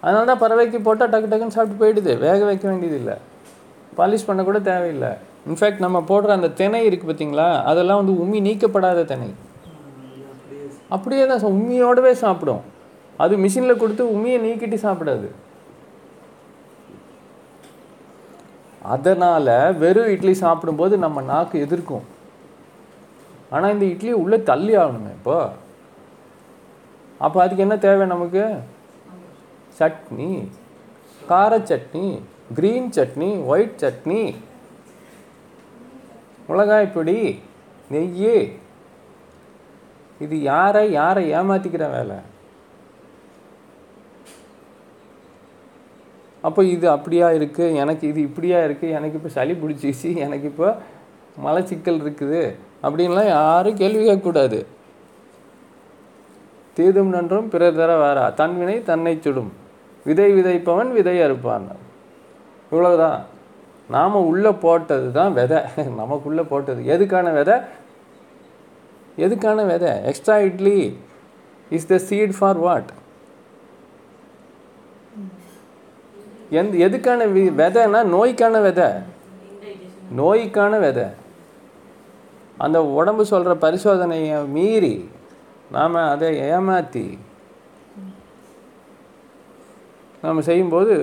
அதனால 0.02 0.36
தான் 0.36 0.40
பறவைக்கு 0.40 0.82
போட்டால் 0.82 1.10
டக்கு 1.10 1.28
டக்குன்னு 1.28 1.48
சாப்பிட்டு 1.48 1.86
போயிடுது. 1.86 2.18
வேக 2.18 2.46
வைக்க 2.46 2.70
வேண்டியதில்லை. 2.70 3.14
பாலிஷ் 3.98 4.28
பண்ணக்கூட 4.28 4.62
தேவையில்லை. 4.62 5.10
இன்ஃபேக்ட் 5.50 5.80
நம்ம 5.80 6.00
போடுற 6.00 6.28
அந்த 6.28 6.48
திணை 6.48 6.88
இருக்குது 6.88 7.08
பார்த்தீங்களா? 7.08 7.64
அதெல்லாம் 7.64 8.06
வந்து 8.06 8.24
உமி 8.24 8.42
நீக்கப்படாத 8.42 9.06
திணை. 9.06 9.34
அப்படியே 10.90 11.26
தான் 11.26 11.44
சா- 11.44 11.48
உம்மியோடவே 11.48 12.12
சாப்பிடும். 12.12 12.62
அது 13.18 13.38
மிஷினில் 13.38 13.78
கொடுத்து 13.78 14.06
உமியை 14.06 14.42
நீக்கிட்டு 14.42 14.76
சாப்பிடாது. 14.76 15.28
அதனால் 18.84 19.78
வெறும் 19.78 20.08
இட்லி 20.08 20.34
சாப்பிடும்போது 20.34 20.98
நம்ம 20.98 21.22
நாக்கு 21.22 21.60
எதிர்க்கும். 21.60 22.18
ஆனால் 23.54 23.74
இந்த 23.76 23.86
இட்லி 23.94 24.12
உள்ளே 24.22 24.38
தள்ளி 24.50 24.74
ஆகணுமே 24.82 25.12
இப்போ. 25.18 25.38
அப்போ 27.26 27.38
அதுக்கு 27.44 27.66
என்ன 27.68 27.78
தேவை 27.86 28.06
நமக்கு? 28.14 28.44
சட்னி. 29.80 30.32
கார 31.32 31.54
சட்னி 31.72 32.08
க்ரீன் 32.58 32.90
சட்னி 32.98 33.30
ஒயிட் 33.52 33.80
சட்னி. 33.84 34.22
மிளகாய் 36.50 36.94
பொடி 36.96 37.20
நெய் 37.94 38.32
இது 40.26 40.36
யாரை 40.52 40.84
யாரை 41.00 41.22
ஏமாற்றிக்கிற 41.38 41.86
வேலை? 41.98 42.18
அப்போ 46.48 46.62
இது 46.74 46.86
அப்படியா 46.96 47.28
இருக்குது 47.38 47.76
எனக்கு 47.82 48.04
இது 48.12 48.20
இப்படியா 48.28 48.60
இருக்குது 48.68 48.96
எனக்கு 48.98 49.18
இப்போ 49.20 49.32
சளி 49.38 49.54
பிடிச்சிச்சு 49.62 50.10
எனக்கு 50.26 50.46
இப்போ 50.52 50.68
மலச்சிக்கல் 51.46 52.02
இருக்குது. 52.04 52.42
அப்படின்லாம் 52.84 53.28
யாரும் 53.28 53.76
கேள்வி 53.76 54.10
கேட்கக்கூடாது. 54.10 54.66
தீதும் 56.74 57.10
நன்றும் 57.10 57.50
பிறர் 57.50 57.76
தர 57.76 57.98
வாரா. 57.98 58.30
தன்வினை 58.30 58.84
தன்னை 58.84 59.18
சுடும். 59.22 59.54
விதை 60.04 60.34
விதைப்பவன் 60.34 60.92
விதை 60.92 61.20
அறுப்பான். 61.20 61.62
இவ்வளவுதான். 62.72 63.26
நாம் 63.90 64.16
உள்ளே 64.16 64.50
போட்டது 64.50 65.12
தான் 65.12 65.34
விதை. 65.34 65.58
நமக்குள்ளே 65.98 66.42
போட்டது. 66.42 66.98
எதுக்கான 66.98 67.34
விதை? 67.34 67.60
எதுக்கான 69.18 69.66
விதை? 69.66 70.04
Extra 70.04 70.40
idli 70.40 70.98
is 71.70 71.88
the 71.88 71.98
seed 71.98 72.38
for 72.38 72.58
what 72.58 72.90
எந்த 76.50 76.78
எதுக்கான 76.78 77.20
வி- 77.20 77.54
விதைன்னா 77.58 78.04
நோய்க்கான 78.04 78.62
விதை. 78.62 78.86
நோய்க்கான 80.12 80.78
விதை. 80.78 81.04
அந்த 82.60 82.86
உடம்பு 82.86 83.26
சொல்கிற 83.26 83.54
பரிசோதனையை 83.56 84.48
மீறி 84.48 85.10
நாம் 85.72 85.94
அதை 86.06 86.38
ஏமாற்றி 86.48 87.06
நாம் 90.24 90.42
செய்யும்போது 90.42 90.96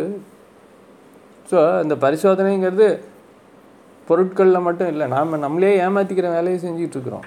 ஸோ 1.50 1.82
இந்த 1.82 1.94
பரிசோதனைங்கிறது 1.94 2.88
பொருட்களில் 4.09 4.61
மட்டும் 4.61 4.88
இல்லை 4.88 5.07
நாம் 5.07 5.38
நம்மளே 5.38 5.80
ஏமாற்றிக்கிற 5.80 6.30
வேலையை 6.32 6.59
செஞ்சுட்டு 6.59 6.96
இருக்கிறோம். 6.96 7.26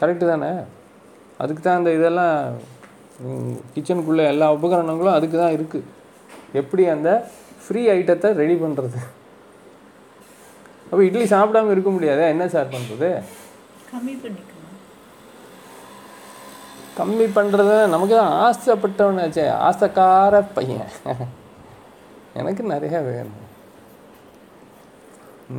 கரெக்டு 0.00 0.24
தானே? 0.26 0.50
அதுக்கு 1.38 1.62
தான் 1.62 1.76
அந்த 1.76 1.92
இதெல்லாம் 1.92 2.36
கிச்சனுக்குள்ளே 3.74 4.26
எல்லா 4.26 4.52
உபகரணங்களும் 4.52 5.12
அதுக்கு 5.12 5.36
தான் 5.38 5.56
இருக்குது 5.58 5.88
எப்படி 6.52 6.86
அந்த 6.86 7.10
ஃப்ரீ 7.64 7.88
ஐட்டத்தை 7.88 8.32
ரெடி 8.32 8.54
பண்ணுறது 8.54 9.00
அப்போ 10.90 11.00
இட்லி 11.04 11.24
சாப்பிடாம 11.24 11.70
இருக்க 11.74 11.90
முடியாதே? 11.90 12.28
என்ன 12.34 12.48
சார் 12.54 12.72
பண்ணுறது 12.74 13.08
கம்மி 13.90 14.14
பண்ணிக்கணும். 14.22 14.54
கம்மி 16.98 17.26
பண்ணுறது 17.36 17.74
நமக்கு 17.94 18.14
தான் 18.20 18.34
ஆசைப்பட்டவனாச்சே 18.46 19.44
ஆசைக்கார 19.68 20.40
பையன். 20.56 20.88
எனக்கு 22.40 22.62
நிறைய 22.72 22.96
வேணும். 23.10 23.44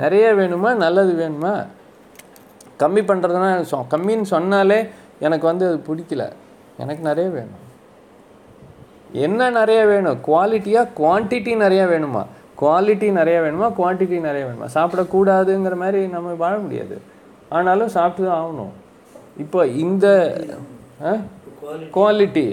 நிறைய 0.01 0.25
வேணுமா? 0.39 0.71
நல்லது 0.84 1.13
வேணுமா? 1.21 1.53
கம்மி 2.82 3.01
பண்ணுறதுனா 3.11 3.47
சொ 3.71 3.77
கம்மின்னு 3.93 4.27
சொன்னாலே 4.34 4.80
எனக்கு 5.25 5.45
வந்து 5.51 5.65
அது 5.69 5.77
பிடிக்கல. 5.88 6.25
எனக்கு 6.84 7.03
நிறைய 7.07 7.30
வேணும். 7.38 7.63
என்ன 9.25 9.49
நிறைய 9.49 9.86
வேணும்? 9.86 10.19
குவாலிட்டியா 10.27 10.82
குவான்டிட்டி 10.99 11.53
நிறைய 11.63 11.84
வேணுமா? 11.93 12.21
குவாலிட்டி 12.62 13.07
நிறைய 13.20 13.38
வேணுமா? 13.43 13.68
குவான்டிட்டி 13.80 14.18
நிறைய 14.28 14.43
வேணுமா? 14.47 14.68
சாப்பிடக்கூடாதுங்கிற 14.78 15.76
மாதிரி 15.84 16.01
நம்ம 16.16 16.34
வாழ 16.43 16.55
முடியாது. 16.66 16.95
ஆனாலும் 17.57 17.93
சாப்பிட்டு 17.97 18.24
தான் 18.30 18.39
ஆகணும். 18.41 18.74
இப்போ 19.43 19.60
இந்த 19.84 20.07
குவாலிட்டி 21.62 21.93
குவாலிட்டி 21.97 22.47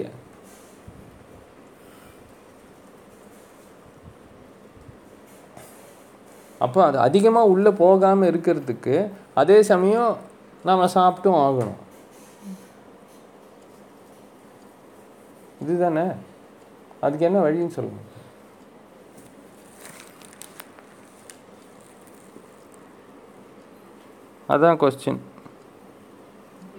அப்போ 6.65 6.79
அது 6.85 6.97
அதிகமாக 7.07 7.51
உள்ளே 7.53 7.71
போகாமல் 7.81 8.29
இருக்கிறதுக்கு 8.29 8.95
அதே 9.41 9.57
சமயம் 9.71 10.13
நாம் 10.67 10.93
சாப்பிட்டும் 10.95 11.41
ஆகணும். 11.47 11.81
இதுதானே? 15.63 16.05
அதுக்கு 17.05 17.27
என்ன 17.29 17.41
வழின்னு 17.45 17.75
சொல்லணும் 17.77 18.06
அதான் 24.49 24.77
கொஸ்டின் 24.77 25.19